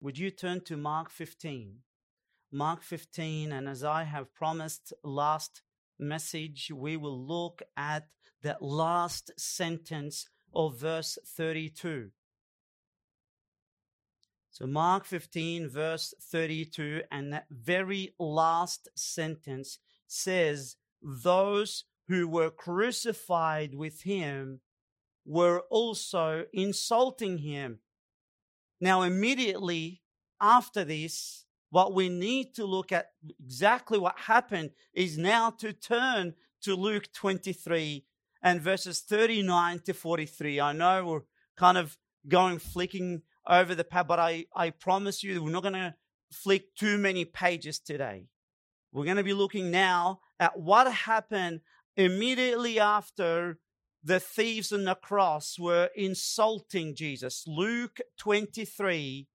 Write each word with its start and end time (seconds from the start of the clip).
would 0.00 0.18
you 0.18 0.30
turn 0.30 0.62
to 0.62 0.76
Mark 0.76 1.10
15? 1.10 1.78
Mark 2.52 2.82
15, 2.82 3.52
and 3.52 3.68
as 3.68 3.84
I 3.84 4.04
have 4.04 4.34
promised 4.34 4.92
last 5.04 5.62
message, 5.98 6.72
we 6.74 6.96
will 6.96 7.18
look 7.18 7.62
at 7.76 8.08
that 8.42 8.62
last 8.62 9.30
sentence 9.38 10.28
of 10.54 10.78
verse 10.78 11.18
32. 11.24 12.10
So, 14.50 14.66
Mark 14.66 15.04
15, 15.04 15.68
verse 15.68 16.12
32, 16.20 17.02
and 17.12 17.32
that 17.32 17.46
very 17.50 18.14
last 18.18 18.88
sentence 18.96 19.78
says, 20.08 20.76
Those 21.00 21.84
who 22.08 22.26
were 22.26 22.50
crucified 22.50 23.74
with 23.74 24.02
him 24.02 24.60
were 25.24 25.60
also 25.70 26.46
insulting 26.52 27.38
him. 27.38 27.78
Now, 28.80 29.02
immediately 29.02 30.02
after 30.40 30.84
this, 30.84 31.44
what 31.70 31.94
we 31.94 32.08
need 32.08 32.54
to 32.54 32.64
look 32.64 32.92
at 32.92 33.10
exactly 33.38 33.98
what 33.98 34.18
happened 34.18 34.70
is 34.94 35.18
now 35.18 35.50
to 35.50 35.72
turn 35.72 36.34
to 36.62 36.74
Luke 36.74 37.12
23 37.12 38.04
and 38.42 38.60
verses 38.60 39.00
39 39.00 39.80
to 39.80 39.94
43. 39.94 40.60
I 40.60 40.72
know 40.72 41.04
we're 41.04 41.20
kind 41.56 41.78
of 41.78 41.96
going 42.26 42.58
flicking 42.58 43.22
over 43.46 43.74
the 43.74 43.84
page, 43.84 44.06
but 44.08 44.18
I, 44.18 44.46
I 44.54 44.70
promise 44.70 45.22
you 45.22 45.42
we're 45.42 45.50
not 45.50 45.62
going 45.62 45.74
to 45.74 45.94
flick 46.32 46.74
too 46.74 46.98
many 46.98 47.24
pages 47.24 47.78
today. 47.78 48.26
We're 48.92 49.04
going 49.04 49.16
to 49.16 49.24
be 49.24 49.32
looking 49.32 49.70
now 49.70 50.20
at 50.38 50.58
what 50.58 50.92
happened 50.92 51.60
immediately 51.96 52.80
after 52.80 53.58
the 54.02 54.20
thieves 54.20 54.72
on 54.72 54.84
the 54.84 54.94
cross 54.94 55.58
were 55.58 55.90
insulting 55.94 56.94
Jesus. 56.94 57.44
Luke 57.46 58.00
23 58.18 59.28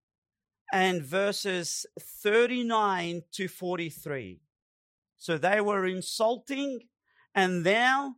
and 0.74 1.04
verses 1.04 1.86
39 2.00 3.24
to 3.34 3.48
43. 3.48 4.40
So 5.18 5.38
they 5.38 5.62
were 5.62 5.86
insulting, 5.86 6.82
and 7.34 7.64
now 7.64 8.16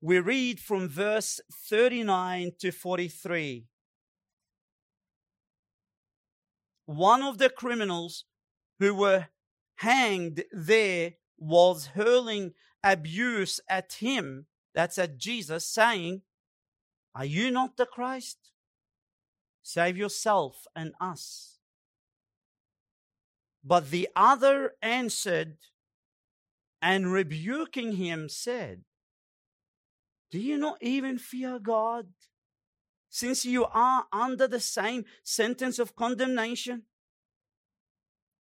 we 0.00 0.18
read 0.20 0.60
from 0.60 0.88
verse 0.88 1.40
39 1.52 2.52
to 2.60 2.70
43. 2.70 3.66
One 6.86 7.22
of 7.22 7.38
the 7.38 7.50
criminals 7.50 8.24
who 8.78 8.94
were 8.94 9.26
hanged 9.76 10.44
there 10.52 11.14
was 11.36 11.86
hurling 11.86 12.54
abuse 12.92 13.60
at 13.68 13.94
him, 13.94 14.46
that's 14.74 14.98
at 14.98 15.18
Jesus, 15.18 15.66
saying, 15.66 16.22
Are 17.14 17.24
you 17.24 17.50
not 17.50 17.76
the 17.76 17.86
Christ? 17.86 18.50
Save 19.62 19.96
yourself 19.96 20.66
and 20.74 20.92
us. 21.00 21.58
But 23.64 23.90
the 23.90 24.08
other 24.16 24.72
answered 24.80 25.56
and 26.80 27.12
rebuking 27.12 27.92
him 27.92 28.28
said, 28.28 28.82
Do 30.30 30.38
you 30.38 30.56
not 30.56 30.78
even 30.80 31.18
fear 31.18 31.58
God, 31.58 32.06
since 33.10 33.44
you 33.44 33.66
are 33.66 34.06
under 34.12 34.46
the 34.46 34.60
same 34.60 35.04
sentence 35.22 35.78
of 35.78 35.96
condemnation? 35.96 36.84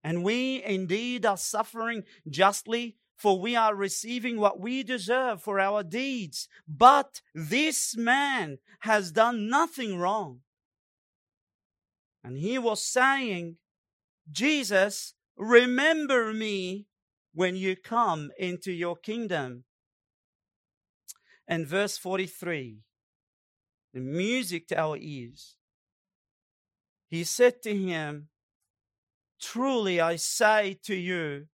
And 0.05 0.23
we 0.23 0.63
indeed 0.63 1.27
are 1.27 1.37
suffering 1.37 2.05
justly, 2.29 2.97
for 3.17 3.41
we 3.41 3.57
are 3.57 3.75
receiving 3.75 4.39
what 4.39 4.61
we 4.61 4.83
deserve 4.83 5.43
for 5.43 5.59
our 5.59 5.83
deeds. 5.83 6.49
But 6.69 7.23
this 7.35 7.97
man 7.97 8.59
has 8.81 9.11
done 9.11 9.49
nothing 9.49 9.99
wrong. 9.99 10.41
And 12.23 12.37
he 12.37 12.59
was 12.59 12.85
saying, 12.85 13.57
Jesus, 14.31 15.15
remember 15.37 16.33
me 16.33 16.87
when 17.33 17.57
you 17.57 17.77
come 17.77 18.31
into 18.39 18.73
your 18.73 18.97
kingdom. 18.97 19.65
And 21.49 21.67
verse 21.67 21.97
43, 21.97 22.81
the 23.95 24.01
music 24.01 24.69
to 24.69 24.79
our 24.79 24.97
ears. 24.97 25.57
He 27.09 27.25
said 27.25 27.63
to 27.63 27.75
him, 27.75 28.29
Truly 29.41 30.01
I 30.01 30.17
say 30.17 30.79
to 30.85 30.95
you, 30.95 31.47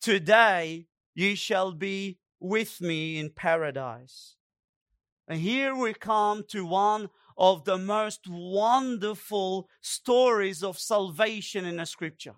today 0.00 0.86
ye 1.16 1.34
shall 1.34 1.72
be 1.72 2.18
with 2.38 2.80
me 2.80 3.18
in 3.18 3.30
paradise. 3.30 4.36
And 5.26 5.40
here 5.40 5.74
we 5.74 5.94
come 5.94 6.44
to 6.50 6.64
one 6.64 7.08
of 7.36 7.64
the 7.64 7.78
most 7.78 8.28
wonderful 8.28 9.68
stories 9.80 10.62
of 10.62 10.78
salvation 10.78 11.64
in 11.64 11.78
the 11.78 11.86
scripture. 11.86 12.34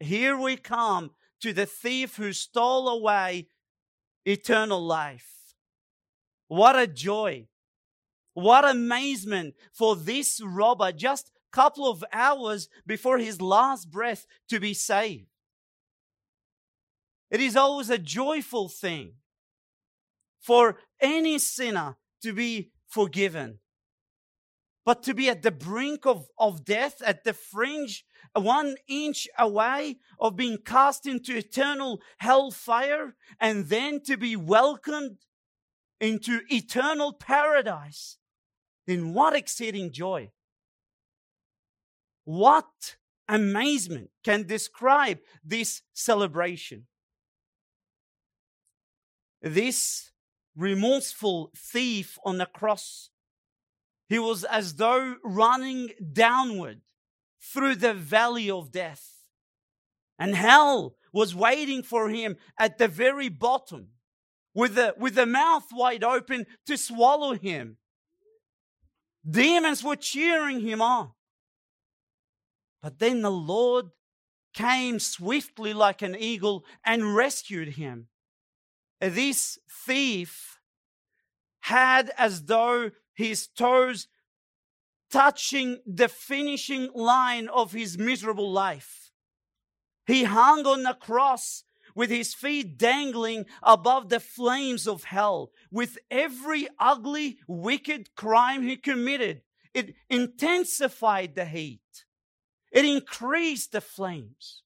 Here 0.00 0.36
we 0.36 0.56
come 0.56 1.12
to 1.42 1.52
the 1.52 1.66
thief 1.66 2.16
who 2.16 2.32
stole 2.32 2.88
away 2.88 3.48
eternal 4.24 4.84
life. 4.84 5.54
What 6.48 6.76
a 6.78 6.86
joy. 6.86 7.46
What 8.34 8.68
amazement 8.68 9.54
for 9.72 9.94
this 9.94 10.40
robber 10.42 10.92
just 10.92 11.28
a 11.28 11.56
couple 11.56 11.90
of 11.90 12.02
hours 12.12 12.68
before 12.86 13.18
his 13.18 13.40
last 13.40 13.90
breath 13.90 14.26
to 14.48 14.58
be 14.58 14.72
saved. 14.72 15.31
It 17.32 17.40
is 17.40 17.56
always 17.56 17.88
a 17.88 17.96
joyful 17.96 18.68
thing 18.68 19.14
for 20.38 20.76
any 21.00 21.38
sinner 21.38 21.96
to 22.22 22.34
be 22.34 22.72
forgiven. 22.86 23.60
But 24.84 25.02
to 25.04 25.14
be 25.14 25.30
at 25.30 25.40
the 25.40 25.50
brink 25.50 26.04
of, 26.04 26.26
of 26.38 26.62
death, 26.62 27.00
at 27.02 27.24
the 27.24 27.32
fringe, 27.32 28.04
one 28.34 28.76
inch 28.86 29.28
away 29.38 29.96
of 30.20 30.36
being 30.36 30.58
cast 30.62 31.06
into 31.06 31.34
eternal 31.34 32.02
hellfire, 32.18 33.14
and 33.40 33.66
then 33.66 34.02
to 34.02 34.18
be 34.18 34.36
welcomed 34.36 35.16
into 36.00 36.40
eternal 36.50 37.14
paradise, 37.14 38.18
then 38.86 39.14
what 39.14 39.34
exceeding 39.34 39.90
joy! 39.90 40.30
What 42.24 42.96
amazement 43.26 44.10
can 44.22 44.46
describe 44.46 45.20
this 45.42 45.80
celebration? 45.94 46.88
This 49.42 50.10
remorseful 50.56 51.50
thief 51.56 52.18
on 52.24 52.38
the 52.38 52.46
cross. 52.46 53.10
He 54.08 54.18
was 54.18 54.44
as 54.44 54.74
though 54.74 55.16
running 55.24 55.90
downward 56.12 56.80
through 57.40 57.76
the 57.76 57.94
valley 57.94 58.50
of 58.50 58.70
death. 58.70 59.08
And 60.18 60.34
hell 60.34 60.96
was 61.12 61.34
waiting 61.34 61.82
for 61.82 62.08
him 62.08 62.36
at 62.58 62.78
the 62.78 62.88
very 62.88 63.28
bottom 63.28 63.88
with 64.54 64.74
the, 64.74 64.94
with 64.98 65.14
the 65.14 65.26
mouth 65.26 65.66
wide 65.72 66.04
open 66.04 66.46
to 66.66 66.76
swallow 66.76 67.34
him. 67.34 67.78
Demons 69.28 69.82
were 69.82 69.96
cheering 69.96 70.60
him 70.60 70.82
on. 70.82 71.12
But 72.82 72.98
then 72.98 73.22
the 73.22 73.30
Lord 73.30 73.86
came 74.52 74.98
swiftly 74.98 75.72
like 75.72 76.02
an 76.02 76.16
eagle 76.16 76.64
and 76.84 77.14
rescued 77.14 77.68
him 77.68 78.08
this 79.10 79.58
thief 79.68 80.60
had 81.60 82.10
as 82.16 82.44
though 82.44 82.90
his 83.14 83.48
toes 83.48 84.08
touching 85.10 85.80
the 85.86 86.08
finishing 86.08 86.88
line 86.94 87.48
of 87.48 87.72
his 87.72 87.98
miserable 87.98 88.50
life. 88.50 89.10
He 90.06 90.24
hung 90.24 90.66
on 90.66 90.84
the 90.84 90.94
cross 90.94 91.64
with 91.94 92.10
his 92.10 92.32
feet 92.32 92.78
dangling 92.78 93.44
above 93.62 94.08
the 94.08 94.20
flames 94.20 94.88
of 94.88 95.04
hell. 95.04 95.50
With 95.70 95.98
every 96.10 96.68
ugly, 96.78 97.38
wicked 97.46 98.14
crime 98.14 98.62
he 98.62 98.76
committed, 98.76 99.42
it 99.74 99.94
intensified 100.08 101.34
the 101.34 101.44
heat. 101.44 101.80
It 102.70 102.84
increased 102.84 103.72
the 103.72 103.80
flames. 103.80 104.62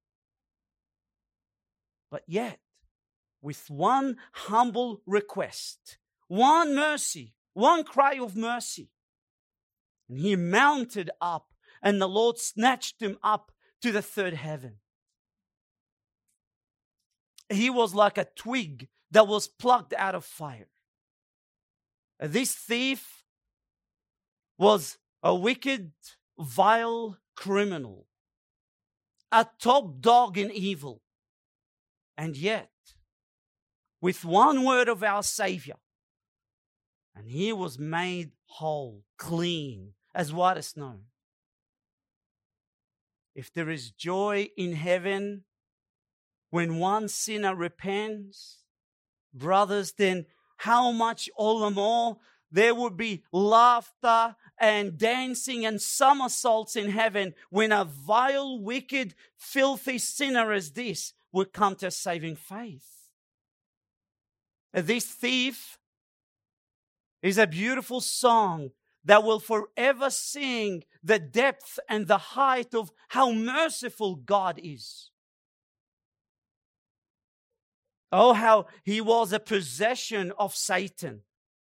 But 2.10 2.22
yet, 2.28 2.60
with 3.46 3.70
one 3.70 4.16
humble 4.32 5.02
request, 5.06 5.98
one 6.26 6.74
mercy, 6.74 7.32
one 7.54 7.84
cry 7.84 8.14
of 8.14 8.34
mercy. 8.34 8.90
And 10.08 10.18
he 10.18 10.34
mounted 10.34 11.12
up, 11.20 11.52
and 11.80 12.02
the 12.02 12.08
Lord 12.08 12.38
snatched 12.38 13.00
him 13.00 13.18
up 13.22 13.52
to 13.82 13.92
the 13.92 14.02
third 14.02 14.34
heaven. 14.34 14.78
He 17.48 17.70
was 17.70 17.94
like 17.94 18.18
a 18.18 18.26
twig 18.34 18.88
that 19.12 19.28
was 19.28 19.46
plucked 19.46 19.94
out 19.94 20.16
of 20.16 20.24
fire. 20.24 20.66
This 22.18 22.52
thief 22.52 23.22
was 24.58 24.98
a 25.22 25.32
wicked, 25.36 25.92
vile 26.36 27.18
criminal, 27.36 28.08
a 29.30 29.46
top 29.60 30.00
dog 30.00 30.36
in 30.36 30.50
evil. 30.50 31.00
And 32.18 32.36
yet, 32.36 32.70
with 34.06 34.24
one 34.24 34.62
word 34.62 34.88
of 34.88 35.02
our 35.02 35.20
Savior. 35.20 35.74
And 37.16 37.28
he 37.28 37.52
was 37.52 37.76
made 37.76 38.30
whole, 38.44 39.02
clean, 39.18 39.94
as 40.14 40.32
white 40.32 40.56
as 40.56 40.68
snow. 40.68 41.00
If 43.34 43.52
there 43.52 43.68
is 43.68 43.90
joy 43.90 44.50
in 44.56 44.74
heaven 44.74 45.42
when 46.50 46.78
one 46.78 47.08
sinner 47.08 47.56
repents, 47.56 48.58
brothers, 49.34 49.94
then 49.98 50.26
how 50.58 50.92
much 50.92 51.28
all 51.36 51.58
the 51.58 51.70
more 51.70 52.18
there 52.52 52.76
would 52.76 52.96
be 52.96 53.24
laughter 53.32 54.36
and 54.56 54.96
dancing 54.96 55.66
and 55.66 55.82
somersaults 55.82 56.76
in 56.76 56.90
heaven 56.90 57.34
when 57.50 57.72
a 57.72 57.84
vile, 57.84 58.60
wicked, 58.60 59.16
filthy 59.36 59.98
sinner 59.98 60.52
as 60.52 60.74
this 60.74 61.12
would 61.32 61.52
come 61.52 61.74
to 61.74 61.90
saving 61.90 62.36
faith. 62.36 62.95
This 64.72 65.06
thief 65.06 65.78
is 67.22 67.38
a 67.38 67.46
beautiful 67.46 68.00
song 68.00 68.70
that 69.04 69.22
will 69.22 69.40
forever 69.40 70.10
sing 70.10 70.84
the 71.02 71.18
depth 71.18 71.78
and 71.88 72.06
the 72.06 72.18
height 72.18 72.74
of 72.74 72.90
how 73.08 73.32
merciful 73.32 74.16
God 74.16 74.60
is. 74.62 75.10
Oh, 78.12 78.32
how 78.32 78.66
he 78.84 79.00
was 79.00 79.32
a 79.32 79.40
possession 79.40 80.32
of 80.38 80.54
Satan, 80.54 81.22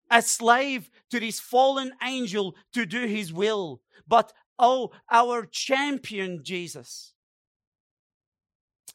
a 0.10 0.22
slave 0.22 0.90
to 1.10 1.20
this 1.20 1.40
fallen 1.40 1.94
angel 2.04 2.56
to 2.74 2.86
do 2.86 3.06
his 3.06 3.34
will. 3.34 3.82
But 4.08 4.34
oh, 4.58 4.92
our 5.10 5.46
champion 5.46 6.44
Jesus, 6.44 7.14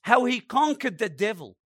how 0.02 0.24
he 0.24 0.40
conquered 0.40 0.98
the 0.98 1.08
devil 1.08 1.56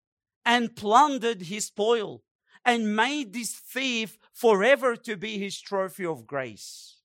and 0.44 0.74
plundered 0.74 1.42
his 1.42 1.66
spoil 1.66 2.22
and 2.64 2.94
made 2.94 3.32
this 3.32 3.52
thief 3.52 4.18
forever 4.32 4.96
to 4.96 5.16
be 5.16 5.38
his 5.38 5.60
trophy 5.60 6.04
of 6.04 6.26
grace. 6.26 6.96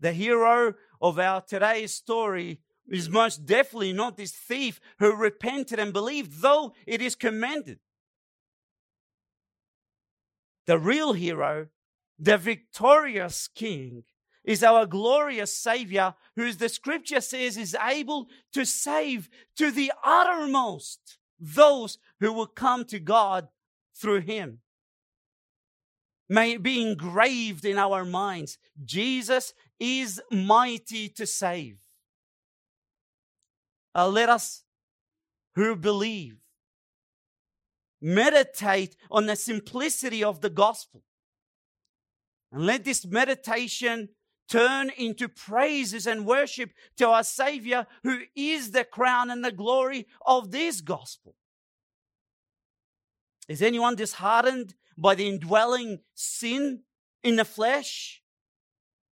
The 0.00 0.12
hero 0.12 0.74
of 1.00 1.18
our 1.18 1.40
today's 1.40 1.92
story 1.92 2.60
is 2.88 3.10
most 3.10 3.44
definitely 3.44 3.92
not 3.92 4.16
this 4.16 4.32
thief 4.32 4.80
who 4.98 5.14
repented 5.14 5.78
and 5.78 5.92
believed, 5.92 6.40
though 6.40 6.72
it 6.86 7.02
is 7.02 7.14
commended. 7.14 7.78
The 10.66 10.78
real 10.78 11.14
hero, 11.14 11.68
the 12.18 12.38
victorious 12.38 13.48
king, 13.48 14.04
is 14.44 14.62
our 14.62 14.86
glorious 14.86 15.54
Savior, 15.54 16.14
who 16.36 16.52
the 16.52 16.68
scripture 16.68 17.20
says 17.20 17.56
is 17.56 17.76
able 17.86 18.28
to 18.52 18.64
save 18.64 19.28
to 19.56 19.70
the 19.70 19.92
uttermost 20.04 21.18
those 21.38 21.98
who 22.20 22.32
will 22.32 22.46
come 22.46 22.84
to 22.86 22.98
God 22.98 23.48
through 24.00 24.20
him. 24.20 24.60
May 26.28 26.52
it 26.52 26.62
be 26.62 26.82
engraved 26.82 27.64
in 27.64 27.78
our 27.78 28.04
minds 28.04 28.58
Jesus 28.84 29.54
is 29.80 30.20
mighty 30.30 31.08
to 31.10 31.26
save. 31.26 31.78
Uh, 33.94 34.08
let 34.08 34.28
us 34.28 34.64
who 35.54 35.74
believe 35.74 36.36
meditate 38.00 38.96
on 39.10 39.26
the 39.26 39.36
simplicity 39.36 40.22
of 40.22 40.40
the 40.40 40.50
gospel. 40.50 41.02
And 42.52 42.64
let 42.64 42.84
this 42.84 43.04
meditation 43.06 44.10
turn 44.48 44.90
into 44.96 45.28
praises 45.28 46.06
and 46.06 46.24
worship 46.26 46.70
to 46.96 47.08
our 47.08 47.24
Savior, 47.24 47.86
who 48.02 48.20
is 48.34 48.70
the 48.70 48.84
crown 48.84 49.30
and 49.30 49.44
the 49.44 49.52
glory 49.52 50.06
of 50.24 50.50
this 50.50 50.80
gospel. 50.80 51.34
Is 53.48 53.62
anyone 53.62 53.96
disheartened 53.96 54.74
by 54.96 55.14
the 55.14 55.26
indwelling 55.26 56.00
sin 56.14 56.82
in 57.22 57.36
the 57.36 57.44
flesh? 57.44 58.22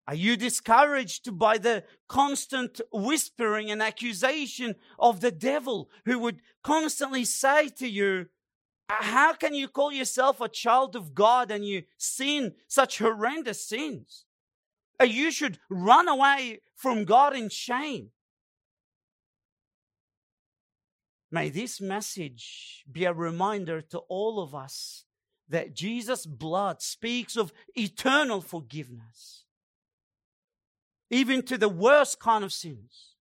Are 0.06 0.14
you 0.14 0.36
discouraged 0.36 1.36
by 1.36 1.58
the 1.58 1.82
constant 2.06 2.80
whispering 2.92 3.70
and 3.70 3.82
accusation 3.82 4.76
of 4.98 5.20
the 5.20 5.32
devil 5.32 5.90
who 6.04 6.18
would 6.20 6.42
constantly 6.62 7.24
say 7.24 7.68
to 7.70 7.88
you, 7.88 8.26
How 8.88 9.32
can 9.32 9.54
you 9.54 9.66
call 9.66 9.90
yourself 9.90 10.40
a 10.40 10.48
child 10.48 10.94
of 10.94 11.14
God 11.14 11.50
and 11.50 11.64
you 11.64 11.84
sin 11.96 12.54
such 12.68 12.98
horrendous 12.98 13.66
sins? 13.66 14.26
You 15.02 15.30
should 15.30 15.58
run 15.68 16.08
away 16.08 16.60
from 16.74 17.04
God 17.04 17.34
in 17.34 17.48
shame. 17.48 18.10
May 21.30 21.48
this 21.48 21.80
message 21.80 22.84
be 22.90 23.04
a 23.04 23.12
reminder 23.12 23.80
to 23.80 23.98
all 24.08 24.40
of 24.40 24.54
us 24.54 25.04
that 25.48 25.74
Jesus' 25.74 26.26
blood 26.26 26.82
speaks 26.82 27.36
of 27.36 27.52
eternal 27.74 28.40
forgiveness, 28.40 29.44
even 31.10 31.42
to 31.42 31.58
the 31.58 31.68
worst 31.68 32.20
kind 32.20 32.44
of 32.44 32.52
sins. 32.52 33.14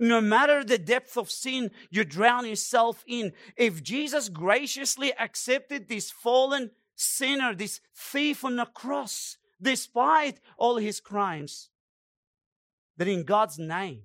No 0.00 0.20
matter 0.20 0.64
the 0.64 0.78
depth 0.78 1.16
of 1.16 1.30
sin 1.30 1.70
you 1.90 2.04
drown 2.04 2.46
yourself 2.46 3.04
in, 3.06 3.32
if 3.56 3.82
Jesus 3.82 4.28
graciously 4.28 5.12
accepted 5.16 5.88
this 5.88 6.10
fallen 6.10 6.72
sinner, 6.96 7.54
this 7.54 7.80
thief 7.94 8.44
on 8.44 8.56
the 8.56 8.66
cross, 8.66 9.36
despite 9.62 10.40
all 10.58 10.76
his 10.76 11.00
crimes, 11.00 11.70
then 12.96 13.08
in 13.08 13.24
God's 13.24 13.58
name, 13.58 14.02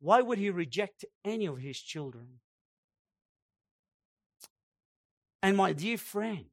why 0.00 0.22
would 0.22 0.38
he 0.38 0.50
reject 0.50 1.04
any 1.24 1.46
of 1.46 1.58
his 1.58 1.78
children? 1.78 2.40
And 5.42 5.56
my 5.56 5.72
dear 5.72 5.98
friend, 5.98 6.46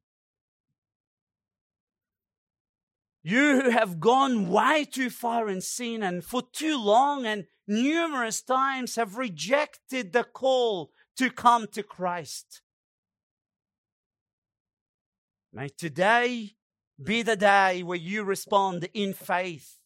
you 3.22 3.60
who 3.60 3.70
have 3.70 4.00
gone 4.00 4.48
way 4.48 4.84
too 4.84 5.10
far 5.10 5.48
in 5.48 5.60
sin 5.60 6.02
and 6.02 6.24
for 6.24 6.42
too 6.52 6.82
long 6.82 7.26
and 7.26 7.46
numerous 7.66 8.40
times 8.40 8.96
have 8.96 9.18
rejected 9.18 10.12
the 10.12 10.24
call 10.24 10.90
to 11.16 11.30
come 11.30 11.66
to 11.72 11.82
Christ. 11.82 12.62
May 15.52 15.68
today 15.68 16.52
be 17.02 17.22
the 17.22 17.36
day 17.36 17.82
where 17.82 17.98
you 17.98 18.24
respond 18.24 18.88
in 18.94 19.12
faith 19.12 19.77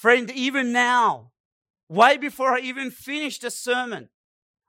Friend, 0.00 0.30
even 0.30 0.72
now, 0.72 1.32
way 1.86 2.16
before 2.16 2.54
I 2.54 2.60
even 2.60 2.90
finish 2.90 3.38
the 3.38 3.50
sermon, 3.50 4.08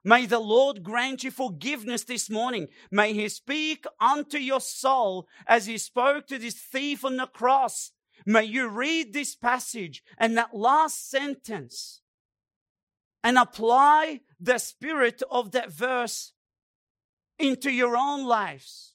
may 0.04 0.25
the 0.25 0.39
Lord 0.39 0.83
grant 0.83 1.24
you 1.24 1.31
forgiveness 1.31 2.04
this 2.04 2.30
morning. 2.30 2.68
May 2.92 3.13
He 3.13 3.30
speak 3.30 3.86
unto 3.98 4.38
your 4.38 4.60
soul 4.60 5.30
as 5.48 5.68
He 5.68 5.78
spoke 5.78 6.28
to 6.28 6.38
this 6.38 6.56
thief 6.56 7.06
on 7.06 7.16
the 7.16 7.28
cross. 7.28 7.92
May 8.25 8.44
you 8.44 8.67
read 8.67 9.13
this 9.13 9.34
passage 9.34 10.03
and 10.17 10.36
that 10.36 10.53
last 10.53 11.10
sentence 11.10 12.01
and 13.24 13.38
apply 13.38 14.20
the 14.38 14.58
spirit 14.58 15.24
of 15.32 15.51
that 15.51 15.72
verse 15.72 16.34
into 17.39 17.72
your 17.72 17.96
own 17.96 18.25
lives. 18.25 18.90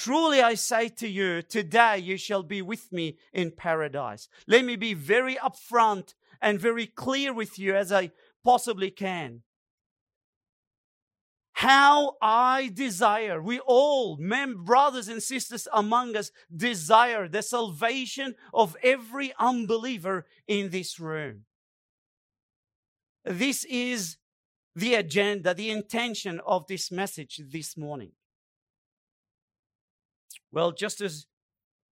Truly 0.00 0.40
I 0.40 0.54
say 0.54 0.88
to 0.90 1.08
you, 1.08 1.42
today 1.42 1.98
you 1.98 2.16
shall 2.16 2.44
be 2.44 2.62
with 2.62 2.92
me 2.92 3.16
in 3.32 3.50
paradise. 3.50 4.28
Let 4.46 4.64
me 4.64 4.76
be 4.76 4.94
very 4.94 5.34
upfront 5.34 6.14
and 6.40 6.60
very 6.60 6.86
clear 6.86 7.32
with 7.32 7.58
you 7.58 7.74
as 7.74 7.90
I 7.90 8.12
possibly 8.44 8.92
can. 8.92 9.42
How 11.54 12.14
I 12.22 12.70
desire, 12.72 13.42
we 13.42 13.58
all, 13.58 14.16
men, 14.18 14.62
brothers 14.62 15.08
and 15.08 15.20
sisters 15.20 15.66
among 15.72 16.14
us, 16.14 16.30
desire 16.54 17.26
the 17.26 17.42
salvation 17.42 18.36
of 18.54 18.76
every 18.84 19.32
unbeliever 19.36 20.26
in 20.46 20.70
this 20.70 21.00
room. 21.00 21.40
This 23.24 23.64
is 23.64 24.18
the 24.76 24.94
agenda, 24.94 25.54
the 25.54 25.70
intention 25.70 26.40
of 26.46 26.68
this 26.68 26.92
message 26.92 27.40
this 27.50 27.76
morning. 27.76 28.12
Well, 30.50 30.72
just 30.72 31.00
as 31.00 31.26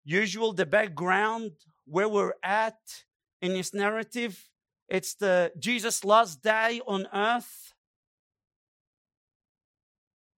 usual, 0.05 0.53
the 0.53 0.67
background 0.67 1.53
where 1.85 2.09
we're 2.09 2.35
at 2.43 3.05
in 3.43 3.53
this 3.53 3.75
narrative, 3.75 4.49
it's 4.89 5.15
the 5.15 5.53
Jesus' 5.59 6.05
last 6.05 6.43
day 6.43 6.81
on 6.87 7.07
earth. 7.13 7.75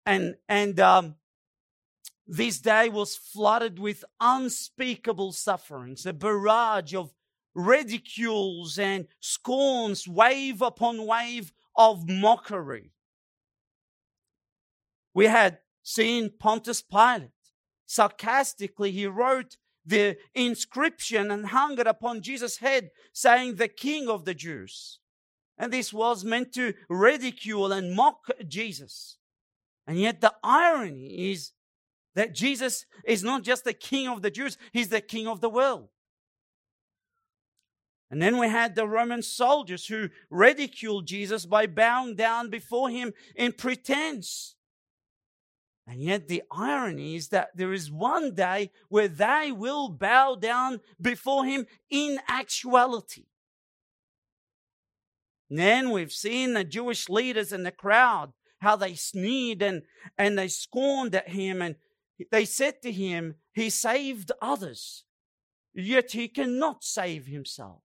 And, 0.05 0.35
and 0.47 0.79
um, 0.79 1.15
this 2.25 2.59
day 2.59 2.89
was 2.89 3.15
flooded 3.15 3.77
with 3.77 4.03
unspeakable 4.19 5.33
sufferings, 5.33 6.05
a 6.05 6.13
barrage 6.13 6.95
of 6.95 7.13
ridicules 7.53 8.79
and 8.79 9.07
scorns, 9.19 10.07
wave 10.07 10.61
upon 10.61 11.05
wave 11.05 11.51
of 11.75 12.07
mockery. 12.07 12.91
We 15.13 15.25
had 15.25 15.59
seen 15.83 16.31
Pontius 16.37 16.81
Pilate 16.81 17.31
sarcastically, 17.87 18.91
he 18.91 19.07
wrote 19.07 19.57
the 19.83 20.17
inscription 20.35 21.31
and 21.31 21.47
hung 21.47 21.79
it 21.79 21.87
upon 21.87 22.21
Jesus' 22.21 22.57
head, 22.57 22.91
saying, 23.13 23.55
The 23.55 23.67
King 23.67 24.09
of 24.09 24.25
the 24.25 24.35
Jews. 24.35 24.99
And 25.57 25.73
this 25.73 25.91
was 25.91 26.23
meant 26.23 26.53
to 26.53 26.73
ridicule 26.87 27.71
and 27.71 27.95
mock 27.95 28.27
Jesus. 28.47 29.17
And 29.87 29.99
yet 29.99 30.21
the 30.21 30.33
irony 30.43 31.31
is 31.31 31.53
that 32.13 32.35
Jesus 32.35 32.85
is 33.05 33.23
not 33.23 33.43
just 33.43 33.63
the 33.63 33.73
king 33.73 34.07
of 34.07 34.21
the 34.21 34.29
Jews, 34.29 34.57
he's 34.71 34.89
the 34.89 35.01
king 35.01 35.27
of 35.27 35.39
the 35.39 35.49
world. 35.49 35.87
And 38.09 38.21
then 38.21 38.37
we 38.37 38.49
had 38.49 38.75
the 38.75 38.87
Roman 38.87 39.21
soldiers 39.21 39.87
who 39.87 40.09
ridiculed 40.29 41.07
Jesus 41.07 41.45
by 41.45 41.65
bowing 41.65 42.15
down 42.15 42.49
before 42.49 42.89
him 42.89 43.13
in 43.35 43.51
pretense. 43.51 44.55
And 45.87 46.03
yet, 46.03 46.27
the 46.27 46.43
irony 46.51 47.15
is 47.15 47.29
that 47.29 47.55
there 47.55 47.71
is 47.71 47.89
one 47.89 48.35
day 48.35 48.71
where 48.89 49.07
they 49.07 49.53
will 49.53 49.87
bow 49.87 50.35
down 50.35 50.81
before 50.99 51.45
him 51.45 51.65
in 51.89 52.19
actuality. 52.27 53.27
And 55.49 55.57
then 55.57 55.91
we've 55.91 56.11
seen 56.11 56.53
the 56.53 56.65
Jewish 56.65 57.07
leaders 57.07 57.53
and 57.53 57.65
the 57.65 57.71
crowd, 57.71 58.33
how 58.59 58.75
they 58.75 58.95
sneered 58.95 59.61
and, 59.61 59.83
and 60.17 60.37
they 60.37 60.49
scorned 60.49 61.15
at 61.15 61.29
him. 61.29 61.61
And 61.61 61.77
they 62.31 62.43
said 62.43 62.81
to 62.81 62.91
him, 62.91 63.35
He 63.53 63.69
saved 63.69 64.33
others, 64.41 65.05
yet 65.73 66.11
he 66.11 66.27
cannot 66.27 66.83
save 66.83 67.27
himself. 67.27 67.79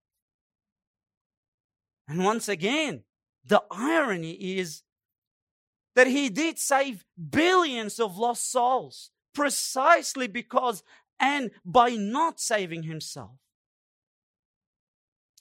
And 2.08 2.24
once 2.24 2.48
again, 2.48 3.04
the 3.46 3.62
irony 3.70 4.32
is 4.32 4.82
that 5.94 6.06
he 6.06 6.28
did 6.28 6.58
save 6.58 7.04
billions 7.30 8.00
of 8.00 8.18
lost 8.18 8.50
souls 8.50 9.10
precisely 9.34 10.26
because 10.26 10.82
and 11.20 11.50
by 11.64 11.90
not 11.90 12.40
saving 12.40 12.82
himself. 12.82 13.38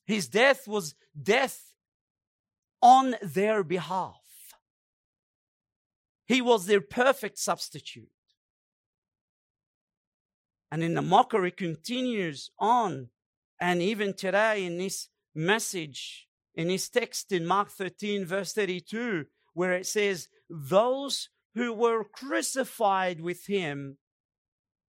His 0.06 0.28
death 0.28 0.68
was 0.68 0.96
death 1.22 1.74
on 2.82 3.16
their 3.22 3.64
behalf. 3.64 4.16
He 6.26 6.42
was 6.42 6.66
their 6.66 6.82
perfect 6.82 7.38
substitute. 7.38 8.10
And 10.72 10.84
in 10.84 10.94
the 10.94 11.02
mockery 11.02 11.52
continues 11.52 12.52
on. 12.58 13.10
And 13.60 13.82
even 13.82 14.14
today, 14.14 14.66
in 14.66 14.78
this 14.78 15.10
message, 15.36 16.28
in 16.56 16.70
his 16.70 16.90
text 16.90 17.32
in 17.32 17.46
Mark 17.46 17.70
13, 17.70 18.26
verse 18.26 18.54
32, 18.54 19.26
where 19.54 19.74
it 19.74 19.86
says, 19.86 20.28
Those 20.50 21.30
who 21.56 21.74
were 21.74 22.04
crucified 22.04 23.22
with 23.22 23.46
him 23.48 23.98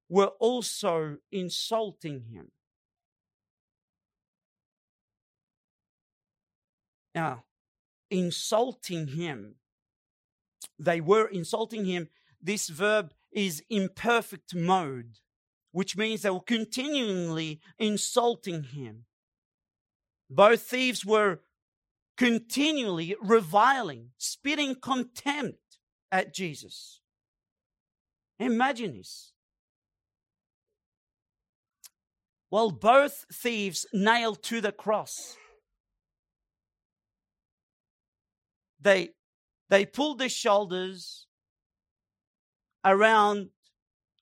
were 0.10 0.32
also 0.40 1.18
insulting 1.32 2.24
him. 2.32 2.52
Now, 7.16 7.44
insulting 8.10 9.08
him, 9.08 9.56
they 10.78 11.02
were 11.02 11.28
insulting 11.28 11.86
him. 11.86 12.10
This 12.42 12.70
verb 12.70 13.14
is 13.32 13.64
imperfect 13.70 14.56
mode, 14.56 15.20
which 15.72 15.98
means 15.98 16.22
they 16.22 16.30
were 16.30 16.40
continually 16.40 17.60
insulting 17.78 18.64
him. 18.64 19.06
Both 20.30 20.62
thieves 20.62 21.06
were 21.06 21.42
continually 22.20 23.16
reviling, 23.22 24.10
spitting 24.18 24.76
contempt 24.76 25.80
at 26.12 26.34
Jesus. 26.34 27.00
Imagine 28.38 28.98
this. 28.98 29.32
While 32.50 32.72
both 32.72 33.26
thieves 33.32 33.86
nailed 33.94 34.44
to 34.44 34.60
the 34.60 34.74
cross, 34.74 35.38
they, 38.82 39.12
they 39.70 39.86
pulled 39.86 40.20
their 40.20 40.28
shoulders 40.28 41.26
around 42.84 43.48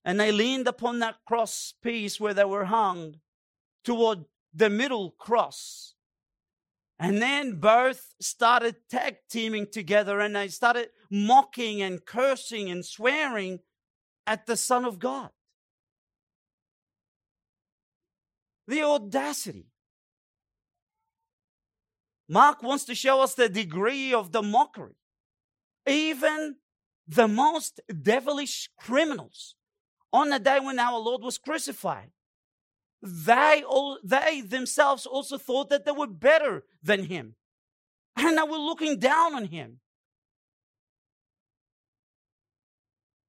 and 0.06 0.20
they 0.20 0.32
leaned 0.32 0.68
upon 0.68 1.00
that 1.00 1.16
cross 1.26 1.74
piece 1.82 2.20
where 2.20 2.36
they 2.36 2.46
were 2.46 2.66
hung 2.66 3.16
toward 3.84 4.26
the 4.54 4.70
middle 4.70 5.10
cross. 5.18 5.96
And 7.00 7.22
then 7.22 7.60
both 7.60 8.16
started 8.20 8.76
tag 8.90 9.18
teaming 9.30 9.68
together 9.72 10.20
and 10.20 10.36
they 10.36 10.48
started 10.48 10.90
mocking 11.12 11.82
and 11.82 12.04
cursing 12.04 12.70
and 12.72 12.84
swearing 12.84 13.60
at 14.26 14.48
the 14.48 14.58
Son 14.58 14.84
of 14.84 14.98
God. 14.98 15.30
The 18.68 18.84
audacity. 18.84 19.68
Mark 22.28 22.62
wants 22.62 22.84
to 22.86 22.96
show 22.96 23.22
us 23.22 23.36
the 23.36 23.48
degree 23.48 24.14
of 24.14 24.32
the 24.32 24.42
mockery. 24.42 24.98
Even 25.88 26.58
the 27.08 27.28
most 27.28 27.80
devilish 28.02 28.70
criminals 28.78 29.56
on 30.12 30.30
the 30.30 30.40
day 30.40 30.60
when 30.60 30.80
our 30.80 31.00
Lord 31.00 31.22
was 31.22 31.38
crucified 31.38 32.12
they, 33.02 33.64
all, 33.68 34.00
they 34.04 34.42
themselves 34.42 35.06
also 35.06 35.38
thought 35.38 35.70
that 35.70 35.86
they 35.86 35.92
were 35.92 36.08
better 36.08 36.64
than 36.82 37.04
him. 37.04 37.36
And 38.16 38.38
they 38.38 38.44
were 38.44 38.58
looking 38.58 38.98
down 38.98 39.36
on 39.36 39.46
him. 39.46 39.80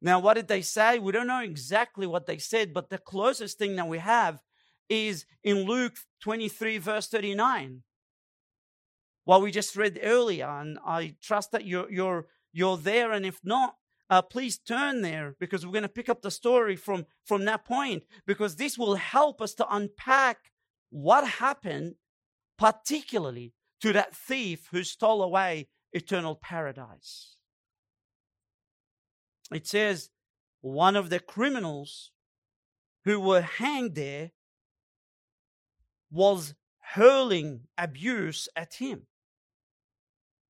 Now, 0.01 0.21
what 0.21 0.35
did 0.35 0.49
they 0.49 0.63
say? 0.63 0.99
We 0.99 1.13
don't 1.13 1.27
know 1.27 1.43
exactly 1.43 2.07
what 2.07 2.27
they 2.27 2.39
said, 2.39 2.73
but 2.73 2.89
the 2.89 2.99
closest 2.99 3.59
thing 3.59 3.77
that 3.77 3.89
we 3.89 3.99
have 3.99 4.41
is 4.89 5.27
in 5.43 5.65
Luke 5.65 5.97
23, 6.23 6.79
verse 6.79 7.09
39. 7.09 7.83
What 9.25 9.43
we 9.43 9.51
just 9.51 9.77
read 9.77 9.99
earlier, 10.03 10.49
and 10.49 10.79
I 10.87 11.17
trust 11.21 11.53
that 11.53 11.67
you're, 11.67 11.91
you're, 11.91 12.27
you're 12.53 12.79
there, 12.79 13.13
and 13.13 13.27
if 13.27 13.41
not, 13.45 13.75
uh, 14.11 14.23
please 14.23 14.59
turn 14.59 15.03
there 15.03 15.37
because 15.39 15.65
we're 15.65 15.73
going 15.73 15.83
to 15.83 15.89
pick 15.89 16.09
up 16.09 16.23
the 16.23 16.31
story 16.31 16.77
from, 16.77 17.07
from 17.25 17.45
that 17.45 17.65
point 17.65 18.05
because 18.27 18.57
this 18.57 18.79
will 18.79 18.95
help 18.95 19.43
us 19.43 19.55
to 19.55 19.67
unpack 19.75 20.51
what 20.91 21.27
happened, 21.27 21.95
particularly 22.57 23.53
to 23.81 23.93
that 23.93 24.15
thief 24.15 24.69
who 24.73 24.83
stole 24.83 25.23
away 25.23 25.69
eternal 25.93 26.35
paradise. 26.35 27.37
It 29.53 29.67
says 29.67 30.11
one 30.61 30.97
of 30.97 31.11
the 31.11 31.21
criminals 31.21 32.11
who 33.05 33.21
were 33.21 33.43
hanged 33.43 33.95
there 33.95 34.33
was 36.11 36.55
hurling 36.81 37.61
abuse 37.77 38.49
at 38.57 38.75
him. 38.75 39.07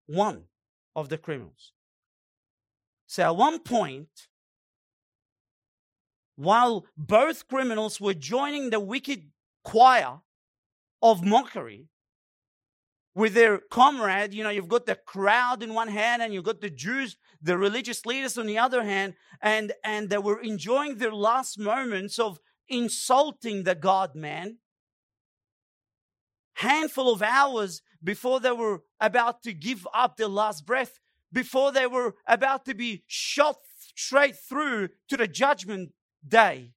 One 0.06 0.44
of 0.94 1.08
the 1.08 1.18
criminals. 1.18 1.72
So 3.08 3.22
at 3.22 3.36
one 3.36 3.60
point, 3.60 4.28
while 6.36 6.84
both 6.94 7.48
criminals 7.48 7.98
were 7.98 8.12
joining 8.12 8.68
the 8.68 8.78
wicked 8.78 9.30
choir 9.64 10.18
of 11.00 11.24
mockery 11.24 11.88
with 13.14 13.32
their 13.32 13.60
comrade, 13.70 14.34
you 14.34 14.44
know, 14.44 14.50
you've 14.50 14.68
got 14.68 14.84
the 14.84 14.94
crowd 14.94 15.62
in 15.62 15.72
one 15.72 15.88
hand 15.88 16.20
and 16.20 16.34
you've 16.34 16.44
got 16.44 16.60
the 16.60 16.68
Jews, 16.68 17.16
the 17.40 17.56
religious 17.56 18.04
leaders 18.04 18.36
on 18.36 18.46
the 18.46 18.58
other 18.58 18.84
hand, 18.84 19.14
and, 19.40 19.72
and 19.82 20.10
they 20.10 20.18
were 20.18 20.42
enjoying 20.42 20.98
their 20.98 21.12
last 21.12 21.58
moments 21.58 22.18
of 22.18 22.38
insulting 22.68 23.62
the 23.64 23.74
God 23.74 24.14
man. 24.14 24.58
Handful 26.56 27.10
of 27.10 27.22
hours 27.22 27.80
before 28.04 28.38
they 28.38 28.52
were 28.52 28.82
about 29.00 29.42
to 29.44 29.54
give 29.54 29.88
up 29.94 30.18
their 30.18 30.28
last 30.28 30.66
breath, 30.66 30.98
before 31.32 31.72
they 31.72 31.86
were 31.86 32.14
about 32.26 32.64
to 32.66 32.74
be 32.74 33.04
shot 33.06 33.58
straight 33.94 34.36
through 34.36 34.88
to 35.08 35.16
the 35.16 35.28
judgment 35.28 35.92
day, 36.26 36.72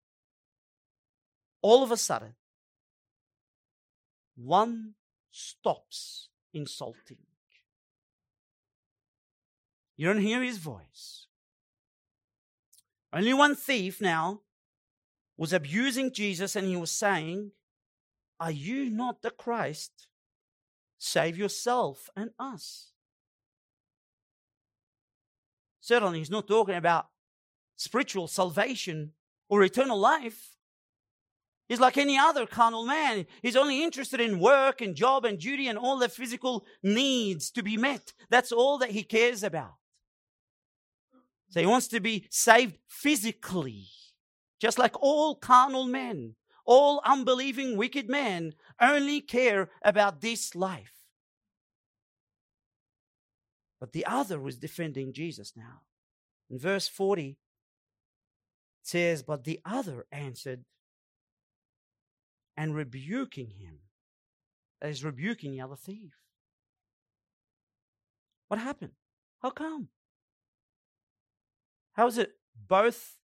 all 1.62 1.84
of 1.84 1.91
a 1.91 1.98
sudden, 1.98 2.36
one 4.36 4.93
stops 5.31 6.29
insulting. 6.53 7.17
You 9.96 10.08
don't 10.08 10.22
hear 10.22 10.41
his 10.41 10.58
voice. 10.58 11.27
Only 13.13 13.34
one 13.34 13.55
thief 13.55 14.01
now 14.01 14.41
was 15.38 15.53
abusing 15.53 16.12
Jesus 16.12 16.55
and 16.55 16.67
he 16.67 16.75
was 16.75 16.91
saying, 16.91 17.51
Are 18.39 18.51
you 18.51 18.89
not 18.89 19.22
the 19.22 19.31
Christ? 19.31 20.08
Save 20.98 21.38
yourself 21.38 22.10
and 22.15 22.31
us. 22.39 22.90
Certainly, 25.82 26.20
he's 26.20 26.30
not 26.30 26.48
talking 26.48 26.76
about 26.76 27.08
spiritual 27.76 28.28
salvation 28.28 29.12
or 29.50 29.64
eternal 29.64 29.98
life. 29.98 30.56
He's 31.68 31.80
like 31.80 31.98
any 31.98 32.18
other 32.18 32.46
carnal 32.46 32.86
man. 32.86 33.26
He's 33.42 33.56
only 33.56 33.84
interested 33.84 34.20
in 34.20 34.40
work 34.40 34.82
and 34.82 34.96
job 34.96 35.26
and 35.26 35.40
duty 35.40 35.68
and 35.68 35.78
all 35.78 35.98
the 35.98 36.10
physical 36.10 36.66
needs 36.84 37.50
to 37.52 37.64
be 37.64 37.78
met. 37.78 38.14
That's 38.30 38.52
all 38.52 38.78
that 38.80 38.92
he 38.92 39.04
cares 39.04 39.42
about. 39.42 39.76
So 41.50 41.60
he 41.60 41.66
wants 41.66 41.88
to 41.90 42.00
be 42.00 42.28
saved 42.30 42.78
physically, 42.88 43.88
just 44.60 44.78
like 44.78 45.02
all 45.02 45.36
carnal 45.36 45.86
men. 45.86 46.36
All 46.66 47.02
unbelieving, 47.04 47.76
wicked 47.76 48.08
men 48.08 48.54
only 48.80 49.20
care 49.20 49.70
about 49.84 50.22
this 50.22 50.56
life. 50.56 51.00
But 53.82 53.94
the 53.94 54.06
other 54.06 54.40
was 54.40 54.58
defending 54.58 55.12
Jesus 55.12 55.54
now. 55.58 55.82
In 56.52 56.60
verse 56.60 56.88
40, 56.88 57.30
it 57.30 57.38
says, 58.84 59.24
But 59.24 59.44
the 59.44 59.60
other 59.66 60.06
answered 60.12 60.64
and 62.56 62.76
rebuking 62.76 63.50
him. 63.60 63.80
Is 64.84 65.04
rebuking 65.04 65.52
the 65.52 65.62
other 65.62 65.76
thief. 65.76 66.14
What 68.48 68.60
happened? 68.60 68.94
How 69.42 69.52
come? 69.52 69.90
How 71.94 72.08
is 72.08 72.18
it 72.18 72.32
both 72.68 73.18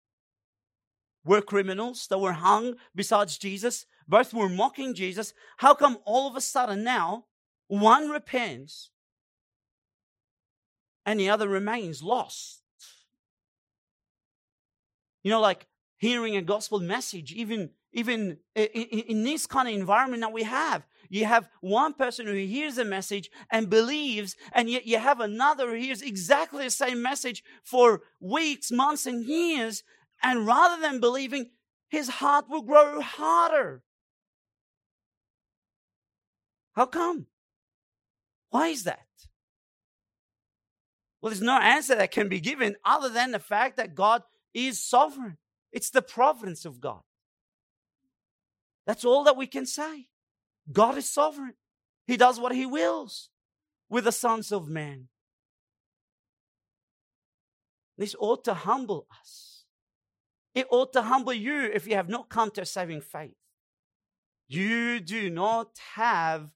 were 1.26 1.42
criminals 1.42 2.06
that 2.08 2.20
were 2.20 2.34
hung 2.34 2.76
besides 2.96 3.40
Jesus? 3.40 3.88
Both 4.08 4.34
were 4.36 4.50
mocking 4.50 4.94
Jesus. 4.94 5.34
How 5.58 5.74
come 5.74 5.98
all 6.06 6.28
of 6.28 6.36
a 6.36 6.42
sudden 6.42 6.84
now 6.84 7.26
one 7.68 8.10
repents 8.10 8.92
and 11.08 11.20
the 11.20 11.32
other 11.32 11.48
remains 11.48 12.04
lost? 12.04 12.62
You 15.24 15.32
know, 15.32 15.42
like 15.42 15.66
hearing 15.98 16.38
a 16.38 16.44
gospel 16.44 16.80
message, 16.80 17.32
even 17.32 17.72
even 17.94 18.38
in 18.54 19.24
this 19.24 19.48
kind 19.48 19.68
of 19.68 19.74
environment 19.74 20.22
that 20.22 20.32
we 20.32 20.44
have. 20.44 20.86
You 21.10 21.26
have 21.26 21.50
one 21.62 21.94
person 21.94 22.28
who 22.28 22.34
hears 22.34 22.78
a 22.78 22.86
message 22.86 23.32
and 23.50 23.72
believes, 23.72 24.36
and 24.52 24.70
yet 24.70 24.86
you 24.86 25.00
have 25.00 25.20
another 25.20 25.70
who 25.70 25.78
hears 25.78 26.04
exactly 26.04 26.66
the 26.66 26.70
same 26.70 27.02
message 27.02 27.44
for 27.64 28.02
weeks, 28.20 28.72
months, 28.72 29.08
and 29.08 29.24
years. 29.26 29.84
And 30.22 30.46
rather 30.46 30.80
than 30.80 31.00
believing, 31.00 31.50
his 31.90 32.10
heart 32.10 32.46
will 32.50 32.62
grow 32.62 33.02
harder. 33.02 33.82
How 36.74 36.86
come? 36.86 37.26
Why 38.52 38.68
is 38.68 38.84
that? 38.84 39.07
Well, 41.28 41.34
there's 41.34 41.42
no 41.42 41.60
answer 41.60 41.94
that 41.94 42.12
can 42.12 42.30
be 42.30 42.40
given 42.40 42.78
other 42.86 43.10
than 43.10 43.32
the 43.32 43.40
fact 43.40 43.76
that 43.76 43.96
God 43.96 44.24
is 44.54 44.82
sovereign. 44.82 45.36
It's 45.74 45.90
the 45.90 46.02
providence 46.02 46.64
of 46.64 46.80
God. 46.80 47.02
That's 48.86 49.04
all 49.04 49.26
that 49.26 49.36
we 49.36 49.46
can 49.46 49.66
say. 49.66 50.08
God 50.72 50.98
is 50.98 51.10
sovereign. 51.10 51.56
He 52.06 52.16
does 52.16 52.40
what 52.40 52.56
he 52.56 52.66
wills 52.66 53.28
with 53.90 54.06
the 54.06 54.14
sons 54.14 54.54
of 54.54 54.70
man. 54.70 55.10
This 57.98 58.16
ought 58.18 58.46
to 58.46 58.54
humble 58.54 59.06
us. 59.20 59.66
It 60.56 60.68
ought 60.72 60.94
to 60.94 61.02
humble 61.02 61.34
you 61.34 61.64
if 61.74 61.86
you 61.86 61.96
have 61.96 62.08
not 62.08 62.30
come 62.30 62.52
to 62.52 62.62
a 62.62 62.66
saving 62.66 63.02
faith. 63.02 63.36
You 64.48 65.02
do 65.02 65.30
not 65.30 65.78
have 65.96 66.52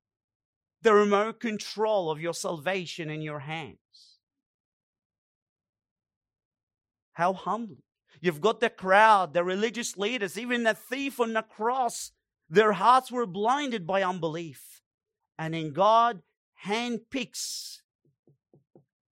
the 0.81 0.93
remote 0.93 1.41
control 1.41 2.09
of 2.09 2.21
your 2.21 2.33
salvation 2.33 3.09
in 3.09 3.21
your 3.21 3.39
hands. 3.39 3.80
How 7.13 7.33
humbling. 7.33 7.83
You've 8.19 8.41
got 8.41 8.59
the 8.59 8.69
crowd, 8.69 9.33
the 9.33 9.43
religious 9.43 9.97
leaders, 9.97 10.37
even 10.37 10.63
the 10.63 10.73
thief 10.73 11.19
on 11.19 11.33
the 11.33 11.41
cross 11.41 12.11
their 12.51 12.73
hearts 12.73 13.09
were 13.09 13.25
blinded 13.25 13.87
by 13.87 14.03
unbelief. 14.03 14.81
And 15.39 15.55
in 15.55 15.71
God 15.71 16.21
handpicks 16.65 17.77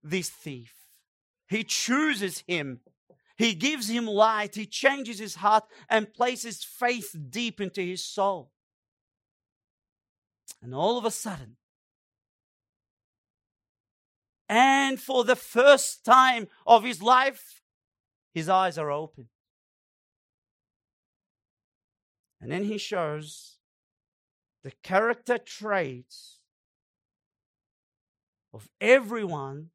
this 0.03 0.29
thief. 0.29 0.73
He 1.47 1.63
chooses 1.63 2.43
him. 2.47 2.81
He 3.37 3.53
gives 3.53 3.87
him 3.87 4.05
light. 4.05 4.55
He 4.55 4.65
changes 4.65 5.19
his 5.19 5.35
heart 5.35 5.63
and 5.89 6.13
places 6.13 6.65
faith 6.65 7.15
deep 7.29 7.61
into 7.61 7.81
his 7.81 8.03
soul. 8.03 8.51
And 10.61 10.75
all 10.75 10.97
of 10.97 11.05
a 11.05 11.11
sudden, 11.11 11.55
and 14.49 14.99
for 14.99 15.23
the 15.23 15.37
first 15.37 16.03
time 16.03 16.47
of 16.67 16.83
his 16.83 17.01
life, 17.01 17.61
his 18.33 18.49
eyes 18.49 18.77
are 18.77 18.91
open. 18.91 19.27
And 22.41 22.51
then 22.51 22.63
he 22.63 22.77
shows 22.77 23.57
the 24.63 24.71
character 24.83 25.37
traits 25.37 26.39
of 28.53 28.69
everyone, 28.79 29.69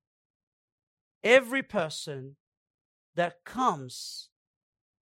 every 1.22 1.62
person 1.62 2.36
that 3.14 3.44
comes 3.44 4.30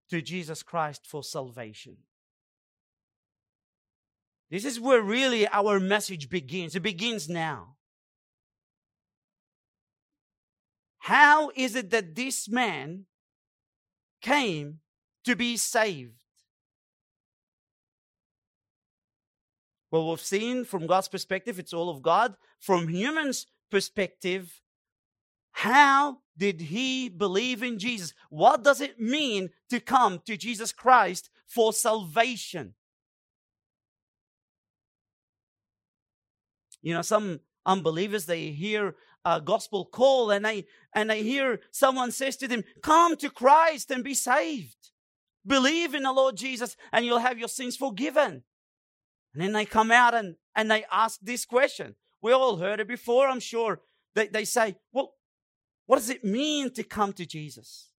to 0.10 0.22
Jesus 0.22 0.64
Christ 0.64 1.08
for 1.08 1.24
salvation. 1.24 1.98
This 4.50 4.66
is 4.66 4.80
where 4.80 5.02
really 5.02 5.48
our 5.48 5.80
message 5.80 6.30
begins. 6.30 6.76
It 6.76 6.82
begins 6.82 7.30
now. 7.30 7.78
How 11.00 11.52
is 11.56 11.76
it 11.76 11.90
that 11.92 12.16
this 12.16 12.50
man 12.50 13.06
came 14.22 14.80
to 15.26 15.36
be 15.36 15.58
saved? 15.58 16.22
Well, 19.92 20.10
we've 20.10 20.22
seen 20.22 20.64
from 20.64 20.88
God's 20.88 21.10
perspective, 21.10 21.60
it's 21.60 21.74
all 21.74 21.90
of 21.90 22.02
God. 22.02 22.36
From 22.60 22.88
humans' 22.88 23.48
perspective, 23.70 24.62
how 25.52 26.20
did 26.38 26.62
he 26.62 27.10
believe 27.10 27.62
in 27.62 27.78
Jesus? 27.78 28.14
What 28.30 28.64
does 28.64 28.80
it 28.80 29.00
mean 29.00 29.50
to 29.70 29.80
come 29.80 30.22
to 30.26 30.38
Jesus 30.38 30.72
Christ 30.72 31.30
for 31.46 31.74
salvation? 31.74 32.76
You 36.82 36.94
know, 36.94 37.02
some 37.02 37.42
unbelievers 37.66 38.26
they 38.26 38.50
hear 38.52 38.96
a 39.24 39.40
gospel 39.40 39.86
call 39.86 40.32
and 40.32 40.44
they 40.46 40.66
and 40.96 41.10
they 41.10 41.24
hear 41.24 41.62
someone 41.72 42.12
says 42.12 42.38
to 42.38 42.48
them, 42.48 42.64
"Come 42.82 43.16
to 43.18 43.30
Christ 43.30 43.92
and 43.92 44.04
be 44.04 44.14
saved. 44.14 44.92
Believe 45.46 45.94
in 45.94 46.04
the 46.04 46.12
Lord 46.12 46.38
Jesus 46.38 46.76
and 46.92 47.06
you'll 47.06 47.20
have 47.20 47.40
your 47.40 47.48
sins 47.48 47.76
forgiven." 47.78 48.44
And 49.34 49.42
then 49.42 49.54
they 49.54 49.66
come 49.66 49.92
out 49.92 50.14
and, 50.14 50.36
and 50.56 50.70
they 50.70 50.86
ask 50.92 51.20
this 51.22 51.46
question. 51.46 51.96
We 52.22 52.32
all 52.32 52.58
heard 52.58 52.80
it 52.80 52.88
before, 52.88 53.28
I'm 53.28 53.40
sure. 53.40 53.82
They, 54.14 54.28
they 54.28 54.46
say, 54.46 54.76
well, 54.92 55.14
what 55.86 55.98
does 55.98 56.10
it 56.10 56.24
mean 56.24 56.74
to 56.74 56.84
come 56.84 57.14
to 57.14 57.26
Jesus? 57.26 57.90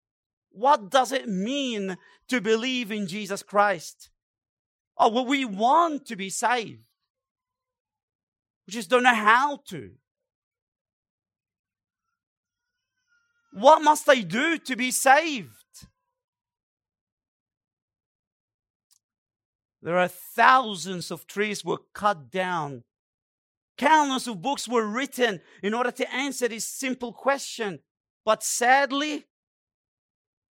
What 0.51 0.91
does 0.91 1.13
it 1.13 1.29
mean 1.29 1.97
to 2.29 2.41
believe 2.41 2.93
in 2.93 3.07
Jesus 3.07 3.43
Christ? 3.43 4.11
Oh, 4.99 5.09
well, 5.09 5.25
we 5.25 5.45
want 5.45 6.07
to 6.07 6.17
be 6.17 6.29
saved. 6.29 6.83
We 8.67 8.73
just 8.73 8.91
don't 8.91 9.03
know 9.03 9.15
how 9.15 9.61
to. 9.69 9.93
What 13.53 13.83
must 13.83 14.09
I 14.09 14.23
do 14.23 14.59
to 14.59 14.77
be 14.77 14.91
saved? 14.91 15.51
There 19.83 19.99
are 19.99 20.09
thousands 20.09 21.11
of 21.11 21.27
trees 21.27 21.65
were 21.65 21.81
cut 21.93 22.31
down. 22.31 22.85
Countless 23.77 24.27
of 24.27 24.41
books 24.41 24.69
were 24.69 24.87
written 24.87 25.41
in 25.63 25.75
order 25.75 25.91
to 25.91 26.15
answer 26.15 26.49
this 26.49 26.67
simple 26.67 27.13
question. 27.13 27.81
But 28.25 28.43
sadly, 28.43 29.27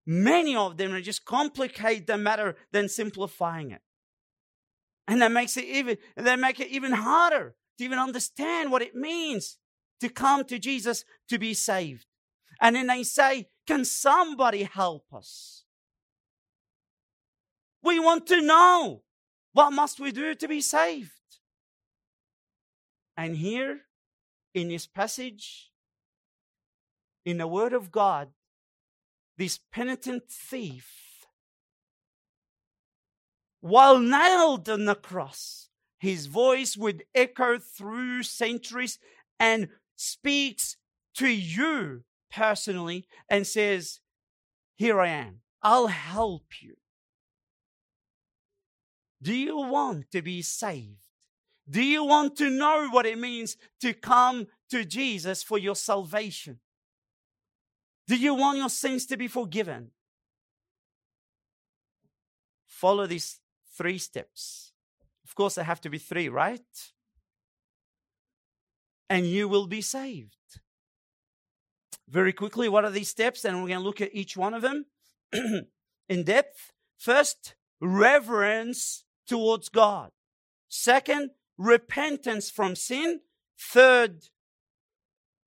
many 0.04 0.56
of 0.56 0.76
them 0.76 1.00
just 1.02 1.24
complicate 1.24 2.06
the 2.06 2.18
matter 2.18 2.56
than 2.72 2.88
simplifying 2.88 3.70
it. 3.70 3.82
And 5.06 5.22
that 5.22 5.32
makes 5.32 5.56
it 5.56 5.64
even, 5.64 5.96
that 6.16 6.38
make 6.38 6.60
it 6.60 6.68
even 6.68 6.92
harder 6.92 7.54
to 7.78 7.84
even 7.84 7.98
understand 7.98 8.72
what 8.72 8.82
it 8.82 8.94
means 8.94 9.58
to 10.00 10.08
come 10.08 10.44
to 10.44 10.58
Jesus 10.58 11.04
to 11.28 11.38
be 11.38 11.54
saved. 11.54 12.06
And 12.60 12.76
then 12.76 12.88
they 12.88 13.02
say, 13.02 13.48
can 13.66 13.84
somebody 13.84 14.64
help 14.64 15.06
us? 15.12 15.64
We 17.82 17.98
want 17.98 18.26
to 18.26 18.40
know. 18.42 19.02
What 19.52 19.72
must 19.72 19.98
we 19.98 20.12
do 20.12 20.34
to 20.34 20.48
be 20.48 20.60
saved? 20.60 21.10
And 23.16 23.36
here 23.36 23.80
in 24.54 24.68
this 24.68 24.86
passage, 24.86 25.70
in 27.24 27.38
the 27.38 27.46
Word 27.46 27.72
of 27.72 27.90
God, 27.90 28.28
this 29.36 29.58
penitent 29.72 30.28
thief, 30.30 31.26
while 33.60 33.98
nailed 33.98 34.68
on 34.68 34.84
the 34.84 34.94
cross, 34.94 35.68
his 35.98 36.26
voice 36.26 36.76
would 36.76 37.04
echo 37.14 37.58
through 37.58 38.22
centuries 38.22 38.98
and 39.38 39.68
speaks 39.96 40.76
to 41.14 41.28
you 41.28 42.04
personally 42.30 43.06
and 43.28 43.46
says, 43.46 44.00
Here 44.76 45.00
I 45.00 45.08
am. 45.08 45.40
I'll 45.62 45.88
help 45.88 46.62
you. 46.62 46.76
Do 49.22 49.34
you 49.34 49.56
want 49.56 50.10
to 50.12 50.22
be 50.22 50.42
saved? 50.42 50.96
Do 51.68 51.82
you 51.82 52.04
want 52.04 52.36
to 52.38 52.50
know 52.50 52.88
what 52.90 53.06
it 53.06 53.18
means 53.18 53.56
to 53.80 53.92
come 53.92 54.46
to 54.70 54.84
Jesus 54.84 55.42
for 55.42 55.58
your 55.58 55.76
salvation? 55.76 56.58
Do 58.08 58.16
you 58.16 58.34
want 58.34 58.58
your 58.58 58.70
sins 58.70 59.06
to 59.06 59.16
be 59.16 59.28
forgiven? 59.28 59.90
Follow 62.66 63.06
these 63.06 63.38
three 63.76 63.98
steps. 63.98 64.72
Of 65.24 65.34
course, 65.34 65.54
there 65.54 65.64
have 65.64 65.80
to 65.82 65.90
be 65.90 65.98
three, 65.98 66.28
right? 66.28 66.60
And 69.08 69.26
you 69.26 69.48
will 69.48 69.66
be 69.66 69.80
saved. 69.80 70.34
Very 72.10 72.32
quickly, 72.32 72.68
what 72.68 72.84
are 72.84 72.90
these 72.90 73.08
steps? 73.08 73.44
And 73.44 73.62
we're 73.62 73.68
going 73.68 73.80
to 73.80 73.84
look 73.84 74.00
at 74.00 74.14
each 74.14 74.36
one 74.36 74.52
of 74.52 74.62
them. 74.62 74.86
in 76.08 76.24
depth. 76.24 76.72
First, 76.98 77.54
reverence 77.80 79.04
towards 79.26 79.68
God. 79.68 80.10
Second, 80.68 81.30
repentance 81.56 82.50
from 82.50 82.74
sin. 82.74 83.20
Third, 83.58 84.24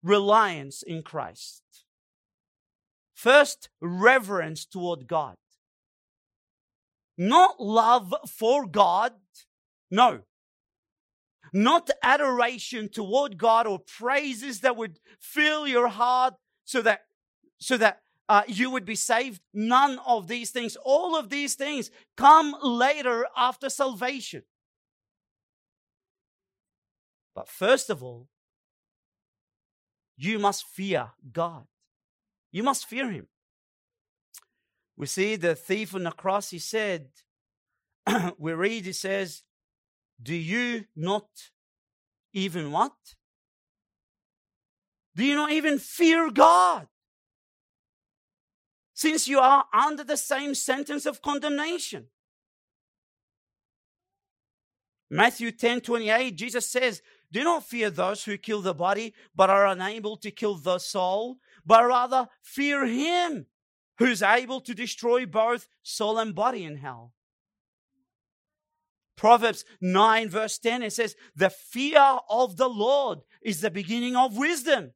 reliance 0.01 0.81
in 0.81 1.03
Christ. 1.03 1.63
First, 3.13 3.69
reverence 3.81 4.65
toward 4.65 5.07
God. 5.07 5.35
Not 7.17 7.59
love 7.59 8.13
for 8.27 8.65
God. 8.65 9.13
No. 9.91 10.21
Not 11.51 11.89
adoration 12.01 12.89
toward 12.89 13.37
God 13.37 13.67
or 13.67 13.79
praises 13.79 14.61
that 14.61 14.77
would 14.77 14.99
fill 15.19 15.67
your 15.67 15.89
heart 15.89 16.33
so 16.65 16.81
that, 16.81 17.01
so 17.57 17.77
that 17.77 18.01
uh, 18.29 18.43
you 18.47 18.69
would 18.69 18.85
be 18.85 18.95
saved. 18.95 19.41
None 19.53 19.99
of 20.05 20.27
these 20.27 20.51
things. 20.51 20.77
All 20.83 21.15
of 21.15 21.29
these 21.29 21.55
things 21.55 21.91
come 22.15 22.55
later 22.61 23.27
after 23.35 23.69
salvation. 23.69 24.43
But 27.35 27.49
first 27.49 27.89
of 27.89 28.03
all, 28.03 28.27
you 30.17 30.39
must 30.39 30.65
fear 30.65 31.11
God. 31.31 31.65
You 32.51 32.63
must 32.63 32.85
fear 32.85 33.09
Him. 33.09 33.27
We 34.95 35.07
see 35.07 35.35
the 35.35 35.55
thief 35.55 35.95
on 35.95 36.03
the 36.03 36.11
cross, 36.11 36.51
he 36.51 36.59
said, 36.59 37.07
we 38.37 38.53
read, 38.53 38.85
he 38.85 38.93
says, 38.93 39.43
Do 40.21 40.35
you 40.35 40.85
not 40.95 41.27
even 42.31 42.71
what? 42.71 42.93
Do 45.15 45.23
you 45.23 45.35
not 45.35 45.51
even 45.51 45.79
fear 45.79 46.31
God? 46.31 46.87
Since 48.93 49.27
you 49.27 49.39
are 49.39 49.65
under 49.73 50.03
the 50.03 50.17
same 50.17 50.55
sentence 50.55 51.05
of 51.05 51.21
condemnation. 51.21 52.07
Matthew 55.09 55.51
10 55.51 55.81
28, 55.81 56.35
Jesus 56.35 56.67
says, 56.67 57.01
Do 57.31 57.43
not 57.43 57.63
fear 57.63 57.89
those 57.89 58.23
who 58.23 58.37
kill 58.37 58.61
the 58.61 58.73
body, 58.73 59.13
but 59.35 59.49
are 59.49 59.67
unable 59.67 60.17
to 60.17 60.31
kill 60.31 60.55
the 60.55 60.79
soul, 60.79 61.37
but 61.65 61.85
rather 61.85 62.27
fear 62.41 62.85
him 62.85 63.45
who's 63.99 64.21
able 64.23 64.61
to 64.61 64.73
destroy 64.73 65.25
both 65.25 65.67
soul 65.83 66.17
and 66.17 66.33
body 66.33 66.63
in 66.63 66.77
hell. 66.77 67.13
Proverbs 69.15 69.63
9, 69.79 70.29
verse 70.29 70.57
10, 70.57 70.83
it 70.83 70.93
says, 70.93 71.15
The 71.35 71.49
fear 71.49 72.19
of 72.29 72.57
the 72.57 72.67
Lord 72.67 73.19
is 73.41 73.61
the 73.61 73.69
beginning 73.69 74.15
of 74.15 74.37
wisdom. 74.37 74.93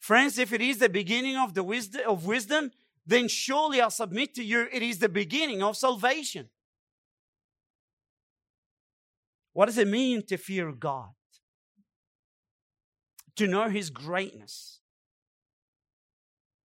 Friends, 0.00 0.38
if 0.38 0.52
it 0.52 0.62
is 0.62 0.78
the 0.78 0.88
beginning 0.88 1.36
of 1.36 1.52
the 1.52 1.62
wisdom 1.62 2.00
of 2.06 2.24
wisdom, 2.24 2.72
then 3.06 3.28
surely 3.28 3.82
I 3.82 3.88
submit 3.88 4.34
to 4.34 4.42
you 4.42 4.66
it 4.72 4.82
is 4.82 4.98
the 4.98 5.10
beginning 5.10 5.62
of 5.62 5.76
salvation. 5.76 6.48
What 9.52 9.66
does 9.66 9.76
it 9.76 9.88
mean 9.88 10.24
to 10.26 10.38
fear 10.38 10.72
God? 10.72 11.10
To 13.36 13.46
know 13.46 13.68
his 13.68 13.90
greatness. 13.90 14.80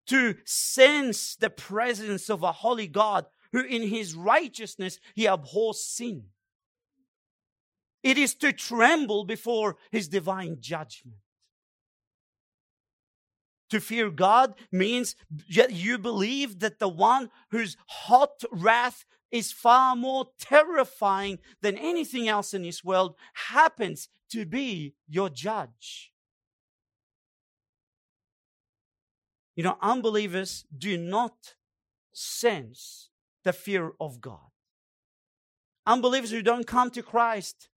To 0.07 0.37
sense 0.45 1.35
the 1.35 1.51
presence 1.51 2.31
of 2.31 2.43
a 2.45 2.53
holy 2.53 2.87
God 2.87 3.27
who 3.53 3.63
in 3.65 3.83
his 3.83 4.15
righteousness 4.15 5.01
he 5.15 5.27
abhors 5.27 5.83
sin. 5.83 6.27
It 8.03 8.17
is 8.17 8.35
to 8.37 8.53
tremble 8.53 9.25
before 9.25 9.77
his 9.91 10.09
divine 10.09 10.59
judgment. 10.61 11.17
To 13.75 13.81
fear 13.81 14.09
God 14.09 14.55
means 14.71 15.17
that 15.53 15.73
you 15.73 15.99
believe 15.99 16.61
that 16.61 16.79
the 16.79 16.89
one 16.89 17.29
whose 17.51 17.77
hot 17.89 18.45
wrath 18.53 19.05
is 19.33 19.51
far 19.51 19.97
more 19.97 20.27
terrifying 20.39 21.41
than 21.61 21.77
anything 21.77 22.29
else 22.29 22.55
in 22.55 22.63
this 22.63 22.85
world 22.85 23.17
happens 23.49 24.09
to 24.31 24.47
be 24.47 24.95
your 25.09 25.29
judge. 25.29 26.13
You 29.57 29.65
know, 29.65 29.77
unbelievers 29.83 30.65
do 30.79 30.97
not 30.97 31.57
sense 32.13 33.11
the 33.43 33.53
fear 33.53 33.91
of 34.01 34.21
God. 34.21 34.53
Unbelievers 35.85 36.31
who 36.31 36.43
don't 36.43 36.65
come 36.65 36.91
to 36.91 37.03
Christ, 37.03 37.69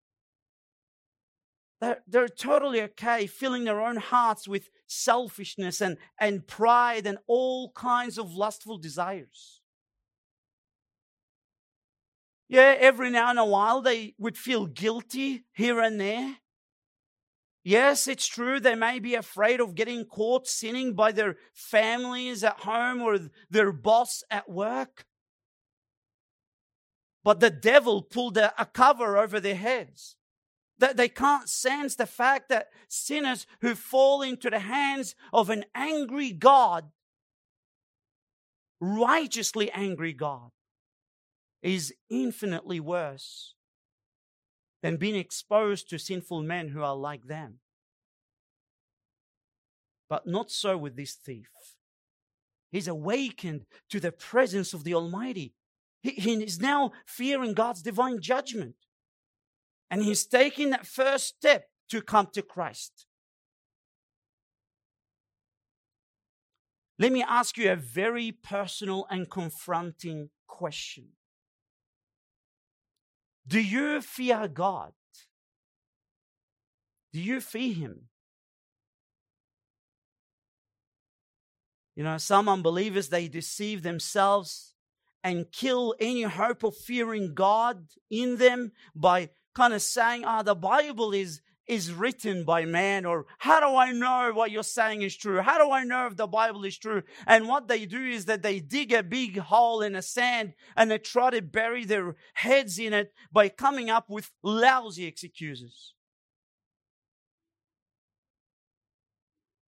they're, 1.79 1.99
they're 2.07 2.27
totally 2.27 2.81
okay 2.81 3.27
filling 3.27 3.63
their 3.63 3.81
own 3.81 3.97
hearts 3.97 4.47
with 4.47 4.69
selfishness 4.87 5.81
and, 5.81 5.97
and 6.19 6.47
pride 6.47 7.05
and 7.05 7.17
all 7.27 7.71
kinds 7.71 8.17
of 8.17 8.33
lustful 8.33 8.77
desires. 8.77 9.61
Yeah, 12.49 12.75
every 12.79 13.09
now 13.09 13.29
and 13.29 13.39
a 13.39 13.45
while 13.45 13.81
they 13.81 14.15
would 14.17 14.37
feel 14.37 14.65
guilty 14.65 15.43
here 15.53 15.79
and 15.79 15.99
there. 15.99 16.37
Yes, 17.63 18.07
it's 18.07 18.25
true, 18.25 18.61
they 18.61 18.75
may 18.75 18.99
be 18.99 19.13
afraid 19.15 19.59
of 19.59 19.75
getting 19.75 20.05
caught 20.05 20.47
sinning 20.47 20.93
by 20.93 21.11
their 21.11 21.35
families 21.53 22.41
at 22.41 22.61
home 22.61 23.01
or 23.01 23.19
their 23.49 23.73
boss 23.73 24.23
at 24.31 24.49
work. 24.49 25.05
But 27.25 27.41
the 27.41 27.49
devil 27.49 28.01
pulled 28.01 28.37
a, 28.37 28.53
a 28.59 28.65
cover 28.65 29.17
over 29.17 29.41
their 29.41 29.55
heads. 29.55 30.15
That 30.79 30.97
they 30.97 31.09
can't 31.09 31.49
sense 31.49 31.95
the 31.95 32.05
fact 32.05 32.49
that 32.49 32.67
sinners 32.87 33.47
who 33.61 33.73
fall 33.73 34.21
into 34.21 34.49
the 34.49 34.59
hands 34.59 35.15
of 35.33 35.49
an 35.49 35.65
angry 35.73 36.31
God, 36.31 36.91
righteously 38.79 39.71
angry 39.71 40.13
God, 40.13 40.51
is 41.63 41.93
infinitely 42.09 42.79
worse 42.79 43.55
than 44.83 44.97
being 44.97 45.15
exposed 45.15 45.89
to 45.89 45.97
sinful 45.97 46.43
men 46.43 46.69
who 46.69 46.83
are 46.83 46.95
like 46.95 47.25
them. 47.25 47.55
But 50.09 50.27
not 50.27 50.51
so 50.51 50.77
with 50.77 50.95
this 50.95 51.13
thief. 51.13 51.49
He's 52.71 52.87
awakened 52.87 53.65
to 53.89 53.99
the 53.99 54.11
presence 54.11 54.73
of 54.73 54.83
the 54.83 54.93
Almighty. 54.93 55.53
He, 56.01 56.11
he 56.11 56.33
is 56.43 56.59
now 56.59 56.91
fearing 57.05 57.53
God's 57.53 57.81
divine 57.81 58.21
judgment. 58.21 58.75
And 59.89 60.03
he's 60.03 60.25
taking 60.25 60.71
that 60.71 60.85
first 60.85 61.27
step 61.27 61.69
to 61.89 62.01
come 62.01 62.27
to 62.33 62.41
Christ. 62.41 63.05
Let 66.99 67.11
me 67.11 67.23
ask 67.23 67.57
you 67.57 67.71
a 67.71 67.75
very 67.75 68.31
personal 68.31 69.05
and 69.09 69.29
confronting 69.29 70.29
question. 70.47 71.09
Do 73.47 73.61
you 73.61 74.01
fear 74.01 74.47
God? 74.47 74.93
Do 77.13 77.21
you 77.21 77.39
fear 77.39 77.73
Him? 77.73 78.09
You 81.95 82.03
know, 82.03 82.17
some 82.17 82.49
unbelievers, 82.49 83.09
they 83.09 83.27
deceive 83.27 83.83
themselves 83.83 84.73
and 85.23 85.51
kill 85.51 85.95
any 85.99 86.23
hope 86.23 86.63
of 86.63 86.75
fearing 86.75 87.33
God 87.33 87.87
in 88.09 88.37
them 88.37 88.71
by 88.95 89.29
kind 89.57 89.73
of 89.73 89.81
saying, 89.81 90.23
ah, 90.23 90.39
oh, 90.39 90.43
the 90.43 90.53
Bible 90.53 91.13
is, 91.13 91.41
is 91.67 91.91
written 91.91 92.45
by 92.45 92.63
man, 92.63 93.05
or 93.05 93.25
how 93.39 93.59
do 93.59 93.75
I 93.75 93.91
know 93.91 94.31
what 94.31 94.51
you're 94.51 94.61
saying 94.61 95.01
is 95.01 95.17
true? 95.17 95.41
How 95.41 95.57
do 95.57 95.71
I 95.71 95.83
know 95.83 96.05
if 96.05 96.15
the 96.15 96.27
Bible 96.27 96.63
is 96.63 96.77
true? 96.77 97.01
And 97.25 97.47
what 97.47 97.67
they 97.67 97.87
do 97.87 98.03
is 98.05 98.25
that 98.25 98.43
they 98.43 98.59
dig 98.59 98.93
a 98.93 99.01
big 99.01 99.39
hole 99.39 99.81
in 99.81 99.93
the 99.93 100.03
sand 100.03 100.53
and 100.75 100.91
they 100.91 100.99
try 100.99 101.31
to 101.31 101.41
bury 101.41 101.85
their 101.85 102.15
heads 102.35 102.77
in 102.77 102.93
it 102.93 103.11
by 103.31 103.49
coming 103.49 103.89
up 103.89 104.11
with 104.11 104.29
lousy 104.43 105.05
excuses. 105.05 105.95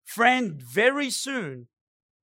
Friend, 0.03 0.61
very 0.61 1.09
soon 1.09 1.67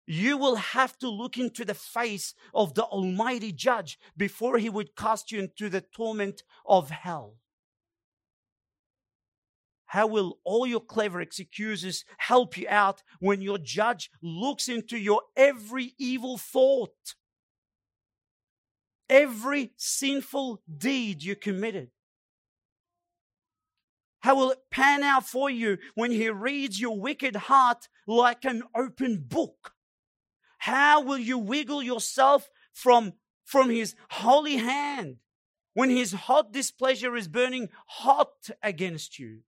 you 0.07 0.37
will 0.37 0.57
have 0.57 0.99
to 0.99 1.09
look 1.09 1.39
into 1.39 1.65
the 1.65 1.73
face 1.73 2.35
of 2.53 2.75
the 2.75 2.85
Almighty 2.85 3.53
Judge 3.53 3.99
before 4.19 4.59
He 4.59 4.69
would 4.69 4.95
cast 4.95 5.33
you 5.33 5.39
into 5.39 5.71
the 5.71 5.81
torment 5.81 6.43
of 6.67 6.91
hell. 6.91 7.37
How 9.95 10.09
will 10.09 10.41
all 10.43 10.67
your 10.67 10.81
clever 10.81 11.21
excuses 11.21 12.05
help 12.19 12.59
you 12.59 12.67
out 12.69 13.05
when 13.21 13.41
your 13.41 13.59
judge 13.59 14.11
looks 14.21 14.69
into 14.69 14.99
your 14.99 15.23
every 15.37 15.95
evil 15.99 16.37
thought, 16.37 17.15
every 19.09 19.71
sinful 19.77 20.63
deed 20.77 21.23
you 21.23 21.37
committed? 21.37 21.93
How 24.23 24.35
will 24.35 24.51
it 24.51 24.59
pan 24.69 25.05
out 25.05 25.29
for 25.29 25.49
you 25.49 25.79
when 25.95 26.11
he 26.11 26.29
reads 26.29 26.81
your 26.81 26.99
wicked 26.99 27.37
heart 27.37 27.87
like 28.05 28.45
an 28.45 28.65
open 28.77 29.25
book? 29.25 29.75
How 30.59 31.03
will 31.03 31.19
you 31.19 31.39
wiggle 31.39 31.85
yourself 31.85 32.51
from, 32.73 33.13
from 33.45 33.71
his 33.71 33.95
holy 34.11 34.57
hand 34.57 35.19
when 35.73 35.91
his 35.91 36.11
hot 36.11 36.53
displeasure 36.53 37.15
is 37.15 37.29
burning 37.29 37.69
hot 37.87 38.51
against 38.61 39.21
you? 39.21 39.43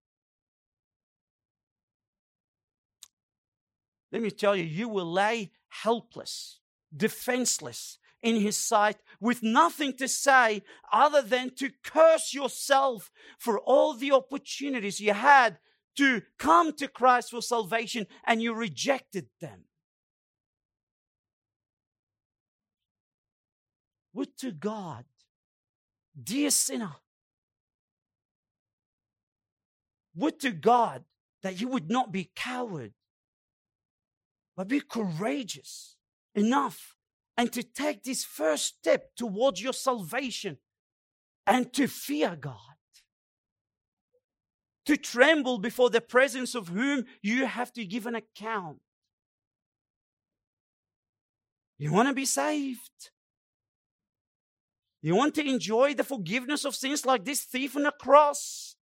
Let 4.17 4.23
me 4.23 4.31
tell 4.31 4.57
you, 4.57 4.65
you 4.65 4.89
will 4.89 5.13
lay 5.13 5.51
helpless 5.69 6.61
defenseless 6.97 7.99
in 8.23 8.37
his 8.37 8.57
sight 8.57 8.97
with 9.21 9.43
nothing 9.43 9.93
to 9.99 10.09
say 10.09 10.63
other 10.91 11.21
than 11.21 11.55
to 11.57 11.69
curse 11.85 12.33
yourself 12.33 13.11
for 13.39 13.59
all 13.59 13.93
the 13.93 14.13
opportunities 14.13 15.01
you 15.01 15.13
had 15.13 15.59
to 15.97 16.23
come 16.39 16.73
to 16.77 16.89
Christ 16.89 17.31
for 17.31 17.43
salvation 17.43 18.07
and 18.27 18.41
you 18.41 18.55
rejected 18.55 19.27
them. 19.43 19.65
Would 24.15 24.39
to 24.39 24.51
God, 24.51 25.05
dear 26.19 26.49
sinner, 26.49 26.95
would 30.15 30.41
to 30.41 30.53
God 30.53 31.05
that 31.43 31.61
you 31.61 31.69
would 31.69 31.91
not 31.91 32.11
be 32.11 32.31
coward, 32.35 32.95
but 34.57 34.69
be 34.69 34.81
courageous 34.81 35.97
enough 36.35 36.97
and 37.37 37.53
to 37.53 37.63
take 37.63 38.03
this 38.03 38.25
first 38.25 38.65
step 38.65 39.15
towards 39.17 39.63
your 39.63 39.73
salvation 39.73 40.59
and 41.47 41.73
to 41.75 41.87
fear 41.87 42.35
God. 42.35 42.57
To 44.87 44.97
tremble 44.97 45.59
before 45.59 45.91
the 45.91 46.01
presence 46.01 46.55
of 46.55 46.69
whom 46.69 47.05
you 47.21 47.47
have 47.47 47.73
to 47.73 47.85
give 47.85 48.07
an 48.07 48.15
account. 48.15 48.79
You 51.79 51.93
want 51.93 52.09
to 52.09 52.15
be 52.15 52.25
saved? 52.25 53.11
You 55.03 55.15
want 55.15 55.35
to 55.35 55.47
enjoy 55.47 55.95
the 55.95 56.05
forgiveness 56.05 56.65
of 56.65 56.75
sins 56.75 57.05
like 57.05 57.25
this 57.25 57.43
thief 57.43 57.77
on 57.77 57.83
the 57.83 57.93
cross? 57.93 58.77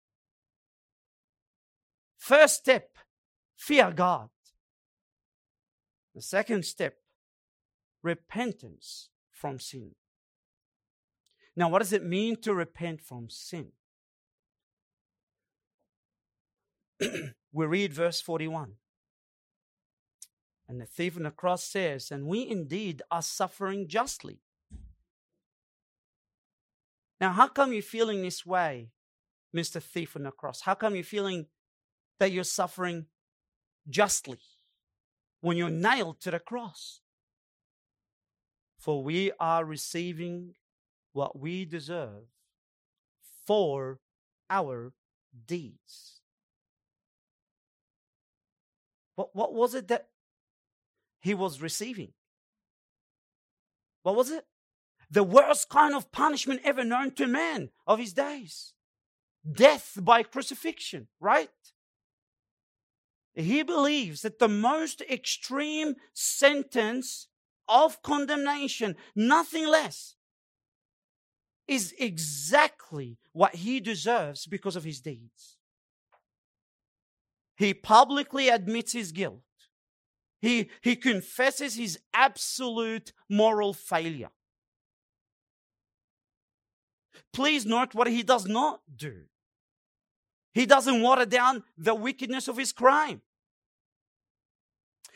First 2.17 2.59
step, 2.59 2.89
fear 3.57 3.91
God. 3.91 4.29
The 6.15 6.21
second 6.21 6.65
step, 6.65 6.97
repentance 8.03 9.09
from 9.31 9.59
sin. 9.59 9.95
Now, 11.55 11.69
what 11.69 11.79
does 11.79 11.93
it 11.93 12.03
mean 12.03 12.39
to 12.41 12.53
repent 12.53 13.01
from 13.01 13.29
sin? 13.29 13.71
we 17.51 17.65
read 17.65 17.93
verse 17.93 18.21
41. 18.21 18.73
And 20.67 20.79
the 20.79 20.85
thief 20.85 21.17
on 21.17 21.23
the 21.23 21.31
cross 21.31 21.63
says, 21.63 22.11
And 22.11 22.25
we 22.25 22.47
indeed 22.47 23.01
are 23.11 23.21
suffering 23.21 23.87
justly. 23.87 24.39
Now, 27.19 27.31
how 27.31 27.47
come 27.47 27.73
you're 27.73 27.81
feeling 27.81 28.21
this 28.21 28.45
way, 28.45 28.89
Mr. 29.55 29.81
Thief 29.81 30.15
on 30.15 30.23
the 30.23 30.31
cross? 30.31 30.61
How 30.61 30.73
come 30.73 30.95
you're 30.95 31.03
feeling 31.03 31.47
that 32.19 32.31
you're 32.31 32.43
suffering 32.43 33.05
justly 33.89 34.39
when 35.43 35.57
you're 35.57 35.69
nailed 35.69 36.21
to 36.21 36.31
the 36.31 36.39
cross? 36.39 37.01
For 38.79 39.03
we 39.03 39.33
are 39.41 39.65
receiving 39.65 40.53
what 41.11 41.37
we 41.37 41.65
deserve 41.65 42.23
for 43.45 43.99
our 44.49 44.93
deeds. 45.45 46.21
What, 49.15 49.35
what 49.35 49.53
was 49.53 49.75
it 49.75 49.89
that 49.89 50.07
he 51.19 51.33
was 51.33 51.61
receiving? 51.61 52.13
What 54.03 54.15
was 54.15 54.31
it? 54.31 54.45
The 55.11 55.23
worst 55.23 55.67
kind 55.67 55.93
of 55.93 56.11
punishment 56.13 56.61
ever 56.63 56.85
known 56.85 57.11
to 57.15 57.27
man 57.27 57.69
of 57.85 57.99
his 57.99 58.13
days 58.13 58.73
death 59.49 59.97
by 60.01 60.23
crucifixion, 60.23 61.09
right? 61.19 61.49
He 63.35 63.63
believes 63.63 64.21
that 64.21 64.39
the 64.39 64.47
most 64.47 65.01
extreme 65.01 65.95
sentence 66.13 67.27
of 67.67 68.01
condemnation, 68.03 68.95
nothing 69.15 69.67
less, 69.67 70.15
is 71.67 71.93
exactly 71.97 73.17
what 73.31 73.55
he 73.55 73.79
deserves 73.79 74.45
because 74.45 74.75
of 74.75 74.83
his 74.83 74.99
deeds. 74.99 75.57
He 77.55 77.73
publicly 77.73 78.49
admits 78.49 78.91
his 78.91 79.11
guilt. 79.11 79.41
He, 80.41 80.69
he 80.81 80.95
confesses 80.95 81.75
his 81.75 81.97
absolute 82.13 83.13
moral 83.29 83.73
failure. 83.73 84.31
Please 87.31 87.65
note 87.65 87.95
what 87.95 88.07
he 88.07 88.23
does 88.23 88.45
not 88.45 88.81
do. 88.95 89.23
He 90.53 90.65
doesn't 90.65 91.01
water 91.01 91.25
down 91.25 91.63
the 91.77 91.95
wickedness 91.95 92.47
of 92.47 92.57
his 92.57 92.71
crime. 92.71 93.21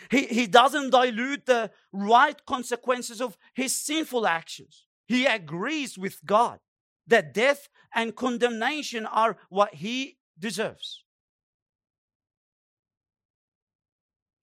He, 0.10 0.26
he 0.26 0.48
doesn't 0.48 0.92
dilute 0.92 1.46
the 1.46 1.72
right 1.92 2.44
consequences 2.46 3.22
of 3.22 3.38
his 3.54 3.76
sinful 3.76 4.28
actions. 4.28 4.86
He 5.08 5.26
agrees 5.26 5.98
with 5.98 6.24
God 6.26 6.60
that 7.08 7.34
death 7.34 7.70
and 7.94 8.16
condemnation 8.16 9.06
are 9.06 9.38
what 9.50 9.76
he 9.76 10.18
deserves. 10.38 11.04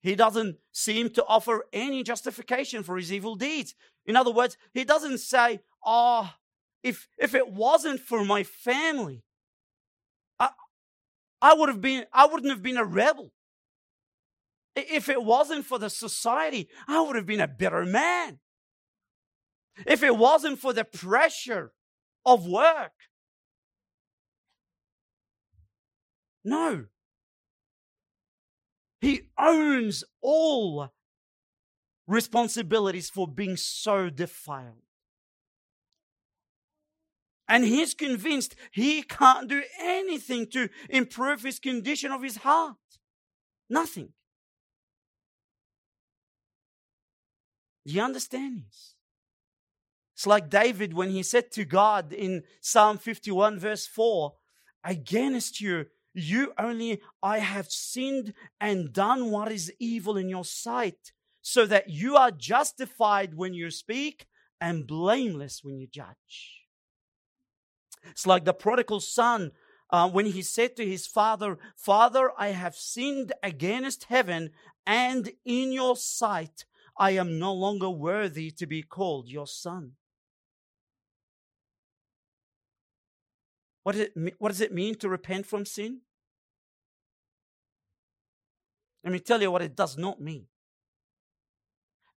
He 0.01 0.15
doesn't 0.15 0.57
seem 0.71 1.09
to 1.11 1.25
offer 1.25 1.65
any 1.73 2.03
justification 2.03 2.83
for 2.83 2.97
his 2.97 3.11
evil 3.11 3.35
deeds. 3.35 3.73
In 4.05 4.15
other 4.15 4.31
words, 4.31 4.57
he 4.73 4.83
doesn't 4.83 5.17
say, 5.17 5.61
Oh, 5.83 6.31
if, 6.83 7.07
if 7.17 7.33
it 7.33 7.51
wasn't 7.51 7.99
for 7.99 8.23
my 8.23 8.43
family, 8.43 9.23
I 11.41 11.53
would 11.53 11.69
have 11.69 11.81
been, 11.81 12.05
I 12.13 12.25
wouldn't 12.25 12.51
have 12.51 12.63
been 12.63 12.77
a 12.77 12.85
rebel. 12.85 13.31
If 14.75 15.09
it 15.09 15.23
wasn't 15.23 15.65
for 15.65 15.79
the 15.79 15.89
society, 15.89 16.69
I 16.87 17.01
would 17.01 17.15
have 17.15 17.25
been 17.25 17.39
a 17.39 17.47
better 17.47 17.85
man. 17.85 18.39
If 19.85 20.03
it 20.03 20.17
wasn't 20.17 20.59
for 20.59 20.73
the 20.73 20.85
pressure 20.85 21.73
of 22.25 22.47
work. 22.47 22.91
No. 26.43 26.85
He 29.01 29.29
owns 29.37 30.03
all 30.21 30.93
responsibilities 32.07 33.09
for 33.09 33.27
being 33.27 33.57
so 33.57 34.09
defiled. 34.09 34.84
And 37.47 37.63
he's 37.63 37.93
convinced 37.93 38.55
he 38.71 39.03
can't 39.03 39.47
do 39.47 39.61
anything 39.79 40.47
to 40.47 40.69
improve 40.89 41.43
his 41.43 41.59
condition 41.59 42.11
of 42.11 42.23
his 42.23 42.37
heart. 42.37 42.75
Nothing. 43.69 44.09
You 47.83 48.01
understand 48.01 48.63
this? 48.67 48.95
It's 50.15 50.25
like 50.25 50.49
David 50.49 50.93
when 50.93 51.09
he 51.09 51.21
said 51.23 51.51
to 51.51 51.65
God 51.65 52.13
in 52.13 52.43
Psalm 52.61 52.97
51, 52.97 53.59
verse 53.59 53.85
4, 53.85 54.33
Against 54.83 55.61
you, 55.61 55.85
you 56.13 56.53
only 56.57 57.01
I 57.21 57.39
have 57.39 57.69
sinned 57.69 58.33
and 58.59 58.93
done 58.93 59.29
what 59.29 59.51
is 59.51 59.73
evil 59.79 60.15
in 60.15 60.29
your 60.29 60.45
sight, 60.45 61.11
so 61.41 61.65
that 61.65 61.89
you 61.89 62.15
are 62.15 62.31
justified 62.31 63.35
when 63.35 63.53
you 63.53 63.69
speak 63.69 64.25
and 64.61 64.87
blameless 64.87 65.59
when 65.63 65.77
you 65.77 65.87
judge. 65.87 66.64
It's 68.11 68.27
like 68.27 68.45
the 68.45 68.53
prodigal 68.53 68.99
son 68.99 69.51
uh, 69.89 70.09
when 70.09 70.25
he 70.27 70.41
said 70.41 70.75
to 70.75 70.85
his 70.85 71.07
father, 71.07 71.57
Father, 71.75 72.31
I 72.37 72.49
have 72.49 72.75
sinned 72.75 73.33
against 73.43 74.05
heaven 74.05 74.51
and 74.85 75.31
in 75.45 75.71
your 75.71 75.95
sight. 75.95 76.65
I 76.97 77.11
am 77.11 77.39
no 77.39 77.53
longer 77.53 77.89
worthy 77.89 78.51
to 78.51 78.65
be 78.65 78.81
called 78.81 79.29
your 79.29 79.47
son. 79.47 79.93
What 83.83 83.95
it, 83.95 84.13
what 84.39 84.49
does 84.49 84.61
it 84.61 84.73
mean 84.73 84.95
to 84.95 85.09
repent 85.09 85.45
from 85.45 85.65
sin? 85.65 86.01
Let 89.03 89.13
me 89.13 89.19
tell 89.19 89.41
you 89.41 89.51
what 89.51 89.61
it 89.61 89.75
does 89.75 89.97
not 89.97 90.19
mean. 90.19 90.47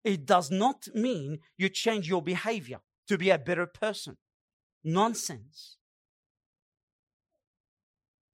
It 0.05 0.25
does 0.25 0.51
not 0.51 0.89
mean 0.95 1.41
you 1.59 1.69
change 1.69 2.09
your 2.09 2.23
behavior 2.23 2.79
to 3.09 3.19
be 3.19 3.29
a 3.29 3.39
better 3.39 3.67
person. 3.67 4.17
Nonsense. 4.83 5.78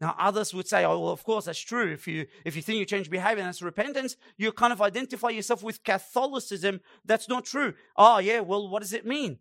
Now, 0.05 0.15
others 0.19 0.53
would 0.53 0.69
say, 0.69 0.85
oh, 0.85 0.99
well, 0.99 1.13
of 1.13 1.25
course, 1.25 1.47
that's 1.47 1.59
true. 1.59 1.91
If 1.91 2.07
you, 2.07 2.27
if 2.45 2.57
you 2.57 2.61
think 2.61 2.79
you 2.79 2.85
change 2.85 3.09
behavior 3.09 3.39
and 3.39 3.47
that's 3.47 3.63
repentance, 3.63 4.19
you 4.37 4.53
kind 4.53 4.71
of 4.71 4.83
identify 4.83 5.31
yourself 5.31 5.63
with 5.63 5.83
Catholicism. 5.83 6.83
That's 7.07 7.27
not 7.27 7.47
true. 7.47 7.73
Oh, 7.97 8.19
yeah, 8.19 8.41
well, 8.41 8.69
what 8.69 8.83
does 8.83 8.93
it 8.93 9.07
mean? 9.07 9.39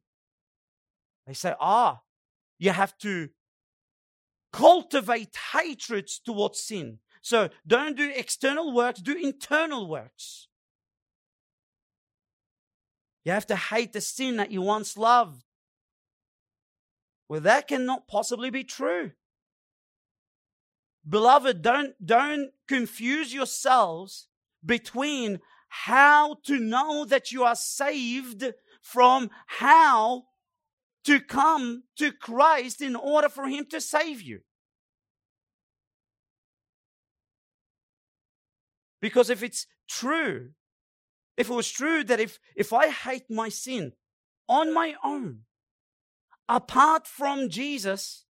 They 1.27 1.33
say, 1.33 1.53
ah, 1.59 1.99
you 2.59 2.69
have 2.69 2.97
to 2.99 3.27
cultivate 4.53 5.35
hatred 5.51 6.07
towards 6.23 6.61
sin. 6.61 6.99
So 7.21 7.49
don't 7.67 7.97
do 7.97 8.09
external 8.15 8.71
works, 8.71 9.01
do 9.01 9.17
internal 9.17 9.89
works. 9.89 10.47
You 13.25 13.33
have 13.33 13.47
to 13.47 13.57
hate 13.57 13.91
the 13.91 13.99
sin 13.99 14.37
that 14.37 14.49
you 14.49 14.61
once 14.61 14.95
loved. 14.95 15.43
Well, 17.27 17.41
that 17.41 17.67
cannot 17.67 18.07
possibly 18.07 18.49
be 18.49 18.63
true. 18.63 19.11
Beloved, 21.07 21.61
don't, 21.61 21.93
don't 22.03 22.51
confuse 22.67 23.33
yourselves 23.33 24.27
between 24.65 25.39
how 25.67 26.37
to 26.45 26.59
know 26.59 27.03
that 27.05 27.31
you 27.31 27.43
are 27.43 27.55
saved 27.55 28.45
from 28.81 29.29
how 29.47 30.23
to 31.03 31.19
come 31.19 31.83
to 31.97 32.11
Christ 32.11 32.81
in 32.81 32.95
order 32.95 33.27
for 33.27 33.47
Him 33.47 33.65
to 33.71 33.81
save 33.81 34.21
you. 34.21 34.41
Because 39.01 39.29
if 39.29 39.43
it's 39.43 39.67
true, 39.89 40.51
if 41.35 41.49
it 41.49 41.53
was 41.53 41.69
true 41.69 42.03
that 42.05 42.21
if, 42.21 42.39
if 42.55 42.71
I 42.71 42.89
hate 42.89 43.29
my 43.29 43.49
sin 43.49 43.91
on 44.47 44.73
my 44.73 44.95
own, 45.03 45.39
apart 46.47 47.05
from 47.07 47.49
Jesus, 47.49 48.25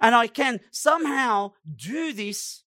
and 0.00 0.14
I 0.14 0.26
can 0.26 0.60
somehow 0.70 1.52
do 1.74 2.12
this 2.12 2.64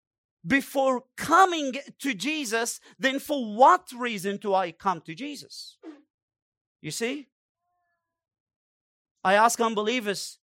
before 0.46 1.04
coming 1.16 1.74
to 1.98 2.14
Jesus, 2.14 2.80
then 2.98 3.18
for 3.18 3.54
what 3.54 3.88
reason 3.96 4.36
do 4.36 4.54
I 4.54 4.72
come 4.72 5.00
to 5.02 5.14
Jesus? 5.14 5.76
You 6.80 6.90
see? 6.90 7.28
I 9.24 9.34
ask 9.34 9.60
unbelievers, 9.60 10.38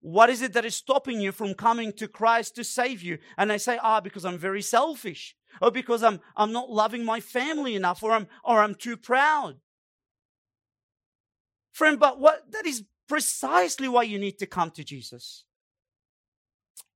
what 0.00 0.28
is 0.28 0.42
it 0.42 0.52
that 0.54 0.64
is 0.64 0.74
stopping 0.74 1.20
you 1.20 1.30
from 1.30 1.54
coming 1.54 1.92
to 1.94 2.08
Christ 2.08 2.56
to 2.56 2.64
save 2.64 3.02
you? 3.02 3.18
And 3.38 3.50
they 3.50 3.58
say, 3.58 3.78
ah, 3.82 4.00
because 4.00 4.24
I'm 4.24 4.38
very 4.38 4.62
selfish, 4.62 5.36
or 5.62 5.70
because 5.70 6.02
I'm, 6.02 6.20
I'm 6.36 6.52
not 6.52 6.70
loving 6.70 7.04
my 7.04 7.20
family 7.20 7.74
enough, 7.74 8.02
or 8.02 8.12
I'm, 8.12 8.26
or 8.42 8.60
I'm 8.60 8.74
too 8.74 8.96
proud. 8.96 9.56
Friend, 11.72 11.98
but 11.98 12.18
what, 12.18 12.50
that 12.52 12.66
is 12.66 12.84
precisely 13.08 13.88
why 13.88 14.02
you 14.02 14.18
need 14.18 14.38
to 14.38 14.46
come 14.46 14.70
to 14.72 14.84
Jesus. 14.84 15.44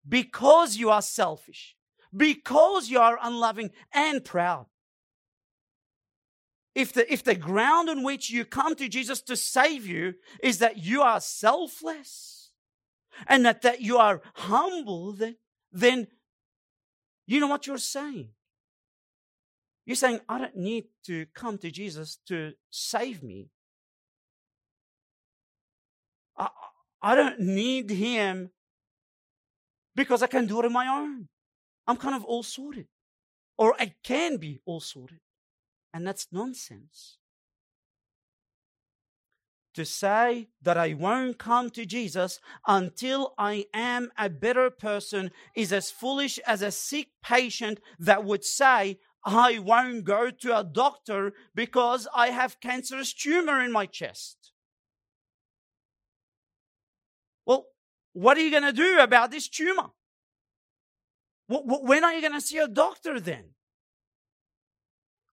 Because 0.09 0.77
you 0.77 0.91
are 0.91 1.03
selfish, 1.03 1.77
because 2.17 2.89
you 2.89 2.99
are 2.99 3.19
unloving 3.23 3.71
and 3.93 4.25
proud 4.25 4.67
if 6.79 6.93
the, 6.93 7.13
if 7.13 7.25
the 7.25 7.35
ground 7.35 7.91
on 7.91 8.05
which 8.05 8.31
you 8.31 8.45
come 8.45 8.77
to 8.77 8.89
Jesus 8.89 9.21
to 9.23 9.37
save 9.37 9.85
you 9.85 10.15
is 10.41 10.59
that 10.59 10.79
you 10.79 11.03
are 11.03 11.21
selfless 11.21 12.53
and 13.27 13.45
that, 13.45 13.63
that 13.63 13.81
you 13.81 13.99
are 13.99 14.23
humble, 14.35 15.11
then, 15.11 15.35
then 15.73 16.07
you 17.27 17.41
know 17.41 17.49
what 17.49 17.67
you're 17.67 17.79
saying. 17.79 18.29
You're 19.87 19.97
saying, 19.97 20.21
I 20.29 20.39
don't 20.39 20.55
need 20.55 20.85
to 21.07 21.27
come 21.35 21.59
to 21.59 21.71
Jesus 21.73 22.19
to 22.29 22.53
save 22.71 23.25
me. 23.25 23.49
I, 26.37 26.51
I 27.03 27.17
don't 27.17 27.41
need 27.41 27.91
him 27.91 28.51
because 29.99 30.23
I 30.23 30.29
can 30.29 30.47
do 30.47 30.61
it 30.61 30.65
on 30.65 30.73
my 30.73 30.87
own. 30.87 31.27
I'm 31.89 31.97
kind 31.97 32.15
of 32.15 32.25
all 32.25 32.45
sorted. 32.45 32.87
Or 33.59 33.75
I 33.81 33.95
can 34.05 34.37
be 34.37 34.61
all 34.65 34.79
sorted. 34.79 35.19
And 35.93 36.07
that's 36.07 36.29
nonsense. 36.31 37.19
To 39.75 39.85
say 39.85 40.51
that 40.63 40.79
I 40.79 40.95
won't 40.95 41.37
come 41.39 41.71
to 41.71 41.85
Jesus 41.85 42.39
until 42.65 43.35
I 43.37 43.67
am 43.75 44.13
a 44.17 44.31
better 44.31 44.71
person 44.71 45.33
is 45.57 45.73
as 45.73 45.91
foolish 45.91 46.39
as 46.47 46.63
a 46.63 46.71
sick 46.71 47.09
patient 47.21 47.81
that 47.99 48.23
would 48.25 48.45
say, 48.45 49.01
I 49.25 49.59
won't 49.59 50.05
go 50.05 50.31
to 50.31 50.59
a 50.59 50.63
doctor 50.63 51.33
because 51.57 52.07
I 52.15 52.29
have 52.29 52.61
cancerous 52.61 53.13
tumor 53.13 53.61
in 53.61 53.73
my 53.73 53.87
chest. 53.87 54.38
What 58.13 58.37
are 58.37 58.41
you 58.41 58.51
going 58.51 58.63
to 58.63 58.73
do 58.73 58.99
about 58.99 59.31
this 59.31 59.49
tumor? 59.49 59.91
When 61.49 62.05
are 62.05 62.13
you 62.13 62.21
going 62.21 62.35
to 62.35 62.41
see 62.41 62.59
a 62.59 62.69
doctor 62.69 63.19
then? 63.21 63.51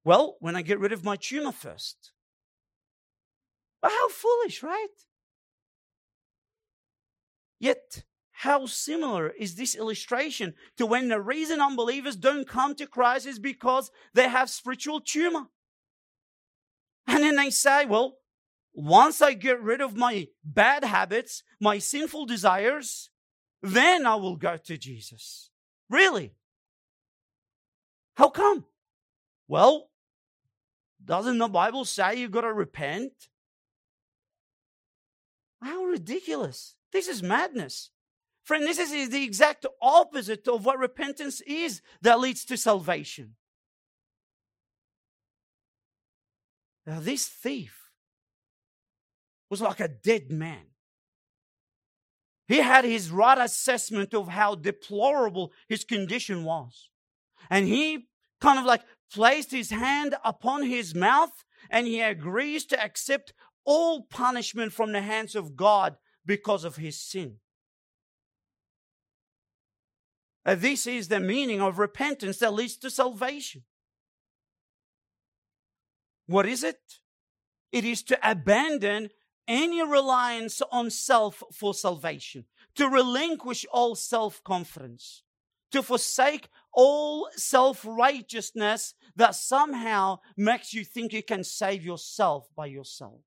Well, 0.03 0.37
when 0.39 0.55
I 0.55 0.61
get 0.61 0.79
rid 0.79 0.91
of 0.91 1.03
my 1.03 1.15
tumor 1.15 1.51
first. 1.51 2.11
But 3.81 3.91
how 3.91 4.09
foolish, 4.09 4.63
right? 4.63 4.87
Yet, 7.59 8.03
how 8.31 8.65
similar 8.65 9.29
is 9.29 9.55
this 9.55 9.75
illustration 9.75 10.53
to 10.77 10.85
when 10.85 11.07
the 11.07 11.21
reason 11.21 11.61
unbelievers 11.61 12.15
don't 12.15 12.47
come 12.47 12.75
to 12.75 12.85
Christ 12.85 13.25
is 13.25 13.39
because 13.39 13.91
they 14.13 14.29
have 14.29 14.49
spiritual 14.49 15.01
tumor? 15.01 15.47
And 17.07 17.23
then 17.23 17.35
they 17.35 17.49
say, 17.49 17.85
well, 17.85 18.17
once 18.75 19.21
I 19.21 19.33
get 19.33 19.61
rid 19.61 19.79
of 19.79 19.95
my 19.95 20.27
bad 20.43 20.83
habits, 20.83 21.43
my 21.61 21.79
sinful 21.79 22.25
desires, 22.25 23.09
then 23.61 24.05
I 24.05 24.15
will 24.15 24.35
go 24.35 24.57
to 24.57 24.77
Jesus. 24.77 25.49
Really? 25.89 26.35
How 28.17 28.29
come? 28.29 28.65
Well, 29.47 29.89
doesn't 31.03 31.37
the 31.37 31.47
Bible 31.47 31.85
say 31.85 32.15
you 32.15 32.27
got 32.27 32.41
to 32.41 32.53
repent? 32.53 33.13
How 35.61 35.85
ridiculous. 35.85 36.75
This 36.91 37.07
is 37.07 37.23
madness. 37.23 37.91
Friend, 38.43 38.63
this 38.63 38.77
is 38.77 39.09
the 39.09 39.23
exact 39.23 39.65
opposite 39.81 40.47
of 40.47 40.65
what 40.65 40.77
repentance 40.79 41.41
is 41.47 41.81
that 42.01 42.19
leads 42.19 42.43
to 42.45 42.57
salvation. 42.57 43.35
Now, 46.85 46.99
this 46.99 47.27
thief 47.27 47.84
was 49.49 49.61
like 49.61 49.79
a 49.79 49.87
dead 49.87 50.31
man. 50.31 50.65
He 52.47 52.57
had 52.57 52.85
his 52.85 53.09
right 53.09 53.37
assessment 53.37 54.13
of 54.13 54.27
how 54.27 54.55
deplorable 54.55 55.51
his 55.67 55.83
condition 55.83 56.43
was. 56.43 56.89
And 57.49 57.67
he 57.67 58.07
kind 58.39 58.59
of 58.59 58.65
like 58.65 58.81
placed 59.11 59.51
his 59.51 59.71
hand 59.71 60.15
upon 60.23 60.63
his 60.63 60.93
mouth 60.93 61.43
and 61.69 61.87
he 61.87 62.01
agrees 62.01 62.65
to 62.65 62.83
accept 62.83 63.33
all 63.65 64.03
punishment 64.03 64.73
from 64.73 64.91
the 64.91 65.01
hands 65.01 65.35
of 65.35 65.55
God 65.55 65.95
because 66.25 66.63
of 66.63 66.75
his 66.75 67.01
sin. 67.01 67.37
Uh, 70.45 70.53
this 70.53 70.85
is 70.85 71.07
the 71.07 71.19
meaning 71.19 71.59
of 71.59 71.79
repentance 71.79 72.37
that 72.37 72.53
leads 72.53 72.77
to 72.77 72.91
salvation. 72.91 73.63
What 76.27 76.45
is 76.45 76.63
it? 76.63 76.79
It 77.71 77.83
is 77.83 78.03
to 78.03 78.29
abandon 78.29 79.09
any 79.47 79.81
reliance 79.83 80.61
on 80.71 80.89
self 80.89 81.43
for 81.51 81.73
salvation, 81.73 82.45
to 82.75 82.87
relinquish 82.87 83.65
all 83.71 83.95
self 83.95 84.43
confidence, 84.43 85.23
to 85.71 85.81
forsake 85.81 86.49
all 86.73 87.29
self 87.35 87.85
righteousness 87.87 88.93
that 89.15 89.35
somehow 89.35 90.19
makes 90.37 90.73
you 90.73 90.83
think 90.83 91.13
you 91.13 91.23
can 91.23 91.43
save 91.43 91.83
yourself 91.83 92.47
by 92.55 92.65
yourself. 92.65 93.21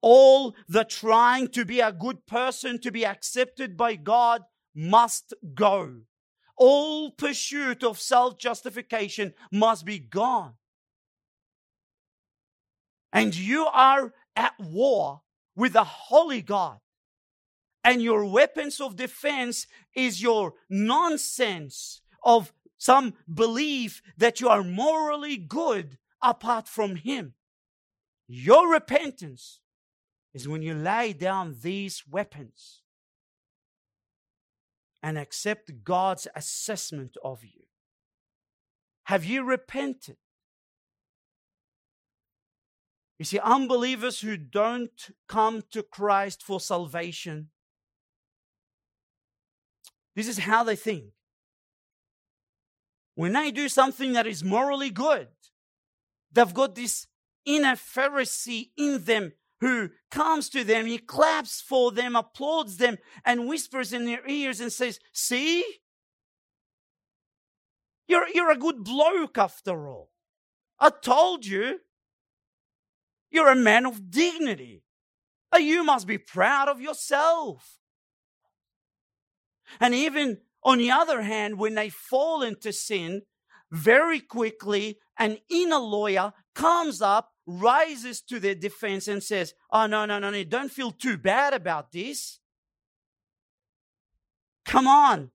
All 0.00 0.54
the 0.68 0.84
trying 0.84 1.48
to 1.48 1.64
be 1.64 1.80
a 1.80 1.92
good 1.92 2.26
person, 2.26 2.78
to 2.80 2.92
be 2.92 3.04
accepted 3.04 3.76
by 3.76 3.96
God, 3.96 4.42
must 4.74 5.34
go. 5.54 6.02
All 6.56 7.10
pursuit 7.10 7.82
of 7.82 8.00
self 8.00 8.38
justification 8.38 9.34
must 9.52 9.84
be 9.84 9.98
gone. 9.98 10.54
And 13.12 13.34
you 13.34 13.66
are 13.66 14.12
at 14.36 14.54
war 14.58 15.22
with 15.56 15.74
a 15.74 15.84
holy 15.84 16.42
God 16.42 16.78
and 17.88 18.02
your 18.02 18.24
weapons 18.24 18.80
of 18.80 18.96
defense 18.96 19.66
is 19.94 20.20
your 20.20 20.52
nonsense 20.68 22.02
of 22.22 22.52
some 22.76 23.14
belief 23.32 24.02
that 24.18 24.42
you 24.42 24.48
are 24.50 24.62
morally 24.62 25.38
good 25.38 25.96
apart 26.22 26.68
from 26.68 26.96
Him. 26.96 27.32
Your 28.26 28.70
repentance 28.70 29.60
is 30.34 30.46
when 30.46 30.60
you 30.60 30.74
lay 30.74 31.14
down 31.14 31.56
these 31.62 32.04
weapons 32.06 32.82
and 35.02 35.16
accept 35.16 35.82
God's 35.82 36.28
assessment 36.36 37.16
of 37.24 37.42
you. 37.42 37.62
Have 39.04 39.24
you 39.24 39.44
repented? 39.44 40.18
You 43.18 43.24
see, 43.24 43.38
unbelievers 43.40 44.20
who 44.20 44.36
don't 44.36 45.10
come 45.28 45.62
to 45.72 45.82
Christ 45.82 46.42
for 46.42 46.60
salvation 46.60 47.48
this 50.18 50.26
is 50.26 50.38
how 50.38 50.64
they 50.64 50.74
think. 50.74 51.12
When 53.14 53.34
they 53.34 53.52
do 53.52 53.68
something 53.68 54.14
that 54.14 54.26
is 54.26 54.42
morally 54.42 54.90
good, 54.90 55.28
they've 56.32 56.52
got 56.52 56.74
this 56.74 57.06
inner 57.46 57.76
Pharisee 57.76 58.70
in 58.76 59.04
them 59.04 59.34
who 59.60 59.90
comes 60.10 60.48
to 60.48 60.64
them, 60.64 60.86
he 60.86 60.98
claps 60.98 61.60
for 61.60 61.92
them, 61.92 62.16
applauds 62.16 62.78
them, 62.78 62.98
and 63.24 63.48
whispers 63.48 63.92
in 63.92 64.06
their 64.06 64.28
ears 64.28 64.60
and 64.60 64.72
says, 64.72 64.98
See? 65.12 65.64
You're, 68.08 68.26
you're 68.34 68.50
a 68.50 68.58
good 68.58 68.82
bloke 68.82 69.38
after 69.38 69.86
all. 69.86 70.10
I 70.80 70.90
told 70.90 71.46
you. 71.46 71.78
You're 73.30 73.50
a 73.50 73.56
man 73.56 73.86
of 73.86 74.10
dignity. 74.10 74.82
Uh, 75.54 75.58
you 75.58 75.84
must 75.84 76.06
be 76.06 76.18
proud 76.18 76.68
of 76.68 76.80
yourself. 76.80 77.78
And 79.80 79.94
even 79.94 80.38
On 80.62 80.78
the 80.78 80.90
other 80.90 81.22
hand, 81.22 81.58
when 81.58 81.74
they 81.74 81.88
fall 81.88 82.42
into 82.42 82.72
sin, 82.72 83.22
very 83.70 84.20
quickly 84.20 84.98
an 85.18 85.38
inner 85.48 85.78
lawyer 85.78 86.32
comes 86.54 87.00
up, 87.00 87.32
rises 87.46 88.20
to 88.22 88.40
their 88.40 88.54
defense, 88.54 89.08
and 89.08 89.22
says, 89.22 89.54
Oh, 89.70 89.86
no, 89.86 90.04
no, 90.04 90.18
no, 90.18 90.30
no, 90.30 90.44
don't 90.44 90.72
feel 90.72 90.90
too 90.90 91.16
bad 91.16 91.54
about 91.54 91.92
this. 91.92 92.40
Come 94.64 94.86
on. 94.86 95.30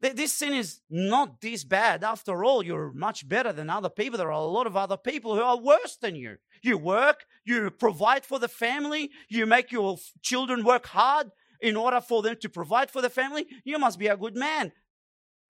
This 0.00 0.32
sin 0.32 0.54
is 0.54 0.80
not 0.88 1.42
this 1.42 1.62
bad. 1.62 2.02
After 2.02 2.42
all, 2.42 2.64
you're 2.64 2.90
much 2.92 3.28
better 3.28 3.52
than 3.52 3.68
other 3.68 3.90
people. 3.90 4.16
There 4.16 4.28
are 4.28 4.42
a 4.42 4.44
lot 4.44 4.66
of 4.66 4.74
other 4.76 4.96
people 4.96 5.34
who 5.34 5.42
are 5.42 5.58
worse 5.58 5.96
than 6.00 6.16
you. 6.16 6.36
You 6.62 6.78
work, 6.78 7.26
you 7.44 7.70
provide 7.70 8.24
for 8.24 8.38
the 8.38 8.48
family, 8.48 9.10
you 9.28 9.44
make 9.44 9.70
your 9.70 9.98
children 10.22 10.64
work 10.64 10.86
hard 10.86 11.30
in 11.60 11.76
order 11.76 12.00
for 12.00 12.22
them 12.22 12.36
to 12.40 12.48
provide 12.48 12.90
for 12.90 13.02
the 13.02 13.10
family. 13.10 13.46
You 13.62 13.78
must 13.78 13.98
be 13.98 14.06
a 14.06 14.16
good 14.16 14.36
man. 14.36 14.72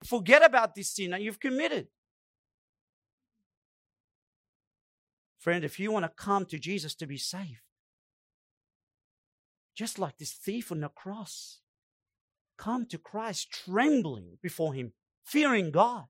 Forget 0.03 0.43
about 0.43 0.75
this 0.75 0.89
sin 0.89 1.11
that 1.11 1.21
you've 1.21 1.39
committed. 1.39 1.87
Friend, 5.39 5.63
if 5.63 5.79
you 5.79 5.91
want 5.91 6.05
to 6.05 6.09
come 6.09 6.45
to 6.47 6.59
Jesus 6.59 6.93
to 6.95 7.07
be 7.07 7.17
saved, 7.17 7.61
just 9.75 9.97
like 9.97 10.17
this 10.17 10.33
thief 10.33 10.71
on 10.71 10.81
the 10.81 10.89
cross, 10.89 11.61
come 12.61 12.85
to 12.85 12.97
Christ 12.99 13.51
trembling 13.51 14.37
before 14.41 14.75
Him, 14.75 14.93
fearing 15.25 15.71
God, 15.71 16.05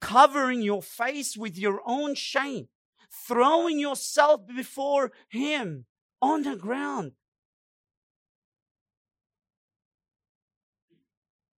covering 0.00 0.60
your 0.60 0.82
face 0.82 1.34
with 1.34 1.58
your 1.58 1.80
own 1.86 2.14
shame, 2.14 2.68
throwing 3.26 3.78
yourself 3.78 4.42
before 4.46 5.12
Him 5.30 5.86
on 6.20 6.42
the 6.42 6.56
ground. 6.56 7.12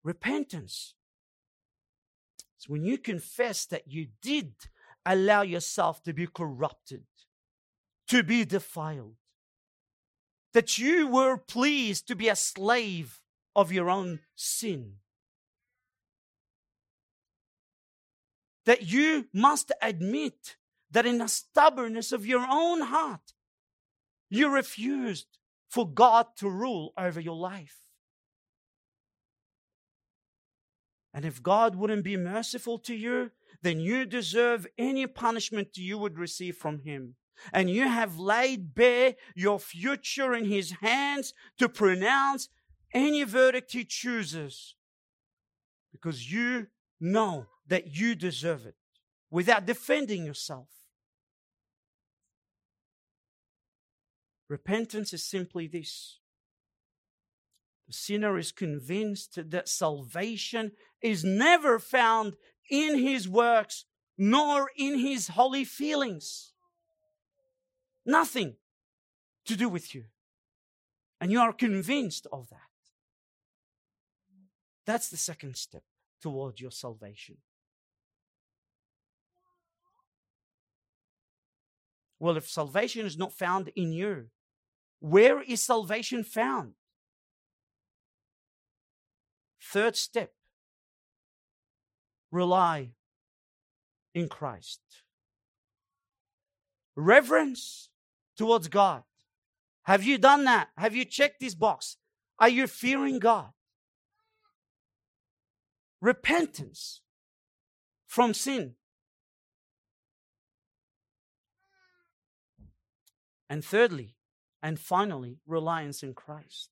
Repentance. 0.03 0.95
It's 2.59 2.69
when 2.69 2.85
you 2.85 2.99
confess 2.99 3.65
that 3.67 3.85
you 3.87 4.09
did 4.21 4.53
allow 5.07 5.41
yourself 5.41 6.03
to 6.03 6.13
be 6.13 6.27
corrupted, 6.27 7.05
to 8.09 8.23
be 8.23 8.45
defiled, 8.45 9.17
that 10.53 10.77
you 10.77 11.09
were 11.09 11.39
pleased 11.39 12.07
to 12.09 12.15
be 12.15 12.29
a 12.29 12.37
slave 12.37 13.23
of 13.55 13.73
your 13.73 13.91
own 13.91 14.21
sin. 14.35 14.95
That 18.67 18.83
you 18.83 19.27
must 19.33 19.73
admit 19.83 20.57
that 20.91 21.07
in 21.07 21.19
the 21.19 21.29
stubbornness 21.29 22.13
of 22.13 22.25
your 22.25 22.47
own 22.49 22.83
heart, 22.83 23.35
you 24.31 24.49
refused 24.49 25.27
for 25.69 25.89
God 25.89 26.27
to 26.37 26.49
rule 26.49 26.93
over 26.97 27.21
your 27.21 27.37
life. 27.37 27.79
And 31.13 31.25
if 31.25 31.43
God 31.43 31.77
wouldn't 31.77 32.03
be 32.03 32.17
merciful 32.17 32.79
to 32.81 32.95
you, 32.95 33.31
then 33.63 33.79
you 33.79 34.05
deserve 34.05 34.67
any 34.77 35.07
punishment 35.07 35.77
you 35.77 35.97
would 35.97 36.19
receive 36.19 36.57
from 36.57 36.81
Him. 36.81 37.15
And 37.53 37.71
you 37.71 37.89
have 37.89 38.19
laid 38.19 38.75
bare 38.75 39.15
your 39.35 39.59
future 39.59 40.35
in 40.35 40.45
His 40.45 40.73
hands 40.81 41.33
to 41.59 41.69
pronounce 41.69 42.49
any 42.95 43.25
verdict 43.25 43.73
He 43.73 43.85
chooses 43.85 44.77
because 45.93 46.31
you 46.31 46.69
know 47.01 47.47
that 47.67 47.97
you 47.97 48.15
deserve 48.15 48.65
it 48.67 48.77
without 49.31 49.67
defending 49.67 50.25
yourself. 50.25 50.69
Repentance 54.49 55.13
is 55.13 55.25
simply 55.25 55.67
this 55.67 56.21
the 57.87 57.93
sinner 57.93 58.39
is 58.39 58.53
convinced 58.53 59.51
that 59.51 59.69
salvation 59.69 60.73
is 61.03 61.23
never 61.23 61.79
found 61.79 62.37
in 62.71 62.99
his 62.99 63.29
works 63.29 63.85
nor 64.17 64.71
in 64.77 64.99
his 64.99 65.29
holy 65.29 65.65
feelings. 65.65 66.53
Nothing 68.07 68.55
to 69.45 69.57
do 69.57 69.69
with 69.69 69.95
you. 69.95 70.05
And 71.21 71.31
you 71.31 71.41
are 71.41 71.53
convinced 71.53 72.27
of 72.33 72.49
that. 72.51 72.74
That's 74.87 75.09
the 75.09 75.17
second 75.17 75.57
step 75.57 75.83
toward 76.21 76.61
your 76.61 76.71
salvation. 76.71 77.39
Well, 82.19 82.37
if 82.37 82.49
salvation 82.49 83.07
is 83.07 83.19
not 83.19 83.33
found 83.33 83.71
in 83.77 83.93
you, 83.93 84.27
where 85.01 85.43
is 85.43 85.61
salvation 85.61 86.25
found? 86.25 86.73
Third 89.61 89.97
step 89.97 90.33
rely 92.31 92.91
in 94.15 94.29
Christ. 94.29 94.81
Reverence 96.97 97.91
towards 98.37 98.69
God. 98.69 99.03
Have 99.85 100.05
you 100.05 100.19
done 100.19 100.45
that? 100.45 100.69
Have 100.77 100.95
you 100.95 101.05
checked 101.05 101.41
this 101.41 101.55
box? 101.55 101.97
Are 102.39 102.49
you 102.49 102.67
fearing 102.67 103.19
God? 103.19 103.54
Repentance 106.05 107.01
from 108.07 108.35
sin. 108.35 108.75
And 113.49 113.65
thirdly, 113.65 114.15
and 114.63 114.79
finally, 114.79 115.39
reliance 115.47 116.03
in 116.03 116.13
Christ. 116.13 116.69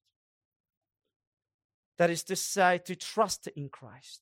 That 1.96 2.10
is 2.10 2.22
to 2.24 2.36
say, 2.36 2.76
to 2.84 2.94
trust 2.94 3.46
in 3.56 3.70
Christ, 3.70 4.20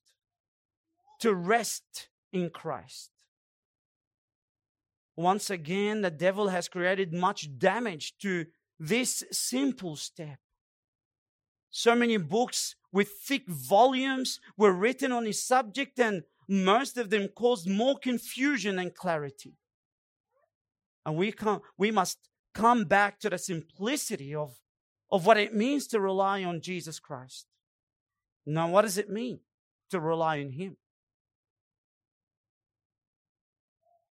to 1.19 1.35
rest 1.35 2.09
in 2.33 2.49
Christ. 2.49 3.11
Once 5.17 5.51
again, 5.51 6.03
the 6.03 6.13
devil 6.13 6.51
has 6.51 6.69
created 6.69 7.13
much 7.13 7.59
damage 7.59 8.17
to 8.19 8.47
this 8.79 9.25
simple 9.33 9.97
step. 9.97 10.39
So 11.69 11.97
many 11.97 12.17
books 12.17 12.77
with 12.93 13.09
thick 13.23 13.49
volumes 13.49 14.41
were 14.57 14.73
written 14.73 15.13
on 15.13 15.25
his 15.25 15.45
subject, 15.45 15.99
and 15.99 16.23
most 16.49 16.97
of 16.97 17.11
them 17.11 17.29
caused 17.29 17.69
more 17.69 17.99
confusion 17.99 18.77
than 18.77 18.91
clarity. 18.91 19.55
And 21.07 21.17
we, 21.17 21.33
can, 21.33 21.61
we 21.79 21.91
must 21.91 22.19
come 22.55 22.85
back 22.85 23.21
to 23.21 23.31
the 23.31 23.39
simplicity 23.39 24.35
of, 24.35 24.57
of 25.11 25.27
what 25.27 25.39
it 25.39 25.55
means 25.55 25.87
to 25.89 26.01
rely 26.01 26.45
on 26.45 26.61
Jesus 26.61 26.99
Christ. 26.99 27.47
Now, 28.45 28.69
what 28.69 28.83
does 28.83 28.99
it 28.99 29.09
mean 29.09 29.41
to 29.91 30.01
rely 30.01 30.41
on 30.41 30.51
Him? 30.51 30.77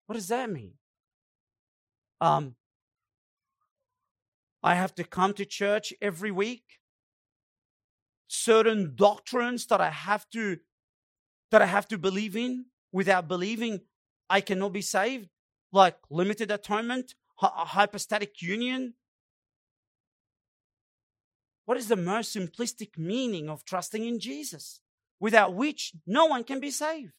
What 0.05 0.15
does 0.15 0.30
that 0.30 0.49
mean? 0.49 0.73
Um, 2.21 2.55
I 4.63 4.75
have 4.75 4.95
to 4.95 5.03
come 5.03 5.34
to 5.34 5.45
church 5.45 5.93
every 6.01 6.32
week. 6.32 6.63
Certain 8.30 8.93
doctrines 8.95 9.65
that 9.65 9.82
I 9.82 9.89
have 9.89 10.30
to 10.30 10.59
that 11.51 11.61
I 11.61 11.65
have 11.65 11.88
to 11.89 11.97
believe 11.97 12.38
in. 12.38 12.67
Without 12.91 13.27
believing, 13.27 13.82
I 14.30 14.41
cannot 14.41 14.73
be 14.73 14.82
saved, 14.82 15.30
like 15.71 15.97
limited 16.09 16.49
atonement, 16.49 17.15
hypostatic 17.38 18.41
union, 18.41 18.93
what 21.69 21.77
is 21.77 21.88
the 21.88 21.95
most 21.95 22.36
simplistic 22.36 22.97
meaning 22.97 23.47
of 23.47 23.63
trusting 23.63 24.03
in 24.03 24.19
Jesus, 24.19 24.80
without 25.19 25.53
which 25.53 25.93
no 26.07 26.25
one 26.25 26.43
can 26.43 26.59
be 26.59 26.71
saved? 26.71 27.11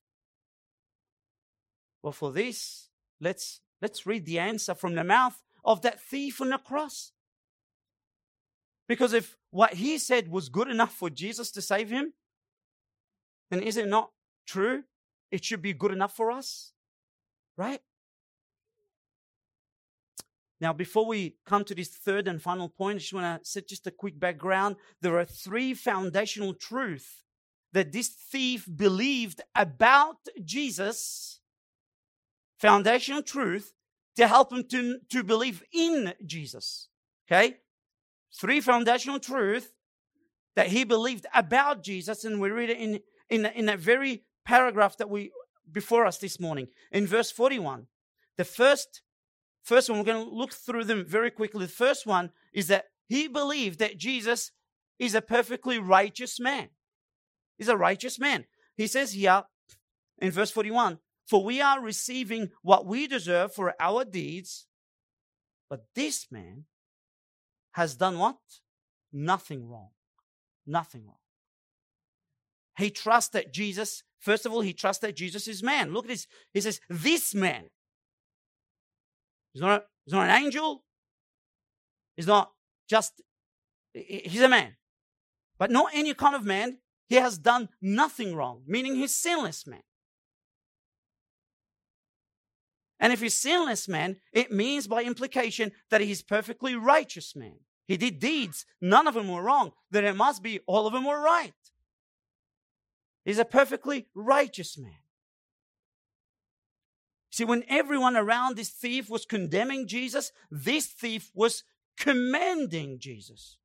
Well, 2.03 2.13
for 2.13 2.33
this, 2.33 2.89
let's, 3.21 3.61
let's 3.81 4.07
read 4.07 4.27
the 4.27 4.41
answer 4.41 4.75
from 4.75 4.97
the 4.97 5.05
mouth 5.05 5.41
of 5.65 5.83
that 5.83 6.03
thief 6.03 6.41
on 6.41 6.49
the 6.49 6.59
cross. 6.59 7.13
Because 8.91 9.13
if 9.13 9.37
what 9.53 9.75
he 9.75 9.99
said 9.99 10.27
was 10.33 10.49
good 10.49 10.67
enough 10.67 10.93
for 10.93 11.09
Jesus 11.09 11.53
to 11.53 11.63
save 11.63 11.91
him, 11.91 12.13
then 13.49 13.63
is 13.63 13.77
it 13.77 13.87
not 13.87 14.11
true? 14.49 14.83
It 15.31 15.45
should 15.45 15.63
be 15.63 15.73
good 15.73 15.93
enough 15.93 16.17
for 16.17 16.33
us, 16.33 16.73
right? 17.57 17.81
Now, 20.61 20.73
before 20.73 21.07
we 21.07 21.37
come 21.47 21.63
to 21.67 21.75
this 21.77 21.87
third 21.87 22.27
and 22.27 22.43
final 22.43 22.69
point, 22.69 22.97
I 22.97 22.99
just 22.99 23.13
want 23.13 23.45
to 23.45 23.49
set 23.49 23.69
just 23.69 23.87
a 23.87 23.93
quick 23.93 24.19
background. 24.19 24.75
There 25.01 25.17
are 25.21 25.25
three 25.25 25.73
foundational 25.73 26.53
truths 26.53 27.23
that 27.73 27.93
this 27.93 28.09
thief 28.09 28.69
believed 28.75 29.41
about 29.55 30.17
Jesus. 30.45 31.39
Foundational 32.59 33.23
truth 33.23 33.73
to 34.17 34.27
help 34.27 34.53
him 34.53 34.65
to, 34.71 34.99
to 35.11 35.23
believe 35.23 35.63
in 35.73 36.13
Jesus. 36.27 36.89
Okay? 37.29 37.59
Three 38.39 38.61
foundational 38.61 39.19
truths 39.19 39.69
that 40.57 40.69
he 40.69 40.85
believed 40.85 41.27
about 41.35 41.83
Jesus, 41.83 42.25
and 42.25 42.41
we 42.41 42.51
read 42.51 42.71
it 42.71 42.79
in, 42.79 43.01
in, 43.29 43.47
in 43.47 43.67
that 43.67 43.79
very 43.81 44.25
paragraph 44.45 44.97
that 44.99 45.11
we 45.11 45.31
before 45.71 46.05
us 46.05 46.19
this 46.19 46.41
morning 46.41 46.67
in 46.91 47.07
verse 47.07 47.31
41. 47.31 47.87
The 48.37 48.45
first 48.45 49.03
First 49.63 49.89
one, 49.89 49.99
we're 49.99 50.05
going 50.05 50.25
to 50.25 50.35
look 50.35 50.53
through 50.53 50.85
them 50.85 51.05
very 51.05 51.31
quickly. 51.31 51.67
The 51.67 51.73
first 51.73 52.07
one 52.07 52.31
is 52.53 52.69
that 52.69 52.87
he 53.09 53.29
believed 53.29 53.79
that 53.79 53.99
Jesus 53.99 54.53
is 54.99 55.15
a 55.15 55.23
perfectly 55.23 55.79
righteous 55.79 56.41
man. 56.41 56.69
He's 57.59 57.69
a 57.69 57.77
righteous 57.77 58.19
man. 58.19 58.47
He 58.77 58.87
says 58.87 59.13
here 59.13 59.45
in 60.19 60.31
verse 60.31 60.51
41 60.51 60.99
For 61.27 61.45
we 61.45 61.61
are 61.61 61.81
receiving 61.81 62.51
what 62.63 62.87
we 62.87 63.07
deserve 63.07 63.55
for 63.55 63.75
our 63.79 64.05
deeds, 64.05 64.67
but 65.69 65.85
this 65.95 66.27
man 66.31 66.65
has 67.81 67.97
done 67.97 68.19
what? 68.19 68.37
Nothing 69.11 69.67
wrong. 69.67 69.89
Nothing 70.67 71.07
wrong. 71.07 71.17
He 72.77 72.91
trusts 72.91 73.31
that 73.31 73.55
Jesus, 73.55 74.03
first 74.19 74.45
of 74.45 74.53
all, 74.53 74.61
he 74.61 74.75
trusts 74.75 75.01
that 75.01 75.17
Jesus 75.17 75.49
is 75.49 75.63
man. 75.63 75.95
Look 75.95 76.05
at 76.05 76.09
this. 76.09 76.27
He 76.53 76.61
says, 76.61 76.79
This 76.91 77.35
man. 77.35 77.65
He's 79.55 79.63
not, 79.63 79.81
a, 79.81 79.85
he's 80.05 80.13
not 80.13 80.29
an 80.29 80.45
angel. 80.45 80.85
He's 82.17 82.27
not 82.27 82.53
just, 82.87 83.23
he's 83.95 84.43
a 84.43 84.49
man. 84.49 84.77
But 85.59 85.71
not 85.71 85.91
any 85.95 86.13
kind 86.13 86.35
of 86.35 86.45
man. 86.45 86.79
He 87.09 87.17
has 87.17 87.39
done 87.39 87.71
nothing 87.81 88.37
wrong, 88.37 88.63
meaning 88.67 88.95
he's 88.95 89.17
sinless 89.17 89.67
man. 89.67 89.83
And 93.01 93.13
if 93.15 93.23
he's 93.23 93.37
sinless 93.39 93.89
man, 93.89 94.17
it 94.33 94.53
means 94.53 94.87
by 94.87 95.03
implication 95.03 95.73
that 95.91 96.03
he's 96.03 96.23
perfectly 96.23 96.75
righteous 96.77 97.35
man. 97.35 97.61
He 97.91 97.97
did 97.97 98.21
deeds, 98.21 98.67
none 98.81 99.09
of 99.09 99.15
them 99.15 99.27
were 99.27 99.43
wrong. 99.43 99.73
Then 99.91 100.05
it 100.05 100.15
must 100.15 100.45
be 100.45 100.61
all 100.69 100.87
of 100.87 100.93
them 100.93 101.05
were 101.05 101.21
right. 101.21 101.53
He's 103.25 103.41
a 103.41 103.45
perfectly 103.45 104.07
righteous 104.15 104.79
man. 104.79 105.01
See, 107.33 107.45
when 107.45 107.65
everyone 107.69 108.17
around 108.17 108.55
this 108.55 108.69
thief 108.69 109.11
was 109.11 109.27
condemning 109.27 109.89
Jesus, 109.89 110.31
this 110.53 110.87
thief 110.87 111.33
was 111.35 111.65
commending 111.97 113.01
Jesus. 113.01 113.57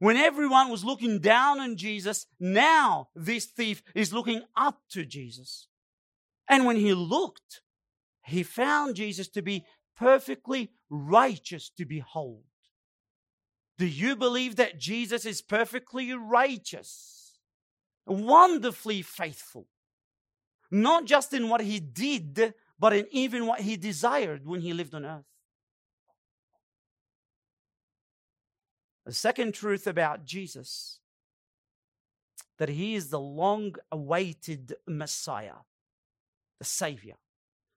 When 0.00 0.16
everyone 0.16 0.68
was 0.68 0.84
looking 0.84 1.20
down 1.20 1.60
on 1.60 1.76
Jesus, 1.76 2.26
now 2.40 3.10
this 3.14 3.44
thief 3.44 3.80
is 3.94 4.12
looking 4.12 4.42
up 4.56 4.80
to 4.90 5.04
Jesus. 5.04 5.68
And 6.48 6.66
when 6.66 6.78
he 6.78 6.94
looked, 6.94 7.60
he 8.24 8.42
found 8.42 8.96
Jesus 8.96 9.28
to 9.28 9.40
be 9.40 9.64
perfectly 9.96 10.72
righteous 10.90 11.70
to 11.78 11.84
behold. 11.84 12.42
Do 13.78 13.86
you 13.86 14.16
believe 14.16 14.56
that 14.56 14.78
Jesus 14.78 15.26
is 15.26 15.42
perfectly 15.42 16.12
righteous, 16.14 17.34
wonderfully 18.06 19.02
faithful? 19.02 19.66
Not 20.70 21.04
just 21.04 21.32
in 21.32 21.48
what 21.48 21.60
he 21.60 21.78
did, 21.78 22.54
but 22.78 22.92
in 22.92 23.06
even 23.10 23.46
what 23.46 23.60
he 23.60 23.76
desired 23.76 24.46
when 24.46 24.60
he 24.60 24.72
lived 24.72 24.94
on 24.94 25.04
earth. 25.04 25.24
The 29.04 29.12
second 29.12 29.54
truth 29.54 29.86
about 29.86 30.24
Jesus 30.24 30.98
that 32.58 32.68
he 32.68 32.94
is 32.94 33.10
the 33.10 33.20
long 33.20 33.74
awaited 33.92 34.74
Messiah, 34.86 35.60
the 36.58 36.64
Savior. 36.64 37.16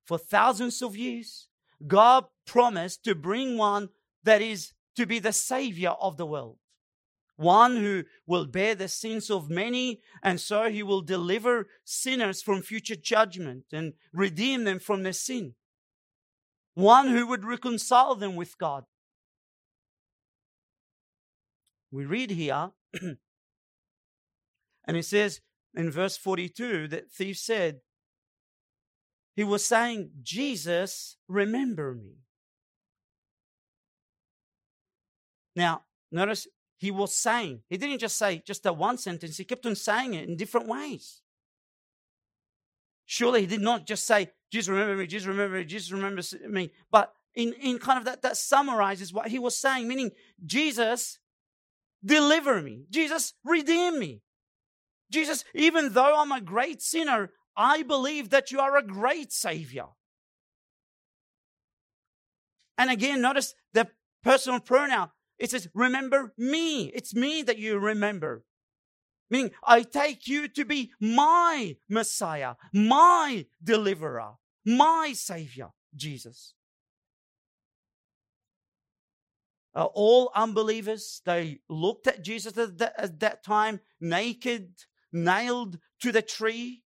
For 0.06 0.18
thousands 0.18 0.82
of 0.82 0.95
years, 0.95 1.47
God 1.86 2.26
promised 2.45 3.04
to 3.04 3.16
bring 3.16 3.58
one 3.58 3.89
that 4.24 4.41
is 4.41 4.74
to 5.00 5.06
be 5.06 5.20
the 5.20 5.34
Savior 5.34 5.91
of 6.02 6.18
the 6.18 6.26
world. 6.26 6.58
One 7.36 7.78
who 7.78 8.04
will 8.28 8.45
bear 8.45 8.76
the 8.76 8.89
sins 8.89 9.30
of 9.30 9.50
many, 9.50 10.02
and 10.22 10.39
so 10.39 10.70
he 10.70 10.84
will 10.84 11.02
deliver 11.02 11.68
sinners 11.86 12.41
from 12.41 12.62
future 12.62 12.97
judgment 12.97 13.66
and 13.72 13.93
redeem 14.14 14.66
them 14.66 14.80
from 14.80 15.04
their 15.04 15.14
sin. 15.14 15.56
One 16.74 17.08
who 17.08 17.26
would 17.28 17.45
reconcile 17.45 18.16
them 18.16 18.36
with 18.36 18.58
God 18.58 18.84
we 21.91 22.06
read 22.06 22.32
here, 22.32 22.72
and 23.02 23.18
it 24.88 25.06
says 25.06 25.41
in 25.76 25.91
verse 25.91 26.18
42 26.18 26.88
that 26.89 27.12
thief 27.12 27.38
said, 27.38 27.80
he 29.36 29.43
was 29.43 29.66
saying, 29.66 30.12
Jesus, 30.22 31.18
remember 31.28 31.95
me. 31.95 32.18
Now, 35.60 35.82
notice 36.10 36.47
he 36.78 36.89
was 36.89 37.14
saying, 37.14 37.64
he 37.68 37.76
didn't 37.76 37.99
just 37.99 38.18
say 38.18 38.41
just 38.47 38.64
that 38.64 38.78
one 38.78 38.97
sentence, 38.97 39.36
he 39.36 39.43
kept 39.43 39.66
on 39.66 39.76
saying 39.76 40.14
it 40.14 40.30
in 40.30 40.38
different 40.38 40.70
ways. 40.70 41.22
Surely 43.05 43.41
he 43.41 43.45
did 43.45 43.60
not 43.60 43.86
just 43.86 44.07
say, 44.07 44.30
Jesus, 44.53 44.70
remember 44.70 44.95
me, 44.95 45.05
Jesus, 45.05 45.28
remember 45.28 45.57
me, 45.57 45.66
Jesus, 45.66 45.91
remember 45.91 46.22
me. 46.47 46.72
But 46.89 47.12
in, 47.36 47.51
in 47.62 47.78
kind 47.78 47.99
of 47.99 48.05
that, 48.05 48.22
that 48.22 48.38
summarizes 48.38 49.12
what 49.12 49.28
he 49.28 49.38
was 49.38 49.57
saying, 49.57 49.86
meaning 49.86 50.12
Jesus, 50.45 51.20
deliver 52.05 52.62
me. 52.62 52.86
Jesus, 52.89 53.34
redeem 53.43 53.99
me. 53.99 54.22
Jesus, 55.12 55.43
even 55.53 55.91
though 55.91 56.22
I'm 56.22 56.32
a 56.32 56.39
great 56.39 56.82
sinner, 56.82 57.32
I 57.57 57.84
believe 57.84 58.30
that 58.30 58.49
you 58.49 58.62
are 58.62 58.78
a 58.78 58.84
great 58.84 59.34
Savior. 59.34 59.88
And 62.78 62.89
again, 62.89 63.20
notice 63.20 63.55
the 63.74 63.89
personal 64.24 64.62
pronoun. 64.62 65.10
It 65.39 65.51
says, 65.51 65.69
remember 65.73 66.33
me. 66.37 66.87
It's 66.87 67.15
me 67.15 67.41
that 67.43 67.57
you 67.57 67.79
remember. 67.79 68.43
Meaning, 69.29 69.51
I 69.63 69.83
take 69.83 70.27
you 70.27 70.47
to 70.49 70.65
be 70.65 70.91
my 70.99 71.77
Messiah, 71.87 72.55
my 72.73 73.45
deliverer, 73.63 74.33
my 74.65 75.13
Savior, 75.15 75.69
Jesus. 75.95 76.55
Uh, 79.75 79.85
all 79.93 80.31
unbelievers, 80.35 81.21
they 81.25 81.59
looked 81.69 82.07
at 82.07 82.23
Jesus 82.23 82.57
at 82.57 82.77
that, 82.79 82.93
at 82.97 83.19
that 83.19 83.43
time, 83.43 83.79
naked, 84.01 84.73
nailed 85.13 85.77
to 86.01 86.11
the 86.11 86.23
tree. 86.23 86.83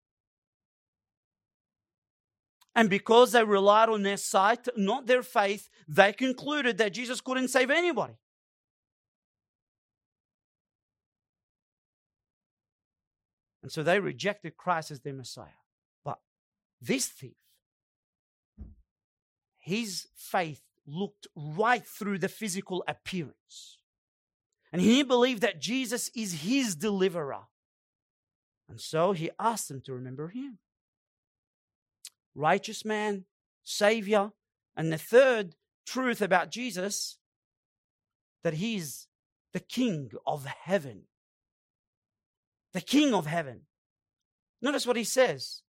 And 2.75 2.89
because 2.89 3.33
they 3.33 3.45
relied 3.45 3.91
on 3.91 4.03
their 4.03 4.17
sight, 4.17 4.67
not 4.77 5.07
their 5.07 5.23
faith, 5.23 5.69
they 5.87 6.15
concluded 6.15 6.79
that 6.79 6.95
Jesus 6.95 7.21
couldn't 7.21 7.49
save 7.49 7.71
anybody. 7.71 8.15
And 13.63 13.71
so 13.71 13.83
they 13.83 14.01
rejected 14.01 14.57
Christ 14.57 14.91
as 14.91 15.01
their 15.01 15.13
Messiah. 15.13 15.49
But 16.05 16.19
this 16.81 17.07
thief, 17.07 17.37
his 19.59 20.09
faith 20.17 20.63
looked 20.87 21.27
right 21.37 21.87
through 21.87 22.19
the 22.19 22.29
physical 22.29 22.83
appearance. 22.89 23.79
And 24.73 24.81
he 24.81 25.03
believed 25.03 25.43
that 25.43 25.61
Jesus 25.61 26.11
is 26.15 26.43
his 26.43 26.77
deliverer. 26.77 27.43
And 28.69 28.81
so 28.81 29.13
he 29.13 29.31
asked 29.39 29.69
them 29.69 29.83
to 29.87 29.93
remember 29.93 30.29
him. 30.29 30.59
Righteous 32.35 32.85
man, 32.85 33.25
Savior. 33.65 34.31
And 34.77 34.93
the 34.93 34.99
third 34.99 35.57
truth 35.85 36.23
about 36.23 36.51
Jesus 36.51 37.19
that 38.43 38.55
he's 38.55 39.09
the 39.53 39.61
King 39.61 40.13
of 40.27 40.47
heaven. 40.47 41.03
The 42.73 42.81
King 42.81 43.15
of 43.15 43.27
heaven. 43.27 43.63
Notice 44.63 44.87
what 44.87 44.97
he 44.97 45.05
says. 45.05 45.63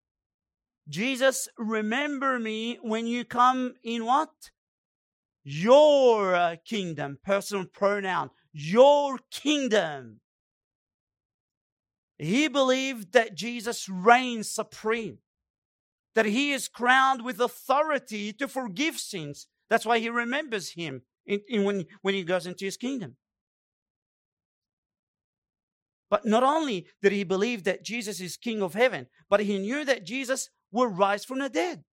Jesus, 0.89 1.49
remember 1.59 2.39
me 2.39 2.79
when 2.81 3.07
you 3.07 3.25
come 3.25 3.75
in 3.83 4.07
what? 4.07 4.51
your 5.51 6.35
uh, 6.35 6.57
kingdom, 6.65 7.19
personal 7.25 7.65
pronoun, 7.65 8.29
your 8.53 9.19
kingdom. 9.31 10.21
He 12.19 12.49
believed 12.49 13.13
that 13.13 13.35
Jesus 13.35 13.89
reigns 13.89 14.51
supreme, 14.51 15.19
that 16.15 16.27
he 16.27 16.53
is 16.53 16.69
crowned 16.69 17.25
with 17.25 17.41
authority 17.41 18.33
to 18.35 18.47
forgive 18.47 18.99
sins. 18.99 19.47
That's 19.71 19.87
why 19.87 20.01
he 20.01 20.11
remembers 20.11 20.73
him 20.73 21.03
in, 21.25 21.41
in 21.49 21.65
when, 21.65 21.87
when 22.03 22.15
he 22.15 22.25
goes 22.25 22.47
into 22.47 22.67
his 22.67 22.77
kingdom. 22.77 23.17
But 26.11 26.25
not 26.25 26.43
only 26.43 26.87
did 27.03 27.13
he 27.13 27.25
believe 27.25 27.65
that 27.65 27.85
Jesus 27.85 28.21
is 28.21 28.37
King 28.37 28.63
of 28.63 28.75
heaven, 28.75 29.07
but 29.29 29.41
he 29.41 29.59
knew 29.59 29.85
that 29.85 30.05
Jesus 30.05 30.49
will 30.73 30.87
rise 30.87 31.25
from 31.25 31.39
the 31.41 31.49
dead. 31.49 31.85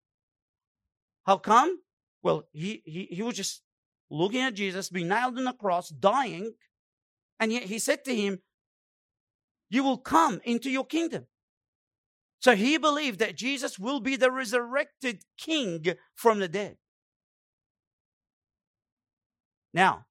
How 1.24 1.36
come? 1.36 1.80
Well, 2.22 2.44
he, 2.52 2.82
he, 2.84 3.08
he 3.10 3.22
was 3.22 3.36
just 3.36 3.62
looking 4.10 4.40
at 4.40 4.54
Jesus 4.54 4.88
being 4.88 5.08
nailed 5.08 5.36
on 5.36 5.44
the 5.44 5.52
cross, 5.52 5.88
dying, 5.88 6.54
and 7.38 7.52
yet 7.52 7.64
he 7.64 7.78
said 7.78 8.04
to 8.04 8.14
him, 8.14 8.40
You 9.68 9.84
will 9.84 9.98
come 9.98 10.40
into 10.44 10.70
your 10.70 10.86
kingdom. 10.86 11.26
So 12.38 12.54
he 12.54 12.78
believed 12.78 13.18
that 13.18 13.36
Jesus 13.36 13.78
will 13.78 14.00
be 14.00 14.16
the 14.16 14.30
resurrected 14.30 15.24
king 15.36 15.84
from 16.14 16.38
the 16.38 16.48
dead. 16.48 16.76
Now, 19.74 20.06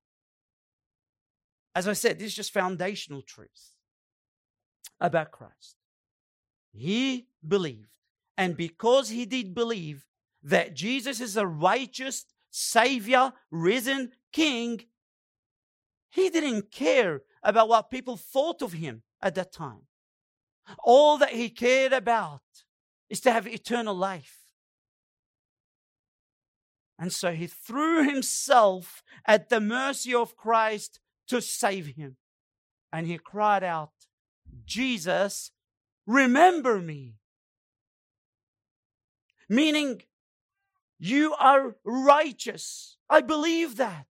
as 1.73 1.87
I 1.87 1.93
said, 1.93 2.19
this 2.19 2.27
is 2.27 2.35
just 2.35 2.53
foundational 2.53 3.21
truth 3.21 3.74
about 4.99 5.31
Christ. 5.31 5.75
He 6.71 7.27
believed, 7.45 7.97
and 8.37 8.57
because 8.57 9.09
he 9.09 9.25
did 9.25 9.55
believe, 9.55 10.05
that 10.43 10.75
Jesus 10.75 11.19
is 11.19 11.37
a 11.37 11.47
righteous 11.47 12.25
Savior, 12.51 13.33
risen 13.51 14.11
King, 14.31 14.81
he 16.09 16.29
didn't 16.29 16.71
care 16.71 17.21
about 17.43 17.67
what 17.67 17.89
people 17.89 18.15
thought 18.15 18.61
of 18.61 18.73
him 18.73 19.03
at 19.21 19.35
that 19.35 19.51
time. 19.51 19.87
All 20.83 21.17
that 21.17 21.31
he 21.31 21.49
cared 21.49 21.93
about 21.93 22.41
is 23.09 23.19
to 23.21 23.31
have 23.31 23.47
eternal 23.47 23.95
life. 23.95 24.37
And 26.97 27.11
so 27.11 27.33
he 27.33 27.47
threw 27.47 28.07
himself 28.07 29.03
at 29.25 29.49
the 29.49 29.59
mercy 29.59 30.13
of 30.13 30.37
Christ 30.37 30.99
to 31.27 31.41
save 31.41 31.95
him. 31.95 32.15
And 32.93 33.05
he 33.05 33.17
cried 33.17 33.63
out, 33.63 33.91
Jesus, 34.65 35.51
remember 36.05 36.79
me. 36.79 37.15
Meaning, 39.49 40.01
you 40.99 41.33
are 41.35 41.75
righteous. 41.83 42.97
I 43.09 43.21
believe 43.21 43.77
that. 43.77 44.05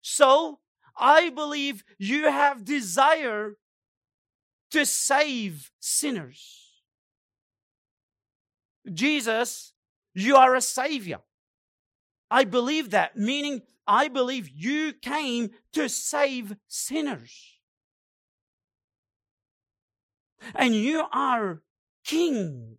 So, 0.00 0.58
I 0.96 1.30
believe 1.30 1.84
you 1.98 2.30
have 2.30 2.64
desire 2.64 3.56
to 4.70 4.84
save 4.86 5.70
sinners. 5.78 6.82
Jesus, 8.92 9.72
you 10.14 10.36
are 10.36 10.54
a 10.54 10.60
savior. 10.60 11.20
I 12.30 12.44
believe 12.44 12.90
that, 12.90 13.16
meaning 13.16 13.62
I 13.86 14.08
believe 14.08 14.48
you 14.48 14.92
came 14.94 15.50
to 15.74 15.88
save 15.88 16.56
sinners. 16.66 17.51
And 20.54 20.74
you 20.74 21.04
are 21.12 21.62
king. 22.04 22.78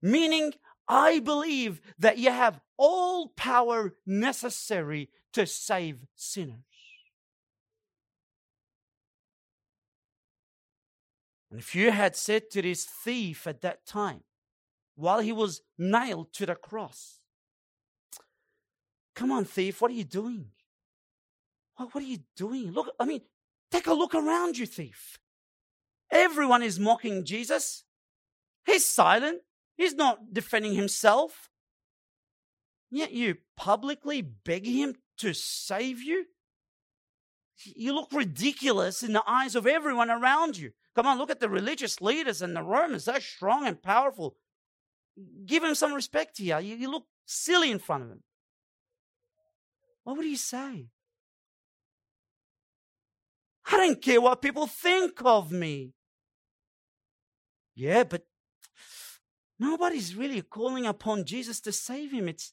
Meaning, 0.00 0.52
I 0.88 1.20
believe 1.20 1.80
that 1.98 2.18
you 2.18 2.30
have 2.30 2.60
all 2.76 3.28
power 3.28 3.94
necessary 4.04 5.10
to 5.32 5.46
save 5.46 6.04
sinners. 6.16 6.58
And 11.50 11.60
if 11.60 11.74
you 11.74 11.90
had 11.90 12.16
said 12.16 12.50
to 12.50 12.62
this 12.62 12.84
thief 12.84 13.46
at 13.46 13.60
that 13.60 13.86
time, 13.86 14.22
while 14.94 15.20
he 15.20 15.32
was 15.32 15.60
nailed 15.78 16.32
to 16.34 16.46
the 16.46 16.54
cross, 16.54 17.22
Come 19.14 19.30
on, 19.30 19.44
thief, 19.44 19.80
what 19.80 19.90
are 19.90 19.94
you 19.94 20.04
doing? 20.04 20.46
What, 21.76 21.96
are 21.96 22.00
you 22.00 22.18
doing? 22.36 22.72
Look, 22.72 22.88
I 22.98 23.04
mean, 23.04 23.22
take 23.70 23.86
a 23.86 23.92
look 23.92 24.14
around 24.14 24.56
you, 24.56 24.66
thief. 24.66 25.18
Everyone 26.12 26.62
is 26.62 26.78
mocking 26.78 27.24
Jesus. 27.24 27.84
He's 28.66 28.86
silent. 28.86 29.40
He's 29.76 29.94
not 29.94 30.32
defending 30.32 30.74
himself. 30.74 31.48
Yet 32.90 33.12
you 33.12 33.38
publicly 33.56 34.20
beg 34.20 34.66
him 34.66 34.96
to 35.18 35.32
save 35.32 36.02
you? 36.02 36.26
You 37.64 37.94
look 37.94 38.12
ridiculous 38.12 39.02
in 39.02 39.14
the 39.14 39.24
eyes 39.26 39.54
of 39.54 39.66
everyone 39.66 40.10
around 40.10 40.58
you. 40.58 40.72
Come 40.94 41.06
on, 41.06 41.16
look 41.16 41.30
at 41.30 41.40
the 41.40 41.48
religious 41.48 42.02
leaders 42.02 42.42
and 42.42 42.54
the 42.54 42.62
Romans. 42.62 43.06
They're 43.06 43.20
strong 43.20 43.66
and 43.66 43.82
powerful. 43.82 44.36
Give 45.46 45.64
him 45.64 45.74
some 45.74 45.94
respect 45.94 46.36
here. 46.38 46.60
You, 46.60 46.76
you 46.76 46.90
look 46.90 47.06
silly 47.24 47.70
in 47.70 47.78
front 47.78 48.04
of 48.04 48.10
him. 48.10 48.22
What 50.04 50.16
would 50.16 50.26
he 50.26 50.36
say? 50.36 50.88
I 53.70 53.76
don't 53.76 54.02
care 54.02 54.20
what 54.20 54.42
people 54.42 54.66
think 54.66 55.22
of 55.24 55.50
me. 55.50 55.94
Yeah, 57.74 58.04
but 58.04 58.26
nobody's 59.58 60.14
really 60.14 60.42
calling 60.42 60.86
upon 60.86 61.24
Jesus 61.24 61.60
to 61.60 61.72
save 61.72 62.12
him. 62.12 62.28
It's, 62.28 62.52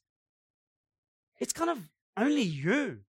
it's 1.40 1.54
kind 1.54 1.70
of 1.70 1.90
only 2.18 2.42
you. 2.42 3.00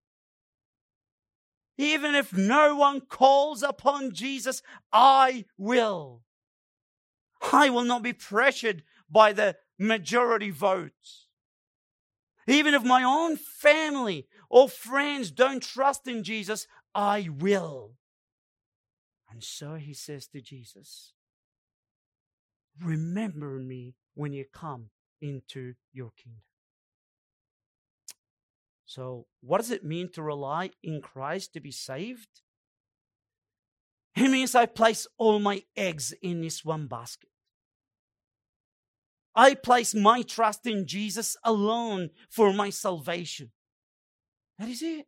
Even 1.77 2.15
if 2.15 2.33
no 2.33 2.75
one 2.75 3.01
calls 3.01 3.63
upon 3.63 4.11
Jesus, 4.13 4.61
I 4.91 5.45
will. 5.57 6.21
I 7.51 7.69
will 7.69 7.83
not 7.83 8.03
be 8.03 8.13
pressured 8.13 8.83
by 9.09 9.33
the 9.33 9.55
majority 9.79 10.51
votes. 10.51 11.27
Even 12.47 12.73
if 12.73 12.83
my 12.83 13.03
own 13.03 13.37
family 13.37 14.27
or 14.49 14.67
friends 14.69 15.31
don't 15.31 15.63
trust 15.63 16.07
in 16.07 16.23
Jesus, 16.23 16.67
I 16.93 17.29
will. 17.29 17.93
And 19.29 19.43
so 19.43 19.75
he 19.75 19.93
says 19.93 20.27
to 20.27 20.41
Jesus, 20.41 21.13
Remember 22.79 23.59
me 23.59 23.95
when 24.13 24.33
you 24.33 24.45
come 24.51 24.89
into 25.21 25.73
your 25.93 26.11
kingdom. 26.11 26.41
So, 28.85 29.25
what 29.41 29.59
does 29.59 29.71
it 29.71 29.85
mean 29.85 30.09
to 30.13 30.21
rely 30.21 30.71
in 30.83 31.01
Christ 31.01 31.53
to 31.53 31.59
be 31.59 31.71
saved? 31.71 32.41
It 34.15 34.27
means 34.27 34.55
I 34.55 34.65
place 34.65 35.07
all 35.17 35.39
my 35.39 35.63
eggs 35.77 36.13
in 36.21 36.41
this 36.41 36.65
one 36.65 36.87
basket. 36.87 37.29
I 39.33 39.53
place 39.53 39.95
my 39.95 40.23
trust 40.23 40.67
in 40.67 40.85
Jesus 40.85 41.37
alone 41.45 42.09
for 42.29 42.51
my 42.51 42.69
salvation. 42.69 43.51
That 44.59 44.67
is 44.67 44.81
it. 44.81 45.07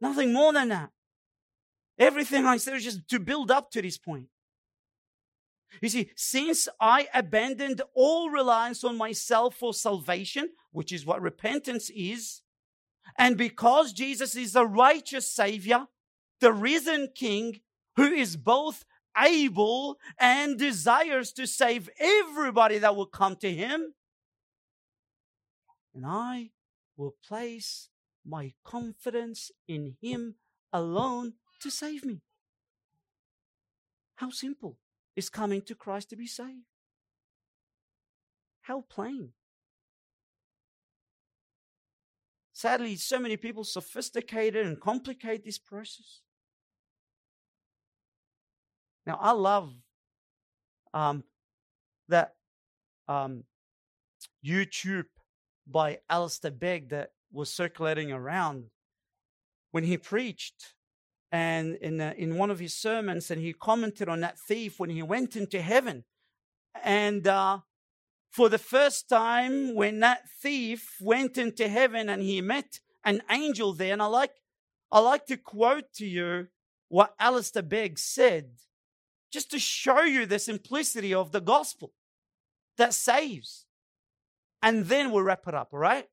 Nothing 0.00 0.32
more 0.32 0.52
than 0.52 0.68
that. 0.68 0.90
Everything 1.98 2.46
I 2.46 2.56
said 2.56 2.74
is 2.74 2.84
just 2.84 3.08
to 3.08 3.18
build 3.18 3.50
up 3.50 3.70
to 3.72 3.82
this 3.82 3.98
point. 3.98 4.28
You 5.80 5.88
see, 5.88 6.10
since 6.16 6.68
I 6.80 7.08
abandoned 7.12 7.82
all 7.94 8.30
reliance 8.30 8.84
on 8.84 8.96
myself 8.96 9.56
for 9.56 9.74
salvation, 9.74 10.50
which 10.72 10.92
is 10.92 11.06
what 11.06 11.22
repentance 11.22 11.90
is, 11.90 12.42
and 13.18 13.36
because 13.36 13.92
Jesus 13.92 14.36
is 14.36 14.52
the 14.52 14.66
righteous 14.66 15.30
Savior, 15.30 15.86
the 16.40 16.52
risen 16.52 17.08
King, 17.14 17.60
who 17.96 18.12
is 18.12 18.36
both 18.36 18.84
able 19.16 19.96
and 20.18 20.58
desires 20.58 21.32
to 21.32 21.46
save 21.46 21.88
everybody 21.98 22.78
that 22.78 22.94
will 22.94 23.06
come 23.06 23.36
to 23.36 23.52
him. 23.52 23.94
And 25.94 26.04
I 26.04 26.50
will 26.96 27.14
place 27.26 27.88
my 28.24 28.52
confidence 28.64 29.50
in 29.66 29.96
him 30.02 30.34
alone 30.72 31.34
to 31.60 31.70
save 31.70 32.04
me. 32.04 32.20
How 34.16 34.30
simple 34.30 34.76
is 35.16 35.28
coming 35.28 35.62
to 35.62 35.74
Christ 35.74 36.10
to 36.10 36.16
be 36.16 36.26
saved? 36.26 36.66
How 38.62 38.82
plain. 38.82 39.30
Sadly, 42.52 42.96
so 42.96 43.18
many 43.18 43.36
people 43.36 43.64
sophisticated 43.64 44.66
and 44.66 44.80
complicate 44.80 45.44
this 45.44 45.58
process. 45.58 46.20
Now, 49.06 49.18
I 49.20 49.32
love 49.32 49.72
um, 50.94 51.22
that 52.08 52.32
um, 53.08 53.44
YouTube 54.44 55.04
by 55.66 55.98
Alistair 56.08 56.50
Begg 56.50 56.90
that 56.90 57.10
was 57.32 57.52
circulating 57.52 58.10
around 58.10 58.64
when 59.70 59.84
he 59.84 59.98
preached 59.98 60.74
and 61.32 61.76
in, 61.76 62.00
uh, 62.00 62.14
in 62.16 62.36
one 62.36 62.50
of 62.50 62.58
his 62.58 62.74
sermons 62.74 63.30
and 63.30 63.40
he 63.40 63.52
commented 63.52 64.08
on 64.08 64.20
that 64.20 64.38
thief 64.38 64.78
when 64.78 64.90
he 64.90 65.02
went 65.02 65.36
into 65.36 65.60
heaven 65.60 66.04
and 66.84 67.26
uh, 67.26 67.58
for 68.30 68.48
the 68.48 68.58
first 68.58 69.08
time 69.08 69.74
when 69.74 70.00
that 70.00 70.28
thief 70.40 70.96
went 71.00 71.36
into 71.36 71.68
heaven 71.68 72.08
and 72.08 72.22
he 72.22 72.40
met 72.40 72.80
an 73.04 73.22
angel 73.30 73.72
there 73.72 73.92
and 73.92 74.02
i 74.02 74.06
like 74.06 74.34
i 74.92 75.00
like 75.00 75.26
to 75.26 75.36
quote 75.36 75.92
to 75.92 76.06
you 76.06 76.46
what 76.88 77.14
alistair 77.18 77.62
begg 77.62 77.98
said 77.98 78.50
just 79.32 79.50
to 79.50 79.58
show 79.58 80.02
you 80.02 80.26
the 80.26 80.38
simplicity 80.38 81.12
of 81.12 81.32
the 81.32 81.40
gospel 81.40 81.92
that 82.76 82.94
saves. 82.94 83.66
And 84.62 84.86
then 84.86 85.10
we'll 85.10 85.22
wrap 85.22 85.46
it 85.46 85.54
up, 85.54 85.68
all 85.72 85.78
right? 85.78 86.08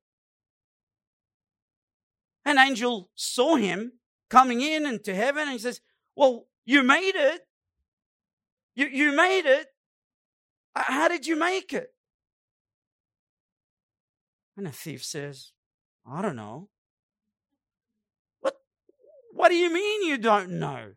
An 2.44 2.58
angel 2.58 3.10
saw 3.14 3.56
him 3.56 3.92
coming 4.34 4.60
in 4.60 4.84
into 4.84 5.14
heaven 5.14 5.42
and 5.42 5.52
he 5.52 5.58
says, 5.58 5.80
Well, 6.16 6.46
you 6.64 6.82
made 6.82 7.14
it. 7.14 7.42
You, 8.74 8.86
you 8.86 9.14
made 9.14 9.46
it. 9.46 9.68
How 10.74 11.06
did 11.06 11.24
you 11.24 11.36
make 11.36 11.72
it? 11.72 11.90
And 14.56 14.66
the 14.66 14.72
thief 14.72 15.04
says, 15.04 15.52
I 16.04 16.20
don't 16.20 16.34
know. 16.34 16.68
What, 18.40 18.56
what 19.32 19.50
do 19.50 19.54
you 19.54 19.72
mean 19.72 20.08
you 20.08 20.18
don't 20.18 20.58
know? 20.58 20.94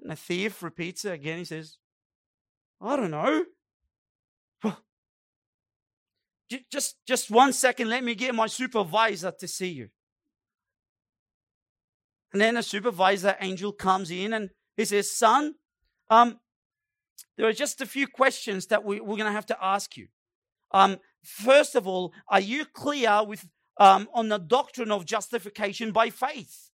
And 0.00 0.10
the 0.12 0.16
thief 0.16 0.62
repeats 0.62 1.04
it 1.04 1.14
again. 1.14 1.38
He 1.38 1.44
says, 1.44 1.78
I 2.80 2.94
don't 2.94 3.10
know. 3.10 3.44
Just, 6.70 6.94
just 7.08 7.28
one 7.28 7.52
second, 7.52 7.88
let 7.88 8.04
me 8.04 8.14
get 8.14 8.32
my 8.32 8.46
supervisor 8.46 9.32
to 9.32 9.48
see 9.48 9.70
you. 9.70 9.88
And 12.36 12.40
then 12.42 12.58
a 12.58 12.62
supervisor 12.62 13.34
angel 13.40 13.72
comes 13.72 14.10
in 14.10 14.34
and 14.34 14.50
he 14.76 14.84
says, 14.84 15.10
Son, 15.10 15.54
um, 16.10 16.38
there 17.38 17.48
are 17.48 17.52
just 17.54 17.80
a 17.80 17.86
few 17.86 18.06
questions 18.06 18.66
that 18.66 18.84
we, 18.84 19.00
we're 19.00 19.16
going 19.16 19.20
to 19.20 19.32
have 19.32 19.46
to 19.46 19.56
ask 19.58 19.96
you. 19.96 20.08
Um, 20.70 20.98
first 21.24 21.74
of 21.74 21.88
all, 21.88 22.12
are 22.28 22.40
you 22.40 22.66
clear 22.66 23.24
with 23.24 23.48
um, 23.78 24.06
on 24.12 24.28
the 24.28 24.36
doctrine 24.36 24.90
of 24.90 25.06
justification 25.06 25.92
by 25.92 26.10
faith? 26.10 26.68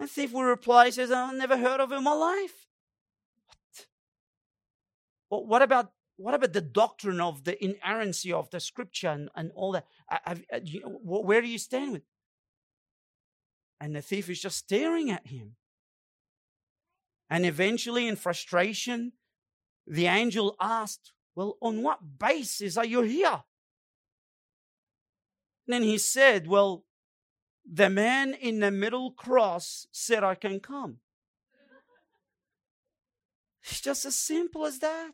And 0.00 0.10
thief 0.10 0.32
will 0.32 0.42
reply, 0.42 0.90
says, 0.90 1.12
I've 1.12 1.36
never 1.36 1.56
heard 1.56 1.78
of 1.78 1.92
him 1.92 1.98
in 1.98 2.02
my 2.04 2.12
life. 2.12 2.66
What? 3.46 3.86
Well, 5.30 5.46
what 5.46 5.62
about 5.62 5.92
what 6.16 6.34
about 6.34 6.52
the 6.54 6.60
doctrine 6.60 7.20
of 7.20 7.44
the 7.44 7.64
inerrancy 7.64 8.32
of 8.32 8.50
the 8.50 8.58
scripture 8.58 9.10
and, 9.10 9.28
and 9.36 9.52
all 9.54 9.70
that? 9.70 9.86
Have, 10.08 10.42
you 10.64 10.80
where 10.80 11.40
do 11.40 11.46
you 11.46 11.58
stand 11.58 11.92
with? 11.92 12.02
And 13.80 13.94
the 13.94 14.02
thief 14.02 14.28
is 14.28 14.40
just 14.40 14.58
staring 14.58 15.10
at 15.10 15.26
him. 15.26 15.56
And 17.30 17.44
eventually, 17.44 18.08
in 18.08 18.16
frustration, 18.16 19.12
the 19.86 20.06
angel 20.06 20.56
asked, 20.60 21.12
Well, 21.34 21.56
on 21.60 21.82
what 21.82 22.18
basis 22.18 22.76
are 22.76 22.84
you 22.84 23.02
here? 23.02 23.42
And 25.66 25.74
then 25.74 25.82
he 25.82 25.98
said, 25.98 26.46
Well, 26.46 26.84
the 27.70 27.90
man 27.90 28.34
in 28.34 28.60
the 28.60 28.70
middle 28.70 29.12
cross 29.12 29.86
said, 29.92 30.24
I 30.24 30.34
can 30.34 30.58
come. 30.58 30.98
It's 33.62 33.82
just 33.82 34.06
as 34.06 34.16
simple 34.16 34.64
as 34.64 34.78
that. 34.78 35.12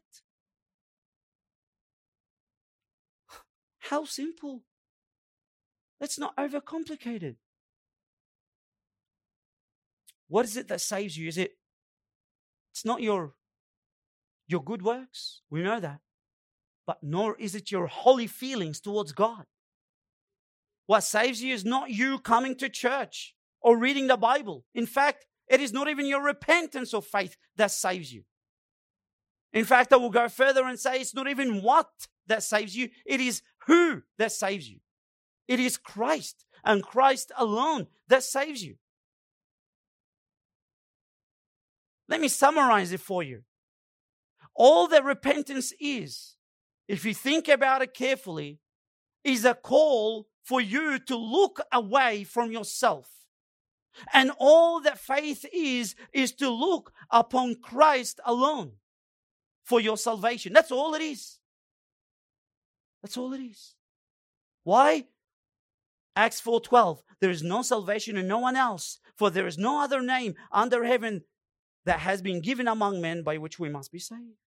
How 3.80 4.04
simple. 4.04 4.62
Let's 6.00 6.18
not 6.18 6.36
overcomplicate 6.36 7.22
it. 7.22 7.36
What 10.28 10.44
is 10.44 10.56
it 10.56 10.68
that 10.68 10.80
saves 10.80 11.16
you? 11.16 11.28
Is 11.28 11.38
it 11.38 11.52
it's 12.72 12.84
not 12.84 13.02
your 13.02 13.34
your 14.46 14.62
good 14.62 14.82
works. 14.82 15.40
We 15.50 15.62
know 15.62 15.80
that. 15.80 16.00
But 16.86 16.98
nor 17.02 17.36
is 17.38 17.54
it 17.54 17.70
your 17.70 17.86
holy 17.86 18.26
feelings 18.26 18.80
towards 18.80 19.12
God. 19.12 19.44
What 20.86 21.00
saves 21.00 21.42
you 21.42 21.54
is 21.54 21.64
not 21.64 21.90
you 21.90 22.18
coming 22.18 22.56
to 22.56 22.68
church 22.68 23.34
or 23.62 23.78
reading 23.78 24.06
the 24.06 24.18
Bible. 24.18 24.64
In 24.74 24.84
fact, 24.86 25.24
it 25.48 25.60
is 25.60 25.72
not 25.72 25.88
even 25.88 26.06
your 26.06 26.22
repentance 26.22 26.92
or 26.92 27.00
faith 27.00 27.36
that 27.56 27.70
saves 27.70 28.12
you. 28.12 28.24
In 29.52 29.64
fact, 29.64 29.92
I 29.92 29.96
will 29.96 30.10
go 30.10 30.28
further 30.28 30.64
and 30.64 30.78
say 30.78 30.96
it's 30.96 31.14
not 31.14 31.28
even 31.28 31.62
what 31.62 31.88
that 32.26 32.42
saves 32.42 32.76
you, 32.76 32.88
it 33.06 33.20
is 33.20 33.42
who 33.66 34.02
that 34.18 34.32
saves 34.32 34.68
you. 34.68 34.80
It 35.46 35.60
is 35.60 35.76
Christ 35.76 36.44
and 36.64 36.82
Christ 36.82 37.30
alone 37.36 37.86
that 38.08 38.24
saves 38.24 38.64
you. 38.64 38.76
Let 42.08 42.20
me 42.20 42.28
summarize 42.28 42.92
it 42.92 43.00
for 43.00 43.22
you. 43.22 43.42
All 44.54 44.86
that 44.88 45.04
repentance 45.04 45.72
is, 45.80 46.36
if 46.86 47.04
you 47.04 47.14
think 47.14 47.48
about 47.48 47.82
it 47.82 47.94
carefully, 47.94 48.60
is 49.24 49.44
a 49.44 49.54
call 49.54 50.28
for 50.42 50.60
you 50.60 50.98
to 50.98 51.16
look 51.16 51.60
away 51.72 52.24
from 52.24 52.52
yourself. 52.52 53.08
And 54.12 54.32
all 54.38 54.80
that 54.80 54.98
faith 54.98 55.44
is, 55.52 55.94
is 56.12 56.32
to 56.34 56.50
look 56.50 56.92
upon 57.10 57.56
Christ 57.62 58.20
alone 58.24 58.72
for 59.62 59.80
your 59.80 59.96
salvation. 59.96 60.52
That's 60.52 60.72
all 60.72 60.94
it 60.94 61.02
is. 61.02 61.38
That's 63.02 63.16
all 63.16 63.32
it 63.32 63.40
is. 63.40 63.74
Why? 64.62 65.04
Acts 66.16 66.40
4:12 66.40 67.02
There 67.20 67.30
is 67.30 67.42
no 67.42 67.62
salvation 67.62 68.16
in 68.16 68.28
no 68.28 68.38
one 68.38 68.56
else 68.56 68.98
for 69.16 69.30
there 69.30 69.46
is 69.46 69.58
no 69.58 69.80
other 69.80 70.00
name 70.00 70.34
under 70.52 70.84
heaven 70.84 71.24
that 71.84 72.00
has 72.00 72.22
been 72.22 72.40
given 72.40 72.68
among 72.68 73.00
men 73.00 73.22
by 73.22 73.38
which 73.38 73.58
we 73.58 73.68
must 73.68 73.92
be 73.92 73.98
saved. 73.98 74.38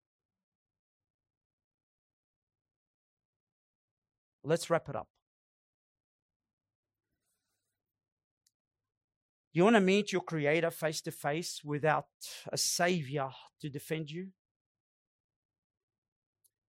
Let's 4.43 4.71
wrap 4.71 4.89
it 4.89 4.97
up. 4.97 5.09
You 9.53 9.65
want 9.65 9.77
to 9.77 9.81
meet 9.81 10.13
your 10.13 10.21
Creator 10.21 10.71
face 10.71 11.01
to 11.03 11.11
face 11.11 11.63
without 11.65 12.07
a 12.53 12.59
Savior 12.59 13.31
to 13.63 13.69
defend 13.71 14.11
you? 14.11 14.29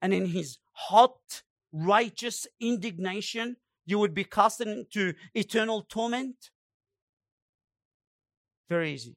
And 0.02 0.14
in 0.14 0.28
His 0.28 0.60
hot, 0.72 1.42
righteous 1.74 2.46
indignation, 2.62 3.58
you 3.86 3.98
would 3.98 4.14
be 4.14 4.24
cast 4.24 4.62
into 4.62 5.14
eternal 5.34 5.82
torment? 5.90 6.52
Very 8.70 8.94
easy. 8.94 9.16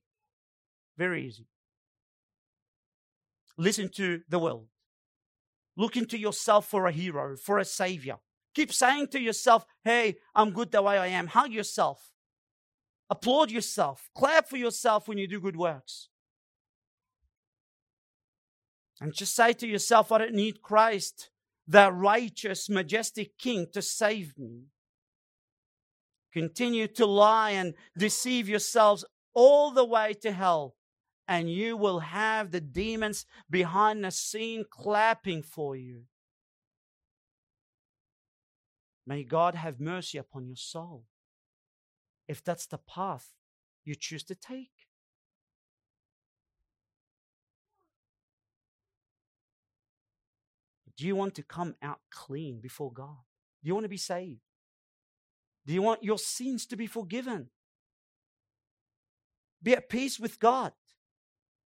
Very 0.98 1.26
easy. 1.26 1.46
Listen 3.56 3.88
to 3.94 4.20
the 4.28 4.38
world. 4.38 4.66
Look 5.76 5.96
into 5.96 6.18
yourself 6.18 6.66
for 6.66 6.86
a 6.86 6.92
hero, 6.92 7.36
for 7.36 7.58
a 7.58 7.64
savior. 7.64 8.16
Keep 8.54 8.72
saying 8.72 9.08
to 9.08 9.20
yourself, 9.20 9.64
hey, 9.84 10.16
I'm 10.34 10.50
good 10.50 10.72
the 10.72 10.82
way 10.82 10.98
I 10.98 11.06
am. 11.06 11.28
Hug 11.28 11.52
yourself. 11.52 12.10
Applaud 13.08 13.52
yourself. 13.52 14.10
Clap 14.16 14.48
for 14.48 14.56
yourself 14.56 15.06
when 15.06 15.18
you 15.18 15.28
do 15.28 15.40
good 15.40 15.56
works. 15.56 16.08
And 19.00 19.14
just 19.14 19.36
say 19.36 19.52
to 19.52 19.66
yourself, 19.68 20.10
I 20.10 20.18
don't 20.18 20.34
need 20.34 20.60
Christ, 20.60 21.30
the 21.68 21.92
righteous, 21.92 22.68
majestic 22.68 23.38
King, 23.38 23.68
to 23.72 23.80
save 23.80 24.36
me. 24.36 24.64
Continue 26.32 26.88
to 26.88 27.06
lie 27.06 27.52
and 27.52 27.74
deceive 27.96 28.48
yourselves 28.48 29.04
all 29.32 29.70
the 29.70 29.84
way 29.84 30.14
to 30.14 30.32
hell 30.32 30.74
and 31.28 31.52
you 31.52 31.76
will 31.76 32.00
have 32.00 32.50
the 32.50 32.60
demons 32.60 33.26
behind 33.50 34.02
the 34.02 34.10
scene 34.10 34.64
clapping 34.68 35.42
for 35.42 35.76
you. 35.76 36.04
May 39.06 39.24
God 39.24 39.54
have 39.54 39.78
mercy 39.78 40.16
upon 40.16 40.46
your 40.46 40.56
soul 40.56 41.04
if 42.26 42.42
that's 42.42 42.66
the 42.66 42.78
path 42.78 43.28
you 43.84 43.94
choose 43.94 44.24
to 44.24 44.34
take. 44.34 44.70
Do 50.96 51.06
you 51.06 51.14
want 51.14 51.34
to 51.36 51.42
come 51.42 51.76
out 51.80 52.00
clean 52.10 52.60
before 52.60 52.92
God? 52.92 53.18
Do 53.62 53.68
you 53.68 53.74
want 53.74 53.84
to 53.84 53.88
be 53.88 53.98
saved? 53.98 54.40
Do 55.66 55.74
you 55.74 55.82
want 55.82 56.02
your 56.02 56.18
sins 56.18 56.66
to 56.66 56.76
be 56.76 56.86
forgiven? 56.86 57.50
Be 59.62 59.74
at 59.74 59.88
peace 59.88 60.18
with 60.18 60.40
God 60.40 60.72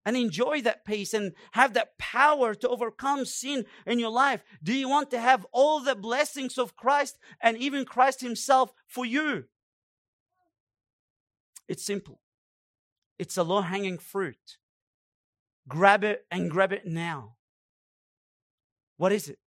and 0.05 0.17
enjoy 0.17 0.61
that 0.61 0.85
peace 0.85 1.13
and 1.13 1.33
have 1.53 1.73
that 1.73 1.97
power 1.97 2.53
to 2.55 2.69
overcome 2.69 3.25
sin 3.25 3.65
in 3.85 3.99
your 3.99 4.11
life? 4.11 4.43
Do 4.61 4.73
you 4.73 4.89
want 4.89 5.11
to 5.11 5.19
have 5.19 5.45
all 5.51 5.79
the 5.79 5.95
blessings 5.95 6.57
of 6.57 6.75
Christ 6.75 7.17
and 7.41 7.57
even 7.57 7.85
Christ 7.85 8.21
Himself 8.21 8.73
for 8.87 9.05
you? 9.05 9.45
It's 11.67 11.85
simple. 11.85 12.19
It's 13.17 13.37
a 13.37 13.43
low 13.43 13.61
hanging 13.61 13.97
fruit. 13.97 14.57
Grab 15.67 16.03
it 16.03 16.25
and 16.29 16.51
grab 16.51 16.73
it 16.73 16.85
now. 16.85 17.35
What 18.97 19.11
is 19.11 19.29
it? 19.29 19.39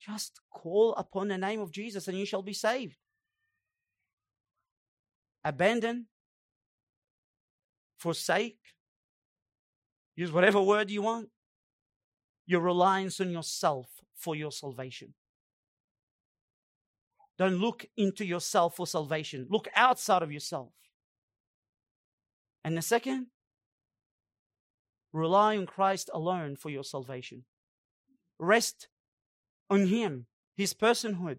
Just 0.00 0.40
call 0.50 0.94
upon 0.94 1.28
the 1.28 1.38
name 1.38 1.60
of 1.60 1.72
Jesus 1.72 2.08
and 2.08 2.18
you 2.18 2.26
shall 2.26 2.42
be 2.42 2.52
saved. 2.52 2.96
Abandon, 5.44 6.06
forsake, 7.98 8.58
Use 10.16 10.32
whatever 10.32 10.60
word 10.60 10.90
you 10.90 11.02
want. 11.02 11.28
Your 12.46 12.60
reliance 12.60 13.20
on 13.20 13.30
yourself 13.30 13.88
for 14.14 14.36
your 14.36 14.52
salvation. 14.52 15.14
Don't 17.36 17.56
look 17.56 17.86
into 17.96 18.24
yourself 18.24 18.76
for 18.76 18.86
salvation. 18.86 19.46
Look 19.50 19.68
outside 19.74 20.22
of 20.22 20.30
yourself. 20.30 20.72
And 22.64 22.76
the 22.76 22.82
second, 22.82 23.26
rely 25.12 25.56
on 25.56 25.66
Christ 25.66 26.10
alone 26.14 26.56
for 26.56 26.70
your 26.70 26.84
salvation. 26.84 27.44
Rest 28.38 28.88
on 29.68 29.86
Him, 29.86 30.26
His 30.56 30.74
personhood, 30.74 31.38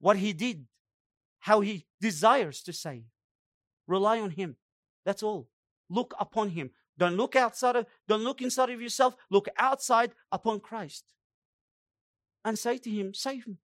what 0.00 0.16
He 0.16 0.32
did, 0.32 0.66
how 1.40 1.60
He 1.60 1.86
desires 2.00 2.62
to 2.62 2.72
save. 2.72 3.04
Rely 3.86 4.20
on 4.20 4.30
Him. 4.30 4.56
That's 5.04 5.22
all. 5.22 5.48
Look 5.88 6.14
upon 6.18 6.50
Him. 6.50 6.70
Don't 6.98 7.16
look 7.16 7.36
outside 7.36 7.76
of, 7.76 7.86
don't 8.08 8.24
look 8.24 8.40
inside 8.40 8.70
of 8.70 8.80
yourself. 8.80 9.14
Look 9.30 9.48
outside 9.58 10.12
upon 10.32 10.60
Christ. 10.60 11.04
And 12.44 12.58
say 12.58 12.78
to 12.78 12.90
him, 12.90 13.12
save 13.12 13.46
me. 13.46 13.58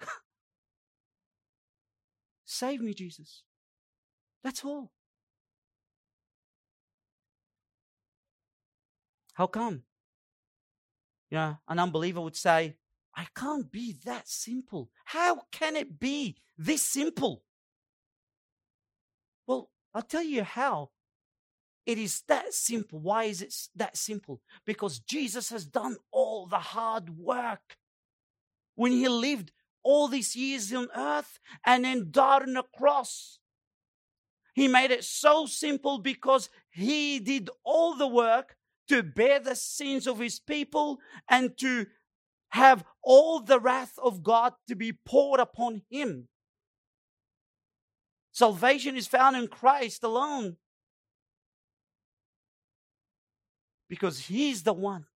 save 2.44 2.80
me, 2.80 2.94
Jesus. 2.94 3.42
That's 4.42 4.64
all. 4.64 4.92
How 9.34 9.46
come? 9.46 9.82
Yeah, 11.30 11.56
an 11.68 11.78
unbeliever 11.78 12.20
would 12.20 12.36
say, 12.36 12.76
I 13.14 13.26
can't 13.34 13.70
be 13.70 13.96
that 14.04 14.28
simple. 14.28 14.90
How 15.04 15.42
can 15.50 15.76
it 15.76 15.98
be 15.98 16.36
this 16.56 16.82
simple? 16.82 17.42
Well, 19.46 19.70
I'll 19.92 20.02
tell 20.02 20.22
you 20.22 20.42
how. 20.44 20.90
It 21.86 21.98
is 21.98 22.22
that 22.28 22.52
simple. 22.52 22.98
Why 22.98 23.24
is 23.24 23.42
it 23.42 23.54
that 23.76 23.96
simple? 23.96 24.40
Because 24.66 24.98
Jesus 24.98 25.50
has 25.50 25.64
done 25.64 25.96
all 26.10 26.46
the 26.46 26.58
hard 26.58 27.10
work. 27.16 27.78
When 28.74 28.92
he 28.92 29.08
lived 29.08 29.52
all 29.84 30.08
these 30.08 30.36
years 30.36 30.72
on 30.72 30.88
earth 30.96 31.38
and 31.64 31.84
then 31.84 32.08
died 32.10 32.42
on 32.42 32.54
the 32.54 32.64
cross, 32.76 33.38
He 34.56 34.68
made 34.68 34.90
it 34.90 35.04
so 35.04 35.44
simple 35.44 35.98
because 35.98 36.48
he 36.70 37.20
did 37.20 37.50
all 37.62 37.94
the 37.94 38.06
work 38.06 38.56
to 38.88 39.02
bear 39.02 39.38
the 39.38 39.54
sins 39.54 40.06
of 40.06 40.18
his 40.18 40.40
people 40.40 40.98
and 41.28 41.56
to 41.58 41.86
have 42.48 42.82
all 43.02 43.40
the 43.40 43.60
wrath 43.60 43.98
of 44.02 44.22
God 44.22 44.54
to 44.66 44.74
be 44.74 44.94
poured 44.94 45.40
upon 45.40 45.82
him. 45.90 46.28
Salvation 48.32 48.96
is 48.96 49.06
found 49.06 49.36
in 49.36 49.46
Christ 49.46 50.02
alone. 50.02 50.56
Because 53.88 54.18
he's 54.20 54.62
the 54.62 54.72
one 54.72 55.06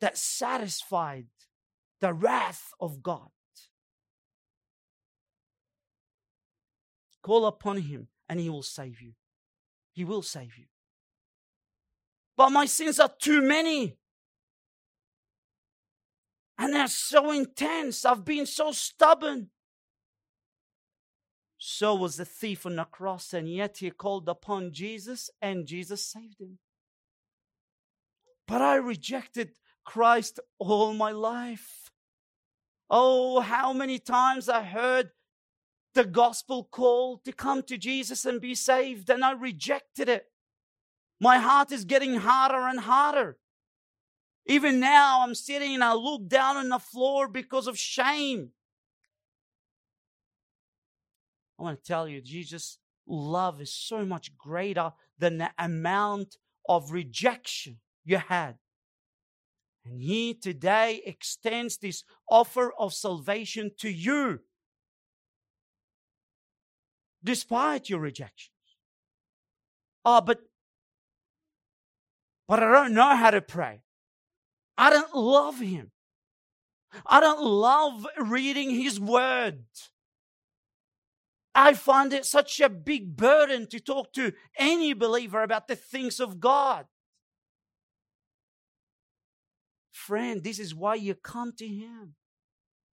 that 0.00 0.16
satisfied 0.16 1.26
the 2.00 2.12
wrath 2.12 2.72
of 2.80 3.02
God. 3.02 3.30
Call 7.22 7.46
upon 7.46 7.78
him 7.78 8.08
and 8.28 8.38
he 8.38 8.48
will 8.48 8.62
save 8.62 9.00
you. 9.00 9.12
He 9.92 10.04
will 10.04 10.22
save 10.22 10.56
you. 10.56 10.66
But 12.36 12.50
my 12.50 12.66
sins 12.66 13.00
are 13.00 13.12
too 13.18 13.40
many. 13.42 13.96
And 16.58 16.74
they're 16.74 16.88
so 16.88 17.32
intense. 17.32 18.04
I've 18.04 18.24
been 18.24 18.46
so 18.46 18.72
stubborn. 18.72 19.48
So 21.58 21.94
was 21.94 22.16
the 22.16 22.24
thief 22.24 22.66
on 22.66 22.76
the 22.76 22.84
cross, 22.84 23.32
and 23.32 23.48
yet 23.48 23.78
he 23.78 23.90
called 23.90 24.28
upon 24.28 24.72
Jesus, 24.72 25.30
and 25.40 25.66
Jesus 25.66 26.04
saved 26.04 26.40
him. 26.40 26.58
But 28.46 28.62
I 28.62 28.76
rejected 28.76 29.52
Christ 29.84 30.40
all 30.58 30.94
my 30.94 31.12
life. 31.12 31.90
Oh, 32.88 33.40
how 33.40 33.72
many 33.72 33.98
times 33.98 34.48
I 34.48 34.62
heard 34.62 35.10
the 35.94 36.04
gospel 36.04 36.68
call 36.70 37.18
to 37.24 37.32
come 37.32 37.62
to 37.64 37.76
Jesus 37.76 38.24
and 38.24 38.40
be 38.40 38.54
saved, 38.54 39.10
and 39.10 39.24
I 39.24 39.32
rejected 39.32 40.08
it. 40.08 40.26
My 41.18 41.38
heart 41.38 41.72
is 41.72 41.84
getting 41.84 42.16
harder 42.16 42.68
and 42.68 42.80
harder. 42.80 43.38
Even 44.46 44.78
now, 44.78 45.22
I'm 45.22 45.34
sitting 45.34 45.74
and 45.74 45.82
I 45.82 45.94
look 45.94 46.28
down 46.28 46.56
on 46.56 46.68
the 46.68 46.78
floor 46.78 47.26
because 47.26 47.66
of 47.66 47.78
shame. 47.78 48.50
I 51.58 51.62
want 51.62 51.82
to 51.82 51.86
tell 51.86 52.06
you, 52.06 52.20
Jesus' 52.20 52.78
love 53.08 53.60
is 53.60 53.72
so 53.72 54.04
much 54.04 54.36
greater 54.36 54.92
than 55.18 55.38
the 55.38 55.50
amount 55.58 56.36
of 56.68 56.92
rejection 56.92 57.78
you 58.06 58.16
had. 58.16 58.54
And 59.84 60.00
He 60.00 60.32
today 60.32 61.02
extends 61.04 61.76
this 61.76 62.04
offer 62.30 62.72
of 62.78 62.94
salvation 62.94 63.72
to 63.80 63.90
you, 63.90 64.40
despite 67.22 67.90
your 67.90 68.00
rejections. 68.00 68.50
Oh, 70.04 70.20
but, 70.20 70.40
but 72.48 72.62
I 72.62 72.72
don't 72.72 72.94
know 72.94 73.14
how 73.16 73.30
to 73.30 73.42
pray. 73.42 73.82
I 74.78 74.90
don't 74.90 75.14
love 75.14 75.60
Him. 75.60 75.90
I 77.04 77.20
don't 77.20 77.42
love 77.42 78.06
reading 78.18 78.70
His 78.70 78.98
Word. 78.98 79.64
I 81.54 81.72
find 81.72 82.12
it 82.12 82.26
such 82.26 82.60
a 82.60 82.68
big 82.68 83.16
burden 83.16 83.66
to 83.68 83.80
talk 83.80 84.12
to 84.12 84.32
any 84.58 84.92
believer 84.92 85.42
about 85.42 85.68
the 85.68 85.76
things 85.76 86.20
of 86.20 86.38
God. 86.38 86.86
Friend, 90.06 90.44
this 90.44 90.60
is 90.60 90.72
why 90.72 90.94
you 90.94 91.16
come 91.16 91.52
to 91.58 91.66
Him. 91.66 92.14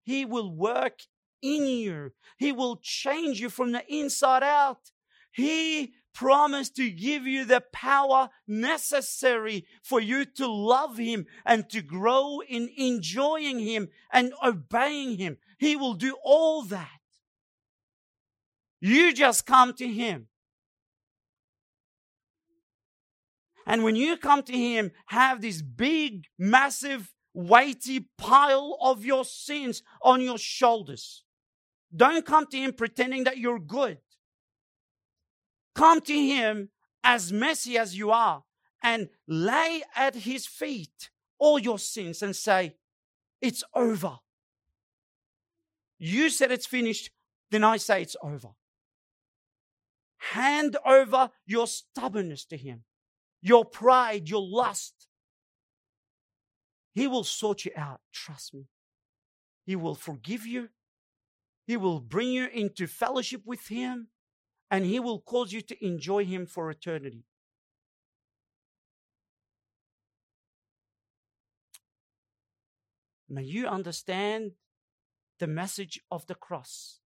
He 0.02 0.24
will 0.24 0.52
work 0.52 1.02
in 1.40 1.64
you, 1.64 2.10
He 2.38 2.50
will 2.50 2.80
change 2.82 3.40
you 3.40 3.50
from 3.50 3.70
the 3.70 3.84
inside 3.88 4.42
out. 4.42 4.90
He 5.30 5.92
promised 6.12 6.74
to 6.74 6.90
give 6.90 7.24
you 7.24 7.44
the 7.44 7.62
power 7.72 8.30
necessary 8.48 9.64
for 9.84 10.00
you 10.00 10.24
to 10.24 10.48
love 10.48 10.98
Him 10.98 11.26
and 11.46 11.70
to 11.70 11.82
grow 11.82 12.40
in 12.40 12.68
enjoying 12.76 13.60
Him 13.60 13.90
and 14.12 14.32
obeying 14.44 15.16
Him. 15.16 15.36
He 15.58 15.76
will 15.76 15.94
do 15.94 16.16
all 16.24 16.62
that. 16.64 16.88
You 18.80 19.12
just 19.14 19.46
come 19.46 19.72
to 19.74 19.86
Him. 19.86 20.26
And 23.66 23.82
when 23.82 23.96
you 23.96 24.16
come 24.16 24.42
to 24.42 24.52
Him, 24.52 24.92
have 25.06 25.40
this 25.40 25.62
big, 25.62 26.26
massive, 26.38 27.12
weighty 27.32 28.08
pile 28.16 28.78
of 28.80 29.04
your 29.04 29.24
sins 29.24 29.82
on 30.02 30.20
your 30.20 30.38
shoulders. 30.38 31.24
Don't 31.94 32.26
come 32.26 32.46
to 32.46 32.56
Him 32.56 32.72
pretending 32.72 33.24
that 33.24 33.38
you're 33.38 33.58
good. 33.58 33.98
Come 35.74 36.00
to 36.02 36.14
Him 36.14 36.70
as 37.02 37.32
messy 37.32 37.76
as 37.78 37.96
you 37.96 38.10
are 38.10 38.44
and 38.82 39.08
lay 39.26 39.82
at 39.96 40.14
His 40.14 40.46
feet 40.46 41.10
all 41.38 41.58
your 41.58 41.78
sins 41.78 42.22
and 42.22 42.34
say, 42.34 42.76
It's 43.40 43.64
over. 43.74 44.18
You 45.98 46.28
said 46.28 46.52
it's 46.52 46.66
finished, 46.66 47.10
then 47.50 47.64
I 47.64 47.76
say 47.76 48.02
it's 48.02 48.16
over. 48.22 48.50
Hand 50.32 50.76
over 50.86 51.30
your 51.46 51.66
stubbornness 51.66 52.44
to 52.46 52.56
Him, 52.56 52.84
your 53.44 53.66
pride, 53.66 54.30
your 54.30 54.40
lust. 54.40 55.06
He 56.94 57.06
will 57.06 57.24
sort 57.24 57.66
you 57.66 57.72
out. 57.76 58.00
Trust 58.10 58.54
me. 58.54 58.68
He 59.66 59.76
will 59.76 59.94
forgive 59.94 60.46
you. 60.46 60.70
He 61.66 61.76
will 61.76 62.00
bring 62.00 62.30
you 62.30 62.46
into 62.46 62.86
fellowship 62.86 63.42
with 63.44 63.68
Him 63.68 64.08
and 64.70 64.86
He 64.86 64.98
will 64.98 65.20
cause 65.20 65.52
you 65.52 65.60
to 65.60 65.84
enjoy 65.84 66.24
Him 66.24 66.46
for 66.46 66.70
eternity. 66.70 67.24
May 73.28 73.42
you 73.42 73.66
understand 73.66 74.52
the 75.38 75.46
message 75.46 76.00
of 76.10 76.26
the 76.28 76.34
cross 76.34 77.00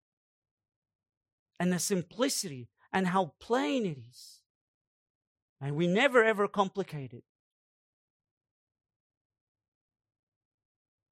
and 1.58 1.72
the 1.72 1.80
simplicity 1.80 2.68
and 2.92 3.08
how 3.08 3.32
plain 3.40 3.84
it 3.86 3.98
is. 4.08 4.37
And 5.60 5.74
we 5.74 5.86
never 5.86 6.24
ever 6.24 6.46
complicate 6.46 7.12
it. 7.12 7.24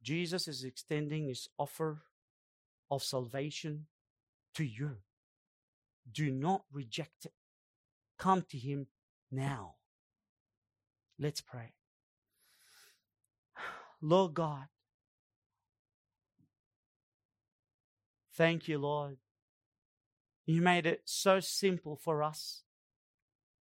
Jesus 0.02 0.46
is 0.46 0.62
extending 0.62 1.26
his 1.26 1.48
offer 1.58 2.02
of 2.90 3.02
salvation 3.02 3.86
to 4.54 4.64
you. 4.64 4.98
Do 6.10 6.30
not 6.30 6.62
reject 6.72 7.26
it. 7.26 7.32
Come 8.18 8.42
to 8.50 8.58
Him 8.58 8.86
now. 9.30 9.74
Let's 11.18 11.40
pray. 11.40 11.74
Lord 14.00 14.34
God, 14.34 14.66
thank 18.34 18.68
you, 18.68 18.78
Lord. 18.78 19.16
You 20.46 20.62
made 20.62 20.86
it 20.86 21.02
so 21.04 21.40
simple 21.40 21.96
for 21.96 22.22
us 22.22 22.62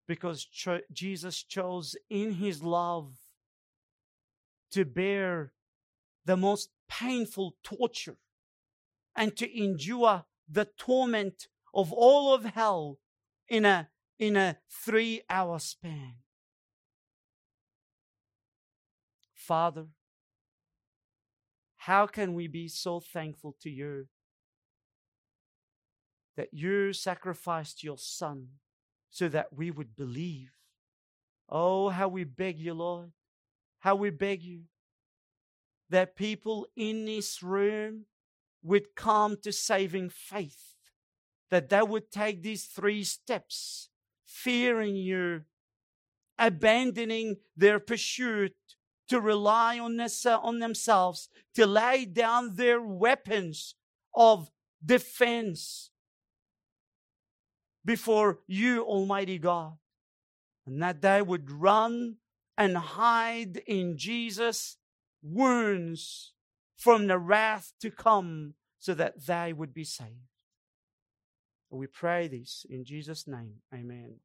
because 0.06 0.44
cho- 0.44 0.80
Jesus 0.92 1.42
chose 1.42 1.96
in 2.08 2.32
His 2.32 2.62
love 2.62 3.14
to 4.70 4.84
bear 4.84 5.52
the 6.24 6.36
most 6.36 6.70
painful 6.88 7.56
torture 7.62 8.16
and 9.14 9.36
to 9.36 9.58
endure 9.58 10.24
the 10.48 10.68
torment 10.76 11.48
of 11.74 11.92
all 11.92 12.34
of 12.34 12.44
hell 12.44 12.98
in 13.48 13.64
a, 13.64 13.88
in 14.18 14.36
a 14.36 14.58
three 14.70 15.22
hour 15.28 15.58
span. 15.58 16.14
Father, 19.34 19.86
how 21.76 22.06
can 22.06 22.34
we 22.34 22.48
be 22.48 22.66
so 22.66 22.98
thankful 22.98 23.54
to 23.60 23.70
you 23.70 24.08
that 26.36 26.48
you 26.52 26.92
sacrificed 26.92 27.84
your 27.84 27.96
Son 27.96 28.48
so 29.16 29.28
that 29.28 29.50
we 29.50 29.70
would 29.70 29.96
believe? 29.96 30.50
Oh, 31.48 31.88
how 31.88 32.06
we 32.06 32.24
beg 32.24 32.58
you, 32.58 32.74
Lord, 32.74 33.12
how 33.78 33.94
we 33.94 34.10
beg 34.10 34.42
you 34.42 34.64
that 35.88 36.16
people 36.16 36.66
in 36.76 37.06
this 37.06 37.42
room 37.42 38.04
would 38.62 38.94
come 38.94 39.38
to 39.42 39.52
saving 39.52 40.10
faith 40.10 40.74
that 41.50 41.70
they 41.70 41.80
would 41.80 42.10
take 42.10 42.42
these 42.42 42.64
three 42.64 43.04
steps 43.04 43.88
fearing 44.26 44.96
you, 44.96 45.44
abandoning 46.38 47.36
their 47.56 47.78
pursuit 47.78 48.54
to 49.08 49.18
rely 49.18 49.78
on, 49.78 49.98
uh, 49.98 50.08
on 50.42 50.58
themselves, 50.58 51.30
to 51.54 51.66
lay 51.66 52.04
down 52.04 52.56
their 52.56 52.82
weapons 52.82 53.76
of 54.14 54.50
defense 54.84 55.90
before 57.86 58.40
you, 58.46 58.82
Almighty 58.82 59.38
God. 59.38 59.78
And 60.66 60.82
that 60.82 61.00
they 61.00 61.22
would 61.22 61.50
run 61.50 62.16
and 62.58 62.76
hide 62.76 63.62
in 63.66 63.96
Jesus' 63.96 64.76
wounds 65.22 66.32
from 66.76 67.06
the 67.06 67.18
wrath 67.18 67.72
to 67.80 67.90
come 67.90 68.54
so 68.78 68.92
that 68.94 69.26
they 69.26 69.52
would 69.52 69.72
be 69.72 69.84
saved. 69.84 70.10
We 71.70 71.86
pray 71.86 72.28
this 72.28 72.66
in 72.68 72.84
Jesus' 72.84 73.26
name. 73.26 73.56
Amen. 73.72 74.16